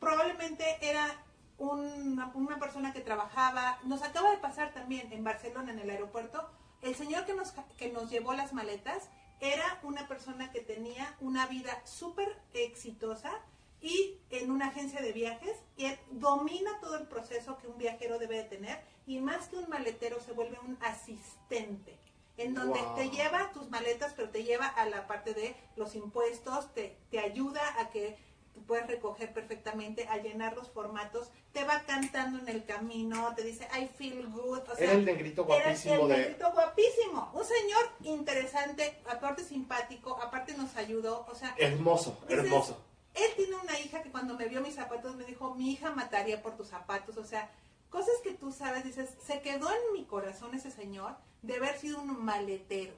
probablemente 0.00 0.64
era 0.80 1.16
una, 1.58 2.30
una 2.34 2.58
persona 2.58 2.92
que 2.92 3.00
trabajaba, 3.00 3.78
nos 3.84 4.02
acaba 4.02 4.30
de 4.30 4.38
pasar 4.38 4.72
también 4.72 5.12
en 5.12 5.24
Barcelona, 5.24 5.72
en 5.72 5.78
el 5.78 5.90
aeropuerto, 5.90 6.48
el 6.82 6.94
señor 6.94 7.24
que 7.24 7.34
nos, 7.34 7.52
que 7.76 7.90
nos 7.90 8.10
llevó 8.10 8.34
las 8.34 8.52
maletas 8.52 9.08
era 9.40 9.78
una 9.82 10.06
persona 10.08 10.50
que 10.52 10.60
tenía 10.60 11.14
una 11.20 11.46
vida 11.46 11.80
súper 11.84 12.40
exitosa 12.54 13.32
y 13.80 14.18
en 14.30 14.50
una 14.50 14.68
agencia 14.68 15.00
de 15.00 15.12
viajes 15.12 15.56
y 15.76 15.86
domina 16.10 16.78
todo 16.80 16.96
el 16.96 17.06
proceso 17.06 17.58
que 17.58 17.68
un 17.68 17.76
viajero 17.76 18.18
debe 18.18 18.36
de 18.36 18.44
tener 18.44 18.82
y 19.06 19.20
más 19.20 19.48
que 19.48 19.56
un 19.56 19.68
maletero 19.68 20.20
se 20.20 20.32
vuelve 20.32 20.58
un 20.60 20.78
asistente 20.80 21.98
en 22.38 22.54
donde 22.54 22.80
Wow. 22.80 22.94
te 22.96 23.10
lleva 23.10 23.50
tus 23.52 23.70
maletas, 23.70 24.12
pero 24.14 24.28
te 24.30 24.44
lleva 24.44 24.66
a 24.66 24.86
la 24.86 25.06
parte 25.06 25.32
de 25.32 25.56
los 25.76 25.94
impuestos, 25.94 26.72
te, 26.74 26.98
te 27.10 27.18
ayuda 27.18 27.62
a 27.80 27.90
que 27.90 28.18
tú 28.66 28.72
puedas 28.74 28.88
recoger 28.88 29.32
perfectamente, 29.32 30.06
a 30.08 30.16
llenar 30.18 30.56
los 30.56 30.68
formatos, 30.70 31.28
te 31.52 31.64
va 31.64 31.82
cantando 31.86 32.38
en 32.40 32.48
el 32.48 32.64
camino, 32.64 33.32
te 33.36 33.42
dice 33.42 33.68
I 33.80 33.86
feel 33.96 34.26
good, 34.26 34.58
o 34.58 34.74
sea, 34.74 34.84
Era 34.84 34.92
el 34.94 35.04
negrito 35.04 35.46
era 35.48 35.64
guapísimo 35.64 36.02
el 36.02 36.08
de... 36.08 36.16
negrito 36.18 36.52
guapísimo, 36.52 37.30
un 37.32 37.44
señor 37.44 37.90
interesante, 38.02 38.98
aparte 39.08 39.44
simpático, 39.44 40.20
aparte 40.20 40.54
nos 40.54 40.74
ayudó, 40.76 41.24
o 41.30 41.34
sea, 41.34 41.54
Hermoso, 41.58 42.18
hermoso. 42.28 42.76
él 43.14 43.30
tiene 43.36 43.54
una 43.56 43.78
hija 43.78 44.02
que 44.02 44.10
cuando 44.10 44.34
me 44.34 44.46
vio 44.48 44.60
mis 44.60 44.74
zapatos 44.74 45.14
me 45.16 45.24
dijo, 45.24 45.54
mi 45.54 45.70
hija 45.72 45.90
mataría 45.92 46.42
por 46.42 46.56
tus 46.56 46.68
zapatos. 46.68 47.16
O 47.16 47.24
sea, 47.24 47.50
cosas 47.88 48.14
que 48.22 48.32
tú 48.34 48.52
sabes, 48.52 48.84
dices, 48.84 49.10
se 49.24 49.40
quedó 49.40 49.70
en 49.70 49.92
mi 49.94 50.04
corazón 50.04 50.54
ese 50.54 50.70
señor 50.70 51.16
de 51.42 51.56
haber 51.56 51.78
sido 51.78 52.00
un 52.00 52.24
maletero. 52.24 52.92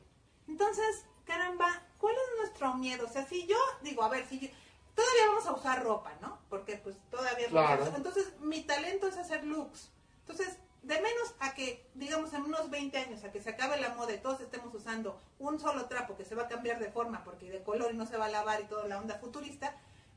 Entonces, 0.49 1.05
caramba, 1.25 1.67
¿cuál 1.99 2.15
es 2.15 2.39
nuestro 2.41 2.75
miedo? 2.75 3.07
O 3.07 3.13
sea, 3.13 3.27
si 3.27 3.47
yo 3.47 3.57
digo, 3.83 4.03
a 4.03 4.09
ver, 4.09 4.27
si 4.27 4.41
yo- 4.41 4.49
todavía 4.99 5.27
vamos 5.29 5.47
a 5.47 5.53
usar 5.53 5.83
ropa, 5.85 6.13
¿no? 6.21 6.39
Porque 6.49 6.77
pues 6.77 6.97
todavía... 7.11 7.47
Claro. 7.49 7.87
Entonces, 7.95 8.33
mi 8.41 8.63
talento 8.63 9.07
es 9.07 9.17
hacer 9.17 9.45
looks. 9.45 9.91
Entonces, 10.21 10.59
de 10.83 10.95
menos 10.97 11.35
a 11.39 11.55
que, 11.55 11.89
digamos, 11.95 12.33
en 12.33 12.43
unos 12.43 12.69
20 12.71 12.99
años, 12.99 13.23
a 13.23 13.31
que 13.31 13.41
se 13.41 13.51
acabe 13.51 13.79
la 13.81 13.91
moda 13.95 14.13
y 14.13 14.19
todos 14.19 14.41
estemos 14.41 14.75
usando 14.75 15.21
un 15.39 15.61
solo 15.61 15.87
trapo 15.87 16.17
que 16.17 16.25
se 16.25 16.35
va 16.35 16.45
a 16.45 16.49
cambiar 16.49 16.79
de 16.81 16.91
forma 16.91 17.23
porque 17.23 17.51
de 17.51 17.63
color 17.63 17.93
y 17.93 17.97
no 17.97 18.07
se 18.07 18.17
va 18.17 18.25
a 18.27 18.31
lavar 18.31 18.61
y 18.61 18.65
toda 18.65 18.87
la 18.89 18.99
onda 18.99 19.15
futurista, 19.19 19.75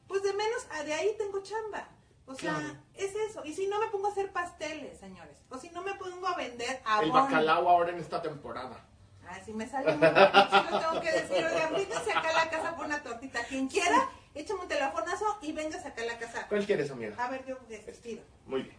pues 0.08 0.24
de 0.24 0.34
menos 0.34 0.66
a 0.72 0.84
de 0.84 0.94
ahí 0.94 1.16
tengo 1.18 1.42
chamba. 1.44 1.88
O 2.26 2.34
sea, 2.36 2.56
Claro. 2.56 2.76
es 2.96 3.14
eso. 3.16 3.44
Y 3.46 3.54
si 3.54 3.68
no 3.68 3.80
me 3.80 3.88
pongo 3.88 4.08
a 4.08 4.12
hacer 4.12 4.32
pasteles, 4.32 5.00
señores. 5.00 5.38
O 5.50 5.58
si 5.58 5.70
no 5.70 5.82
me 5.84 5.94
pongo 5.96 6.28
a 6.28 6.36
vender 6.36 6.82
abón. 6.86 7.06
El 7.06 7.12
bacalao 7.12 7.70
ahora 7.70 7.92
en 7.92 8.00
esta 8.00 8.22
temporada. 8.22 8.86
Ah, 9.28 9.40
sí 9.46 9.54
me 9.54 9.68
sale 9.68 9.96
muy 9.96 10.08
bien, 10.10 10.72
lo 10.72 10.80
tengo 10.80 11.02
que 11.02 11.12
decir. 11.12 11.46
Oigan, 11.46 11.74
vénganse 11.74 12.12
acá 12.12 12.30
a 12.30 12.34
la 12.46 12.50
casa 12.50 12.76
por 12.76 12.86
una 12.86 13.02
tortita. 13.02 13.44
Quien 13.46 13.68
quiera, 13.70 14.10
échame 14.36 14.62
un 14.62 14.68
telefonazo 14.68 15.38
y 15.42 15.52
véngase 15.52 15.88
acá 15.88 16.02
a 16.02 16.06
la 16.06 16.18
casa. 16.20 16.46
¿Cuál 16.48 16.66
quieres, 16.66 16.90
amiga? 16.92 17.16
A 17.24 17.30
ver, 17.30 17.46
yo 17.46 17.58
estiro. 17.70 18.22
Muy 18.46 18.64
bien. 18.64 18.76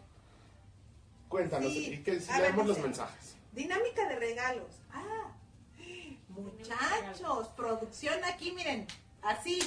Cuéntanos, 1.28 1.72
Sí. 1.72 1.94
y 1.94 2.02
que 2.02 2.20
si 2.20 2.30
A 2.30 2.34
ver, 2.38 2.42
leemos 2.50 2.66
los 2.66 2.78
mensajes. 2.78 3.36
Dinámica 3.52 4.06
de 4.08 4.16
regalos. 4.16 4.68
Ah, 4.92 5.32
muchachos, 6.28 7.48
producción 7.56 8.22
aquí, 8.24 8.52
miren, 8.52 8.86
así, 9.22 9.60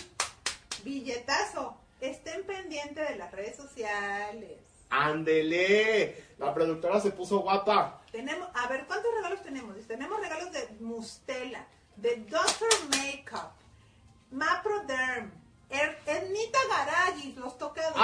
billetazo. 0.84 1.78
Estén 2.02 2.44
pendientes 2.46 3.08
de 3.10 3.16
las 3.16 3.32
redes 3.32 3.56
sociales. 3.56 4.60
¡Ándele! 4.90 6.24
La 6.38 6.54
productora 6.54 7.00
se 7.00 7.12
puso 7.12 7.40
guapa. 7.40 8.02
Tenemos, 8.12 8.48
a 8.54 8.68
ver, 8.68 8.86
¿cuántos 8.86 9.12
regalos 9.16 9.42
tenemos? 9.42 9.76
Tenemos 9.88 10.20
regalos 10.20 10.52
de 10.52 10.68
Mustela, 10.82 11.66
de 11.96 12.18
Doctor 12.18 12.70
Makeup, 12.90 13.52
Maproderm, 14.32 14.75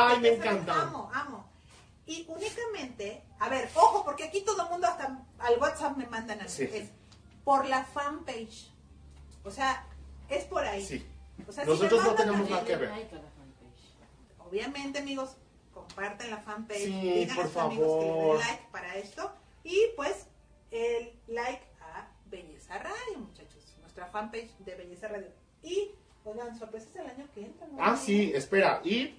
Ay, 0.09 0.19
me 0.19 0.29
encantan. 0.33 0.79
Amo, 0.79 1.09
amo. 1.13 1.49
Y 2.05 2.25
únicamente, 2.27 3.23
a 3.39 3.47
ver, 3.49 3.69
ojo, 3.75 4.03
porque 4.03 4.25
aquí 4.25 4.41
todo 4.41 4.63
el 4.63 4.69
mundo 4.69 4.87
hasta 4.87 5.17
al 5.39 5.59
WhatsApp 5.59 5.95
me 5.97 6.05
mandan 6.07 6.41
a. 6.41 6.47
Sí. 6.47 6.63
Es 6.71 6.89
por 7.43 7.65
la 7.67 7.83
fanpage. 7.85 8.69
O 9.43 9.51
sea, 9.51 9.85
es 10.29 10.43
por 10.45 10.63
ahí. 10.65 10.85
Sí. 10.85 11.05
O 11.47 11.51
sea, 11.51 11.65
Nosotros 11.65 12.01
si 12.01 12.07
no 12.07 12.15
tenemos 12.15 12.49
nada 12.49 12.63
que 12.65 12.75
ver. 12.75 12.91
Obviamente, 14.39 14.99
amigos, 14.99 15.37
comparten 15.73 16.29
la 16.29 16.37
fanpage. 16.37 16.85
Sí, 16.85 16.91
digan 16.91 17.35
por 17.35 17.45
a 17.45 17.47
sus 17.47 17.57
amigos 17.57 17.87
que 17.99 18.05
le 18.05 18.11
favor. 18.11 18.37
den 18.37 18.47
like 18.47 18.67
para 18.71 18.95
esto. 18.97 19.31
Y 19.63 19.79
pues, 19.95 20.27
el 20.71 21.13
like 21.27 21.63
a 21.81 22.07
Belleza 22.25 22.77
Radio, 22.79 23.19
muchachos. 23.19 23.75
Nuestra 23.81 24.07
fanpage 24.07 24.51
de 24.59 24.75
Belleza 24.75 25.07
Radio. 25.07 25.27
Y, 25.63 25.91
oigan, 26.25 26.57
sorpresas 26.57 26.95
el 26.95 27.07
año 27.07 27.27
que 27.33 27.41
entra. 27.45 27.67
¿no? 27.67 27.77
Ah, 27.79 27.95
sí, 27.95 28.31
espera. 28.35 28.81
Y 28.83 29.15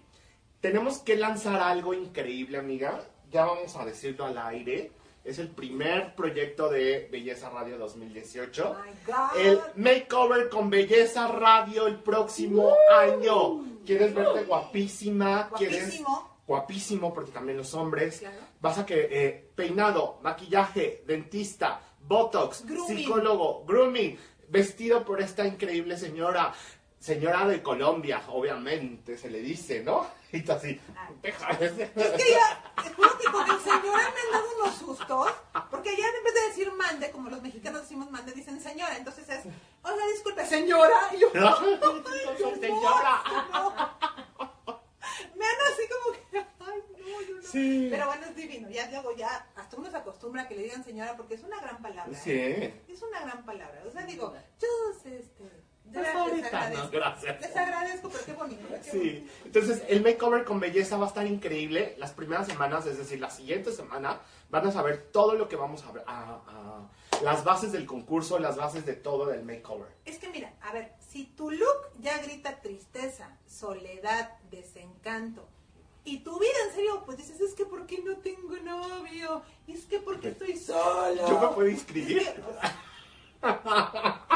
tenemos 0.62 0.98
que 1.00 1.16
lanzar 1.16 1.60
algo 1.60 1.92
increíble, 1.92 2.56
amiga. 2.56 3.02
Ya 3.30 3.44
vamos 3.44 3.76
a 3.76 3.84
decirlo 3.84 4.24
al 4.24 4.38
aire. 4.38 4.92
Es 5.24 5.38
el 5.38 5.48
primer 5.48 6.14
proyecto 6.14 6.68
de 6.70 7.08
Belleza 7.12 7.50
Radio 7.50 7.76
2018. 7.78 8.76
My 8.84 9.12
God. 9.12 9.36
El 9.40 9.60
makeover 9.76 10.48
con 10.48 10.70
Belleza 10.70 11.28
Radio 11.28 11.86
el 11.86 11.96
próximo 12.00 12.72
año. 12.96 13.64
¿Quieres 13.84 14.14
verte 14.14 14.44
guapísima? 14.44 15.50
¿Quieres 15.56 15.80
Guapísimo. 15.82 16.38
guapísimo? 16.46 17.14
Porque 17.14 17.30
también 17.32 17.58
los 17.58 17.74
hombres. 17.74 18.18
Claro. 18.20 18.36
Vas 18.60 18.78
a 18.78 18.86
que 18.86 19.08
eh, 19.10 19.50
peinado, 19.54 20.18
maquillaje, 20.22 21.04
dentista, 21.06 21.80
botox, 22.00 22.64
Grooming. 22.66 22.96
psicólogo, 22.98 23.64
grooming, 23.64 24.16
vestido 24.48 25.04
por 25.04 25.20
esta 25.20 25.46
increíble 25.46 25.96
señora. 25.96 26.52
Señora 27.02 27.44
de 27.48 27.60
Colombia, 27.60 28.22
obviamente, 28.28 29.18
se 29.18 29.28
le 29.28 29.40
dice, 29.40 29.82
¿no? 29.82 30.06
Y 30.32 30.40
tú 30.42 30.52
así. 30.52 30.80
Es 31.20 31.34
que 31.34 32.30
ya, 32.30 32.72
te 32.80 32.94
juro 32.94 33.18
que 33.18 33.24
con 33.24 33.50
el 33.50 33.58
señor 33.58 33.82
me 33.82 34.20
han 34.20 34.32
dado 34.32 34.48
unos 34.60 34.74
sustos, 34.76 35.32
porque 35.68 35.90
allá 35.90 36.06
en 36.16 36.24
vez 36.24 36.34
de 36.34 36.40
decir 36.48 36.72
mande, 36.72 37.10
como 37.10 37.28
los 37.28 37.42
mexicanos 37.42 37.82
decimos 37.82 38.08
mande, 38.08 38.32
dicen 38.32 38.60
señora, 38.60 38.96
entonces 38.96 39.28
es, 39.28 39.40
oiga, 39.82 40.06
disculpe, 40.12 40.46
señora, 40.46 41.10
y 41.12 41.18
yo, 41.18 41.28
Soy 42.38 42.60
señora. 42.60 43.22
no. 43.52 43.70
Me 45.34 45.44
han 45.44 45.60
así 45.72 45.82
como 45.90 46.16
que, 46.30 46.38
ay, 46.38 46.82
no, 46.98 47.20
yo 47.28 47.34
no. 47.34 47.42
Sí. 47.42 47.88
Pero 47.90 48.06
bueno, 48.06 48.26
es 48.26 48.36
divino, 48.36 48.70
ya 48.70 48.88
luego 48.92 49.14
ya, 49.16 49.50
hasta 49.56 49.76
uno 49.76 49.90
se 49.90 49.96
acostumbra 49.96 50.42
a 50.42 50.48
que 50.48 50.54
le 50.54 50.62
digan 50.62 50.84
señora, 50.84 51.16
porque 51.16 51.34
es 51.34 51.42
una 51.42 51.60
gran 51.60 51.82
palabra. 51.82 52.16
Sí. 52.16 52.30
¿eh? 52.30 52.80
Es 52.88 53.02
una 53.02 53.20
gran 53.20 53.44
palabra, 53.44 53.82
o 53.86 53.90
sea, 53.90 54.06
digo, 54.06 54.32
yo, 54.60 54.68
este, 55.10 55.62
Pues 55.84 55.94
verdad 56.06 56.12
les 56.14 56.22
ahorita, 56.54 56.70
no, 56.70 56.90
gracias. 56.90 57.40
Les 57.40 57.56
agradezco, 57.56 58.08
pero 58.08 58.24
qué 58.24 58.32
bonito. 58.32 58.66
qué 58.68 58.82
Sí, 58.90 58.98
bonito. 58.98 59.32
entonces 59.44 59.82
el 59.88 60.02
makeover 60.02 60.44
con 60.44 60.58
belleza 60.60 60.96
va 60.96 61.04
a 61.04 61.08
estar 61.08 61.26
increíble. 61.26 61.94
Las 61.98 62.12
primeras 62.12 62.46
semanas, 62.46 62.86
es 62.86 62.98
decir, 62.98 63.20
la 63.20 63.30
siguiente 63.30 63.72
semana, 63.72 64.20
van 64.48 64.66
a 64.66 64.72
saber 64.72 65.08
todo 65.12 65.34
lo 65.34 65.48
que 65.48 65.56
vamos 65.56 65.84
a 65.84 65.92
ver, 65.92 66.04
a- 66.06 66.40
a- 66.46 66.88
las 67.22 67.44
bases 67.44 67.72
del 67.72 67.84
concurso, 67.86 68.38
las 68.38 68.56
bases 68.56 68.86
de 68.86 68.94
todo 68.94 69.26
del 69.26 69.44
makeover. 69.44 69.88
Es 70.04 70.18
que 70.18 70.28
mira, 70.30 70.54
a 70.62 70.72
ver, 70.72 70.92
si 70.98 71.26
tu 71.26 71.50
look 71.50 71.76
ya 72.00 72.18
grita 72.18 72.60
tristeza, 72.60 73.36
soledad, 73.46 74.30
desencanto, 74.50 75.46
y 76.04 76.20
tu 76.20 76.38
vida 76.38 76.50
en 76.68 76.74
serio, 76.74 77.02
pues 77.04 77.18
dices, 77.18 77.40
es 77.40 77.54
que 77.54 77.64
¿por 77.64 77.86
qué 77.86 78.02
no 78.02 78.16
tengo 78.16 78.56
novio? 78.56 79.42
Es 79.68 79.84
que 79.84 79.98
¿por 80.00 80.18
qué 80.20 80.28
estoy 80.30 80.56
sola? 80.56 81.28
Yo 81.28 81.38
me 81.40 81.48
puedo 81.48 81.68
Es 81.68 81.74
inscribir. 81.74 82.18
que, 82.22 82.40
o 82.40 82.52
sea, 82.60 82.76
nadie. 83.64 84.18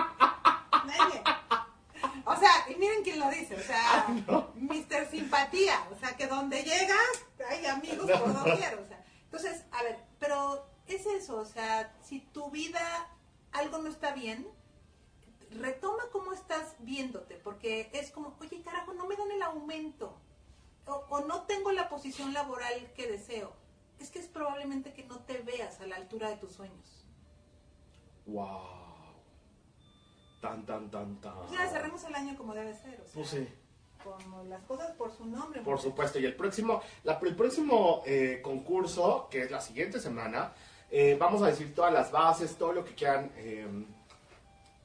O 2.37 2.39
sea, 2.39 2.71
y 2.71 2.77
miren 2.77 3.03
quién 3.03 3.19
lo 3.19 3.31
dice, 3.31 3.55
o 3.55 3.63
sea, 3.63 4.07
Mr. 4.55 5.11
Simpatía, 5.11 5.89
o 5.91 5.99
sea, 5.99 6.17
que 6.17 6.27
donde 6.27 6.63
llegas 6.63 7.25
hay 7.49 7.65
amigos 7.67 8.11
por 8.11 8.33
doquier, 8.33 8.75
o 8.79 8.87
sea. 8.87 9.05
Entonces, 9.25 9.65
a 9.73 9.83
ver, 9.83 9.99
pero 10.19 10.67
es 10.87 11.07
eso, 11.07 11.37
o 11.39 11.45
sea, 11.45 11.95
si 12.03 12.21
tu 12.21 12.51
vida 12.51 13.09
algo 13.53 13.79
no 13.79 13.89
está 13.89 14.13
bien, 14.13 14.47
retoma 15.51 16.05
cómo 16.13 16.33
estás 16.33 16.77
viéndote, 16.81 17.37
porque 17.37 17.91
es 17.93 18.11
como, 18.11 18.37
oye, 18.41 18.63
carajo, 18.63 18.93
no 18.93 19.07
me 19.07 19.17
dan 19.17 19.31
el 19.31 19.43
aumento, 19.43 20.19
o, 20.87 21.05
o 21.09 21.21
no 21.21 21.43
tengo 21.43 21.73
la 21.73 21.89
posición 21.89 22.33
laboral 22.33 22.93
que 22.95 23.11
deseo. 23.11 23.53
Es 23.99 24.11
que 24.11 24.19
es 24.19 24.27
probablemente 24.27 24.93
que 24.93 25.05
no 25.05 25.21
te 25.21 25.39
veas 25.39 25.81
a 25.81 25.87
la 25.87 25.97
altura 25.97 26.29
de 26.29 26.37
tus 26.37 26.53
sueños. 26.53 27.07
Wow. 28.27 28.86
Tan, 30.47 30.65
tan, 30.65 30.91
tan, 30.91 31.21
tan. 31.21 31.35
Pues 31.35 31.51
ya 31.59 31.69
cerremos 31.69 32.05
el 32.05 32.15
año 32.15 32.37
como 32.37 32.55
debe 32.55 32.73
ser. 32.75 33.01
O 33.01 33.05
sea, 33.05 33.13
Pues 33.15 33.29
sí. 33.31 33.49
como 34.05 34.45
las 34.45 34.63
cosas 34.63 34.93
por 34.93 35.11
su 35.17 35.25
nombre. 35.27 35.61
Por 35.63 35.81
supuesto, 35.81 36.19
y 36.21 36.25
el 36.25 36.37
próximo, 36.37 36.81
la- 37.03 37.19
el 37.21 37.35
próximo 37.35 38.03
eh, 38.07 38.41
concurso, 38.43 39.27
que 39.31 39.43
es 39.43 39.51
la 39.51 39.61
siguiente 39.61 39.99
semana, 40.01 40.53
eh, 40.91 41.17
vamos 41.19 41.43
a 41.43 41.47
decir 41.47 41.75
todas 41.75 41.93
las 41.93 42.13
bases, 42.13 42.55
todo 42.57 42.73
lo 42.73 42.85
que 42.85 42.95
quieran 42.95 43.33
eh, 43.37 43.67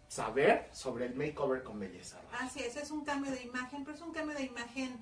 saber 0.08 0.68
sobre 0.74 1.06
el 1.06 1.16
makeover 1.16 1.64
con 1.64 1.80
belleza. 1.80 2.20
Así 2.40 2.60
es, 2.62 2.76
es 2.76 2.90
un 2.92 3.06
cambio 3.06 3.32
de 3.32 3.44
imagen, 3.44 3.84
pero 3.86 3.96
es 3.96 4.02
un 4.02 4.12
cambio 4.12 4.36
de 4.36 4.44
imagen 4.44 4.98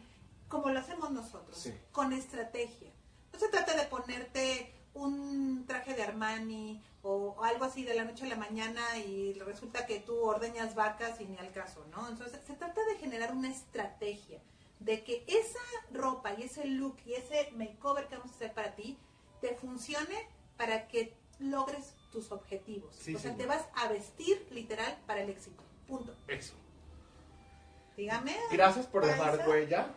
como 0.49 0.70
lo 0.70 0.80
hacemos 0.80 1.10
nosotros, 1.12 1.57
Sí. 1.57 1.74
con 1.91 2.12
estrategia. 2.12 2.91
No 3.32 3.39
se 3.39 3.47
trata 3.47 3.76
de 3.76 3.84
ponerte 3.86 4.74
un 4.93 5.65
traje 5.67 5.93
de 5.93 6.03
Armani 6.03 6.81
o, 7.03 7.35
o 7.37 7.43
algo 7.43 7.65
así 7.65 7.83
de 7.83 7.93
la 7.95 8.03
noche 8.03 8.25
a 8.25 8.29
la 8.29 8.35
mañana 8.35 8.81
y 8.97 9.33
resulta 9.33 9.85
que 9.85 9.99
tú 9.99 10.15
ordeñas 10.21 10.75
vacas 10.75 11.21
y 11.21 11.25
ni 11.25 11.37
al 11.37 11.51
caso, 11.51 11.85
¿no? 11.91 12.07
Entonces 12.09 12.39
se 12.45 12.53
trata 12.55 12.83
de 12.85 12.95
generar 12.97 13.33
una 13.33 13.49
estrategia 13.49 14.39
de 14.79 15.03
que 15.03 15.23
esa 15.27 15.59
ropa 15.91 16.33
y 16.33 16.43
ese 16.43 16.65
look 16.65 16.97
y 17.05 17.13
ese 17.13 17.51
makeover 17.55 18.07
que 18.07 18.15
vamos 18.17 18.31
a 18.31 18.35
hacer 18.35 18.53
para 18.53 18.75
ti 18.75 18.97
te 19.41 19.55
funcione 19.55 20.27
para 20.57 20.87
que 20.87 21.13
logres 21.39 21.95
tus 22.11 22.31
objetivos. 22.31 22.93
Sí, 22.95 23.15
o 23.15 23.19
sea, 23.19 23.31
señor. 23.31 23.37
te 23.37 23.45
vas 23.45 23.65
a 23.75 23.87
vestir 23.87 24.45
literal 24.51 24.97
para 25.05 25.21
el 25.21 25.29
éxito. 25.29 25.63
Punto. 25.87 26.13
Eso. 26.27 26.53
Dígame. 27.95 28.35
Gracias 28.51 28.87
por 28.87 29.05
dejar 29.05 29.47
huella 29.47 29.87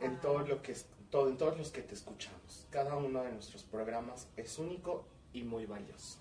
en 0.00 0.16
Ah. 0.16 0.20
todo 0.20 0.38
lo 0.40 0.62
que 0.62 0.72
es- 0.72 0.86
todo, 1.12 1.28
en 1.28 1.36
todos 1.36 1.58
los 1.58 1.70
que 1.70 1.82
te 1.82 1.94
escuchamos. 1.94 2.66
Cada 2.70 2.96
uno 2.96 3.22
de 3.22 3.32
nuestros 3.32 3.62
programas 3.64 4.26
es 4.34 4.58
único 4.58 5.04
y 5.34 5.42
muy 5.42 5.66
valioso. 5.66 6.18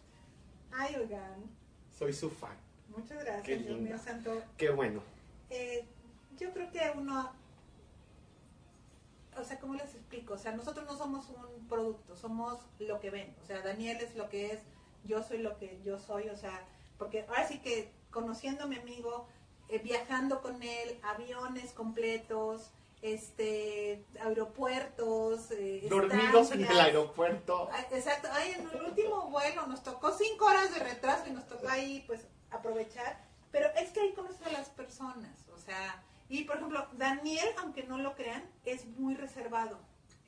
Ay, 0.69 0.95
oigan, 0.97 1.49
Soy 1.97 2.11
su 2.13 2.29
fan. 2.29 2.57
muchas 2.89 3.23
gracias, 3.23 3.43
Qué 3.43 3.55
Dios 3.57 3.79
mío 3.79 3.97
santo. 3.97 4.43
Qué 4.57 4.69
bueno. 4.69 5.01
Eh, 5.49 5.85
yo 6.37 6.51
creo 6.51 6.69
que 6.71 6.91
uno, 6.97 7.31
o 9.37 9.43
sea, 9.45 9.59
¿cómo 9.59 9.75
les 9.75 9.95
explico? 9.95 10.33
O 10.33 10.37
sea, 10.37 10.51
nosotros 10.51 10.85
no 10.85 10.97
somos 10.97 11.29
un 11.29 11.67
producto, 11.69 12.17
somos 12.17 12.59
lo 12.79 12.99
que 12.99 13.11
ven. 13.11 13.33
O 13.41 13.45
sea, 13.45 13.61
Daniel 13.61 13.97
es 14.01 14.15
lo 14.17 14.27
que 14.27 14.51
es, 14.51 14.59
yo 15.05 15.23
soy 15.23 15.37
lo 15.37 15.57
que 15.57 15.79
yo 15.85 15.99
soy, 15.99 16.27
o 16.27 16.35
sea, 16.35 16.65
porque 16.97 17.21
ahora 17.29 17.47
sí 17.47 17.59
que 17.59 17.93
conociendo 18.09 18.65
a 18.65 18.67
mi 18.67 18.75
amigo, 18.75 19.25
eh, 19.69 19.79
viajando 19.79 20.41
con 20.41 20.61
él, 20.61 20.99
aviones 21.01 21.71
completos, 21.71 22.71
este, 23.01 24.05
aeropuertos, 24.21 25.51
eh, 25.51 25.87
Dormidos 25.89 26.51
en 26.51 26.59
el 26.59 26.61
estancias. 26.61 26.85
aeropuerto. 26.85 27.69
Exacto, 27.91 28.27
ay, 28.31 28.51
en 28.51 28.69
el 28.69 28.81
último 28.85 29.29
vuelo 29.29 29.65
nos 29.67 29.83
tocó 29.83 30.11
cinco 30.11 30.45
horas 30.45 30.73
de 30.73 30.79
retraso 30.79 31.23
y 31.27 31.31
nos 31.31 31.47
tocó 31.47 31.67
ahí 31.67 32.03
pues 32.07 32.27
aprovechar, 32.51 33.23
pero 33.51 33.67
es 33.75 33.91
que 33.91 34.01
ahí 34.01 34.13
conoces 34.13 34.45
a 34.45 34.51
las 34.51 34.69
personas, 34.69 35.47
o 35.53 35.57
sea, 35.57 36.03
y 36.29 36.43
por 36.43 36.57
ejemplo, 36.57 36.87
Daniel, 36.93 37.49
aunque 37.57 37.83
no 37.83 37.97
lo 37.97 38.15
crean, 38.15 38.43
es 38.65 38.85
muy 38.85 39.15
reservado 39.15 39.79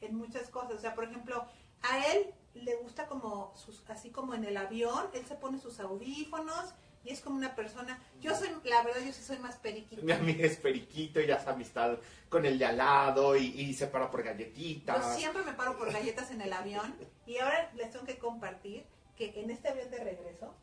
en 0.02 0.16
muchas 0.16 0.50
cosas, 0.50 0.74
o 0.74 0.80
sea, 0.80 0.96
por 0.96 1.06
ejemplo, 1.06 1.46
a 1.84 2.08
él 2.08 2.34
le 2.56 2.76
gusta 2.76 3.08
como, 3.08 3.54
sus, 3.56 3.84
así 3.90 4.10
como 4.10 4.34
en 4.34 4.44
el 4.46 4.58
avión, 4.58 5.10
él 5.14 5.26
se 5.26 5.36
pone 5.36 5.60
sus 5.60 5.80
audífonos 5.80 6.74
y 7.04 7.10
es 7.12 7.22
como 7.22 7.36
una 7.36 7.54
persona, 7.56 8.02
yo 8.22 8.36
soy, 8.36 8.50
la 8.64 8.82
verdad, 8.84 9.02
yo 9.06 9.12
sí 9.12 9.22
soy 9.24 9.38
más 9.40 9.58
periquita. 9.58 10.02
Mi 10.02 10.12
amiga 10.14 10.46
es 10.46 10.58
periquito 10.58 11.20
y 11.20 11.30
está 11.30 11.52
amistad 11.52 11.98
con 12.30 12.46
el 12.46 12.58
de 12.58 12.66
al 12.66 12.78
lado 12.78 13.36
y, 13.36 13.46
y 13.48 13.74
se 13.74 13.88
para 13.88 14.10
por 14.10 14.22
Yo 14.24 14.32
galletitas. 14.32 15.16
siempre 15.18 15.44
me 15.44 15.54
paro 15.54 15.78
por 15.78 15.92
galletas 15.92 16.32
en 16.32 16.42
el 16.42 16.54
avión 16.54 16.96
y 17.26 17.38
ahora 17.40 17.72
les 17.76 17.92
tengo 17.92 18.06
que 18.06 18.18
compartir 18.18 18.86
que 19.18 19.34
en 19.40 19.52
este 19.52 19.68
avión 19.68 19.92
de 19.92 19.98
regreso, 20.04 20.54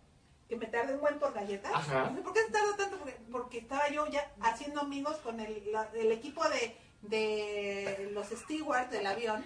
que 0.49 0.57
me 0.57 0.66
tardé 0.66 0.95
un 0.95 1.01
buen 1.01 1.18
por 1.20 1.32
galletas. 1.32 1.70
Ajá. 1.72 2.11
¿Por 2.24 2.32
qué 2.32 2.41
se 2.45 2.51
tarda 2.51 2.76
tanto? 2.76 2.99
Porque, 2.99 3.16
porque 3.30 3.59
estaba 3.59 3.88
yo 3.91 4.07
ya 4.09 4.32
haciendo 4.41 4.80
amigos 4.80 5.16
con 5.18 5.38
el, 5.38 5.70
la- 5.70 5.91
el 5.95 6.11
equipo 6.11 6.43
de, 6.49 6.76
de 7.03 8.11
los 8.12 8.26
stewards 8.28 8.91
del 8.91 9.07
avión. 9.07 9.45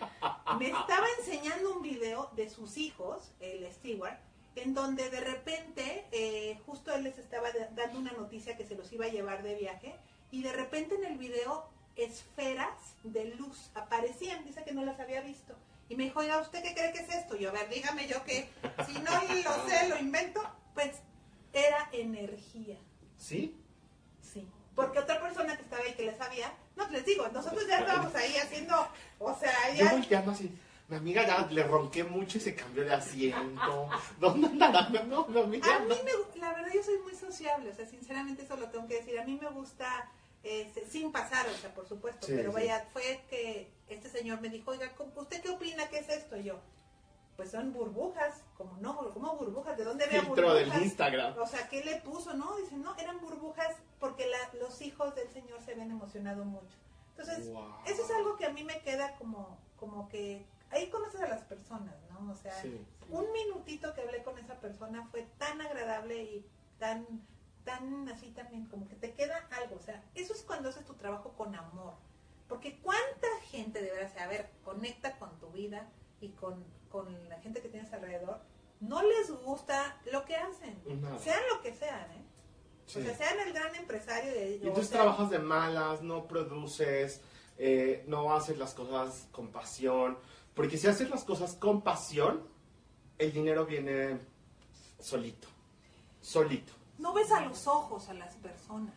Me 0.58 0.66
estaba 0.68 1.06
enseñando 1.18 1.74
un 1.76 1.82
video 1.82 2.30
de 2.36 2.48
sus 2.48 2.76
hijos, 2.78 3.32
el 3.40 3.70
steward, 3.72 4.16
en 4.56 4.74
donde 4.74 5.10
de 5.10 5.20
repente 5.20 6.06
eh, 6.12 6.58
justo 6.66 6.94
él 6.94 7.04
les 7.04 7.18
estaba 7.18 7.50
da- 7.52 7.68
dando 7.74 7.98
una 7.98 8.12
noticia 8.12 8.56
que 8.56 8.66
se 8.66 8.74
los 8.76 8.92
iba 8.92 9.06
a 9.06 9.08
llevar 9.08 9.42
de 9.42 9.54
viaje 9.54 9.94
y 10.30 10.42
de 10.42 10.52
repente 10.52 10.94
en 10.94 11.04
el 11.04 11.18
video 11.18 11.68
esferas 11.96 12.76
de 13.04 13.24
luz 13.36 13.70
aparecían, 13.74 14.44
dice 14.44 14.64
que 14.64 14.72
no 14.72 14.84
las 14.84 14.98
había 15.00 15.20
visto. 15.20 15.54
Y 15.88 15.96
me 15.96 16.04
dijo, 16.04 16.20
oiga, 16.20 16.38
¿usted 16.40 16.62
qué 16.62 16.74
cree 16.74 16.92
que 16.92 17.00
es 17.00 17.08
esto? 17.14 17.36
Yo, 17.36 17.50
a 17.50 17.52
ver, 17.52 17.68
dígame 17.68 18.08
yo 18.08 18.24
que 18.24 18.48
si 18.86 18.92
no 19.00 19.10
lo 19.12 19.68
sé, 19.68 19.88
lo 19.88 19.98
invento. 19.98 20.42
Pues 20.74 20.96
era 21.52 21.88
energía, 21.92 22.78
¿Sí? 23.16 23.54
sí. 24.20 24.48
Porque 24.74 24.98
otra 24.98 25.20
persona 25.20 25.56
que 25.56 25.62
estaba 25.62 25.84
ahí 25.84 25.92
que 25.94 26.06
le 26.06 26.16
sabía, 26.16 26.52
no, 26.74 26.88
les 26.88 27.04
digo, 27.04 27.28
nosotros 27.28 27.64
ya 27.68 27.78
estábamos 27.78 28.12
ahí 28.16 28.36
haciendo, 28.38 28.88
o 29.20 29.38
sea, 29.38 29.52
Yo 29.76 29.84
ya... 29.84 29.92
volteando 29.92 30.32
así. 30.32 30.50
Mi 30.88 30.96
amiga 30.96 31.26
ya 31.26 31.46
le 31.50 31.62
ronqué 31.62 32.04
mucho 32.04 32.36
y 32.38 32.40
se 32.42 32.54
cambió 32.54 32.84
de 32.84 32.92
asiento. 32.92 33.88
¿Dónde 34.20 34.48
andará? 34.48 34.88
No, 35.06 35.26
mi 35.28 35.40
amiga 35.40 35.76
A 35.76 35.78
mí 35.80 35.88
no. 35.88 35.94
me, 36.34 36.40
la 36.40 36.52
verdad 36.52 36.70
yo 36.74 36.82
soy 36.82 36.98
muy 36.98 37.14
sociable, 37.14 37.70
o 37.70 37.74
sea, 37.74 37.86
sinceramente 37.86 38.42
eso 38.42 38.56
lo 38.56 38.68
tengo 38.68 38.86
que 38.86 38.96
decir. 38.96 39.18
A 39.18 39.24
mí 39.24 39.38
me 39.40 39.48
gusta, 39.48 40.10
este, 40.42 40.86
sin 40.86 41.10
pasar, 41.10 41.46
o 41.48 41.54
sea, 41.54 41.72
por 41.74 41.88
supuesto, 41.88 42.26
Sí, 42.26 42.34
pero 42.36 42.50
sí. 42.50 42.54
vaya, 42.56 42.86
fue 42.92 43.24
que 43.30 43.72
este 43.88 44.10
señor 44.10 44.40
me 44.42 44.50
dijo, 44.50 44.72
oiga, 44.72 44.92
¿cómo- 44.94 45.12
¿usted 45.16 45.40
qué 45.40 45.48
opina? 45.50 45.88
¿Qué 45.88 45.98
es 46.00 46.08
esto? 46.10 46.36
Y 46.36 46.44
yo, 46.44 46.58
pues 47.36 47.50
son 47.50 47.72
burbujas, 47.72 48.42
como 48.58 48.76
no, 48.76 48.94
como 49.14 49.36
burbujas, 49.36 49.78
¿de 49.78 49.84
dónde 49.84 50.06
veo 50.06 50.22
Filtro 50.22 50.52
del 50.52 50.64
burbujas? 50.66 50.82
Instagram. 50.84 51.38
O 51.38 51.46
sea, 51.46 51.66
¿qué 51.70 51.82
le 51.82 51.96
puso? 52.02 52.34
No, 52.34 52.56
dice, 52.58 52.76
no, 52.76 52.94
eran 52.98 53.20
burbujas 53.22 53.74
porque 53.98 54.26
la- 54.26 54.58
los 54.60 54.82
hijos 54.82 55.14
del 55.14 55.30
señor 55.30 55.62
se 55.64 55.72
habían 55.72 55.90
emocionado 55.90 56.44
mucho. 56.44 56.76
Entonces, 57.16 57.48
Wow. 57.48 57.74
eso 57.86 58.04
es 58.04 58.10
algo 58.10 58.36
que 58.36 58.44
a 58.44 58.50
mí 58.50 58.64
me 58.64 58.80
queda 58.82 59.14
como, 59.16 59.56
como 59.76 60.08
que 60.10 60.44
ahí 60.74 60.90
conoces 60.90 61.20
a 61.20 61.28
las 61.28 61.42
personas, 61.44 61.94
¿no? 62.10 62.32
O 62.32 62.36
sea, 62.36 62.52
Sí. 62.60 62.84
un 63.10 63.32
minutito 63.32 63.94
que 63.94 64.02
hablé 64.02 64.22
con 64.22 64.38
esa 64.38 64.60
persona 64.60 65.06
fue 65.10 65.22
tan 65.38 65.60
agradable 65.60 66.22
y 66.22 66.46
tan, 66.78 67.06
tan 67.64 68.08
así 68.08 68.30
también, 68.32 68.66
como 68.66 68.88
que 68.88 68.96
te 68.96 69.12
queda 69.14 69.46
algo. 69.50 69.76
O 69.76 69.82
sea, 69.82 70.02
eso 70.14 70.32
es 70.34 70.42
cuando 70.42 70.68
haces 70.68 70.84
tu 70.84 70.94
trabajo 70.94 71.32
con 71.32 71.54
amor. 71.54 71.94
Porque 72.48 72.78
cuánta 72.80 73.26
gente 73.50 73.80
de 73.80 73.90
verdad, 73.90 74.18
a 74.18 74.26
ver, 74.26 74.50
conecta 74.64 75.16
con 75.18 75.38
tu 75.38 75.48
vida 75.50 75.88
y 76.20 76.30
con, 76.30 76.62
con 76.90 77.28
la 77.28 77.40
gente 77.40 77.62
que 77.62 77.68
tienes 77.68 77.92
alrededor, 77.92 78.40
no 78.80 79.02
les 79.02 79.30
gusta 79.30 79.98
lo 80.12 80.24
que 80.24 80.36
hacen. 80.36 80.78
Nada. 81.00 81.18
Sean 81.18 81.40
lo 81.54 81.62
que 81.62 81.72
sean, 81.74 82.10
¿eh? 82.12 82.24
Sí. 82.86 83.00
O 83.00 83.02
sea, 83.04 83.16
sean 83.16 83.40
el 83.40 83.52
gran 83.54 83.74
empresario 83.76 84.30
de 84.30 84.50
Y 84.56 84.66
entonces 84.66 84.88
sea, 84.88 85.00
trabajas 85.02 85.30
de 85.30 85.38
malas, 85.38 86.02
no 86.02 86.26
produces, 86.28 87.22
eh, 87.56 88.04
no 88.06 88.34
haces 88.34 88.58
las 88.58 88.74
cosas 88.74 89.26
con 89.32 89.48
pasión. 89.48 90.18
Porque 90.54 90.78
si 90.78 90.86
haces 90.86 91.10
las 91.10 91.24
cosas 91.24 91.54
con 91.54 91.82
pasión, 91.82 92.42
el 93.18 93.32
dinero 93.32 93.66
viene 93.66 94.18
solito. 95.00 95.48
Solito. 96.20 96.72
no 96.98 97.12
ves 97.12 97.30
a 97.32 97.40
los 97.40 97.66
ojos 97.66 98.08
a 98.08 98.14
las 98.14 98.34
personas. 98.36 98.94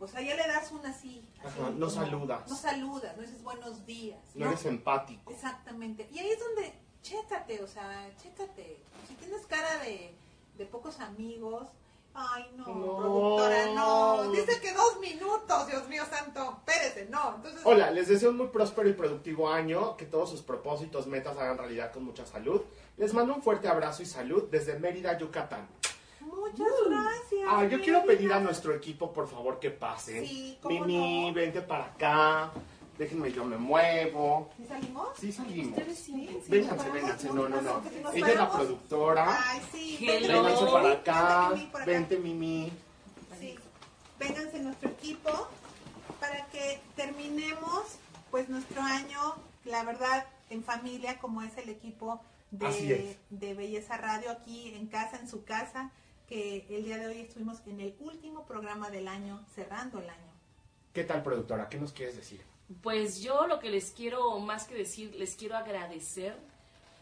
O 0.00 0.06
sea, 0.06 0.20
ya 0.20 0.36
le 0.36 0.46
das 0.46 0.70
una 0.70 0.90
así. 0.90 1.28
así 1.40 1.58
Ajá, 1.60 1.70
no 1.70 1.90
saludas. 1.90 2.48
No 2.48 2.54
saludas, 2.54 3.16
no 3.16 3.22
dices 3.22 3.42
buenos 3.42 3.84
días. 3.84 4.20
No 4.34 4.46
eres 4.46 4.64
empático. 4.66 5.32
Exactamente. 5.32 6.08
Y 6.12 6.20
ahí 6.20 6.30
es 6.30 6.38
donde, 6.38 6.72
chécate, 7.02 7.60
o 7.62 7.66
sea, 7.66 8.08
chécate. 8.22 8.76
Si 9.08 9.14
tienes 9.14 9.44
cara 9.46 9.78
de, 9.78 10.14
de 10.56 10.66
pocos 10.66 11.00
amigos, 11.00 11.66
ay 12.14 12.50
no, 12.56 12.66
No. 12.66 12.96
productora, 12.96 13.66
no. 13.74 14.30
Dice 14.32 14.60
que 14.60 14.72
dos 14.74 14.98
minutos, 15.00 15.66
Dios 15.66 15.88
mío 15.88 16.02
santo. 16.10 16.58
Espérese, 16.66 17.06
no. 17.10 17.34
Entonces, 17.36 17.60
Hola, 17.64 17.90
les 17.90 18.08
deseo 18.08 18.30
un 18.30 18.36
muy 18.38 18.48
próspero 18.48 18.88
y 18.88 18.92
productivo 18.94 19.48
año, 19.50 19.96
que 19.96 20.04
todos 20.06 20.30
sus 20.30 20.42
propósitos, 20.42 21.06
metas 21.06 21.36
hagan 21.38 21.58
realidad 21.58 21.92
con 21.92 22.04
mucha 22.04 22.26
salud. 22.26 22.62
Les 22.96 23.14
mando 23.14 23.34
un 23.34 23.42
fuerte 23.42 23.68
abrazo 23.68 24.02
y 24.02 24.06
salud 24.06 24.44
desde 24.50 24.78
Mérida, 24.78 25.16
Yucatán. 25.18 25.68
muchas 26.20 26.66
gracias. 26.88 27.48
Ah, 27.48 27.64
yo 27.64 27.80
quiero 27.80 28.04
pedir 28.04 28.32
a 28.32 28.40
nuestro 28.40 28.74
equipo, 28.74 29.12
por 29.12 29.28
favor, 29.28 29.58
que 29.60 29.70
pasen. 29.70 30.26
Sí, 30.26 30.58
¿cómo 30.60 30.84
Mimi, 30.84 31.28
no? 31.28 31.34
vente 31.34 31.60
para 31.62 31.84
acá. 31.86 32.52
Déjenme, 32.98 33.30
yo 33.30 33.44
me 33.44 33.56
muevo. 33.56 34.50
¿Sí 34.56 34.66
salimos? 34.66 35.08
Sí, 35.18 35.32
salimos. 35.32 35.78
Ustedes 35.78 35.98
sienten, 36.00 36.42
sí. 36.42 36.50
Vénganse, 36.50 36.90
vénganse. 36.90 37.28
No, 37.28 37.48
no, 37.48 37.62
no. 37.62 37.82
Ella 38.12 38.28
es 38.28 38.36
la 38.36 38.50
productora. 38.50 39.38
Ay, 39.50 39.60
sí. 39.70 39.98
Vénganse 40.04 40.64
para 40.66 40.92
acá. 40.92 41.50
Vente, 41.50 41.56
Mimi, 41.56 41.70
por 41.70 41.80
acá. 41.82 41.90
Vente, 41.90 42.18
Mimi. 42.18 42.72
Sí, 43.38 43.54
vénganse 44.18 44.58
nuestro 44.58 44.90
equipo 44.90 45.48
para 46.18 46.44
que 46.46 46.80
terminemos 46.96 47.98
pues 48.32 48.48
nuestro 48.48 48.82
año, 48.82 49.36
la 49.64 49.84
verdad, 49.84 50.26
en 50.50 50.64
familia, 50.64 51.18
como 51.18 51.42
es 51.42 51.56
el 51.56 51.68
equipo 51.68 52.20
Así 52.60 52.88
de, 52.88 53.10
es. 53.12 53.16
de 53.30 53.54
Belleza 53.54 53.96
Radio 53.96 54.30
aquí 54.30 54.74
en 54.74 54.88
casa, 54.88 55.18
en 55.18 55.28
su 55.28 55.44
casa, 55.44 55.92
que 56.28 56.66
el 56.68 56.84
día 56.84 56.98
de 56.98 57.06
hoy 57.06 57.20
estuvimos 57.20 57.62
en 57.66 57.80
el 57.80 57.94
último 58.00 58.44
programa 58.44 58.90
del 58.90 59.06
año, 59.06 59.44
cerrando 59.54 60.00
el 60.00 60.10
año. 60.10 60.32
¿Qué 60.92 61.04
tal, 61.04 61.22
productora? 61.22 61.68
¿Qué 61.68 61.78
nos 61.78 61.92
quieres 61.92 62.16
decir? 62.16 62.42
Pues 62.82 63.20
yo 63.20 63.46
lo 63.46 63.58
que 63.58 63.70
les 63.70 63.92
quiero, 63.92 64.38
más 64.40 64.66
que 64.66 64.74
decir, 64.74 65.14
les 65.14 65.36
quiero 65.36 65.56
agradecer 65.56 66.36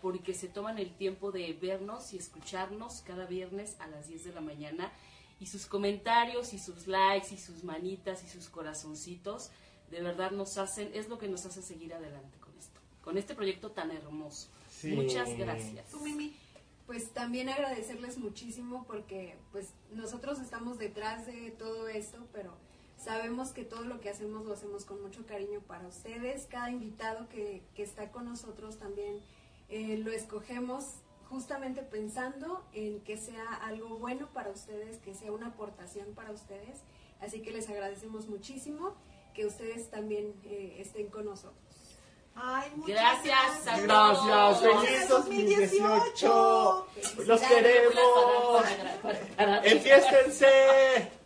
porque 0.01 0.35
se 0.35 0.49
toman 0.49 0.79
el 0.79 0.95
tiempo 0.97 1.33
de 1.33 1.53
vernos 1.55 2.13
y 2.13 2.19
escucharnos 2.19 3.01
cada 3.01 3.27
viernes 3.27 3.77
a 3.81 3.89
las 3.89 4.09
10 4.09 4.25
de 4.25 4.33
la 4.33 4.41
mañana 4.41 4.93
y 5.41 5.47
sus 5.47 5.67
comentarios 5.67 6.53
y 6.53 6.59
sus 6.59 6.87
likes 6.87 7.35
y 7.35 7.39
sus 7.39 7.65
manitas 7.65 8.23
y 8.23 8.29
sus 8.29 8.49
corazoncitos 8.49 9.51
de 9.91 10.03
verdad 10.03 10.31
nos 10.33 10.59
hacen, 10.59 10.91
es 10.95 11.09
lo 11.09 11.19
que 11.19 11.29
nos 11.29 11.47
hace 11.47 11.63
seguir 11.63 11.95
adelante 11.95 12.39
con 12.39 12.57
esto, 12.59 12.81
con 13.03 13.19
este 13.19 13.35
proyecto 13.35 13.71
tan 13.71 13.91
hermoso. 13.91 14.49
Sí. 14.71 14.93
Muchas 14.93 15.37
gracias. 15.37 15.91
Tú, 15.91 16.01
Mimi. 16.01 16.35
Pues 16.87 17.13
también 17.13 17.49
agradecerles 17.49 18.17
muchísimo 18.17 18.85
porque 18.87 19.37
pues 19.51 19.71
nosotros 19.91 20.39
estamos 20.39 20.79
detrás 20.79 21.27
de 21.27 21.51
todo 21.51 21.89
esto, 21.89 22.29
pero 22.33 22.57
sabemos 22.97 23.51
que 23.51 23.65
todo 23.65 23.83
lo 23.85 24.01
que 24.01 24.11
hacemos 24.11 24.45
lo 24.45 24.55
hacemos 24.55 24.85
con 24.85 25.03
mucho 25.03 25.27
cariño 25.27 25.61
para 25.61 25.87
ustedes. 25.87 26.47
Cada 26.47 26.71
invitado 26.71 27.29
que, 27.29 27.63
que 27.75 27.83
está 27.83 28.11
con 28.11 28.27
nosotros 28.27 28.79
también 28.79 29.21
eh, 29.69 29.99
lo 29.99 30.13
escogemos 30.13 30.85
justamente 31.29 31.83
pensando 31.83 32.65
en 32.73 33.01
que 33.01 33.17
sea 33.17 33.55
algo 33.63 33.99
bueno 33.99 34.29
para 34.33 34.51
ustedes, 34.51 34.99
que 34.99 35.15
sea 35.15 35.33
una 35.33 35.49
aportación 35.49 36.15
para 36.15 36.31
ustedes. 36.31 36.79
Así 37.21 37.43
que 37.43 37.51
les 37.51 37.69
agradecemos 37.69 38.29
muchísimo 38.29 38.95
que 39.35 39.47
ustedes 39.47 39.91
también 39.91 40.35
eh, 40.45 40.77
estén 40.79 41.09
con 41.09 41.25
nosotros. 41.25 41.61
Ay, 42.39 42.71
muchas 42.77 43.25
Gracias 43.25 43.83
Gracias, 43.83 44.61
todos. 44.61 44.61
feliz 44.61 45.09
2018. 45.09 46.87
Los 47.27 47.41
queremos. 47.41 48.65
Enfiéstense. 49.65 51.26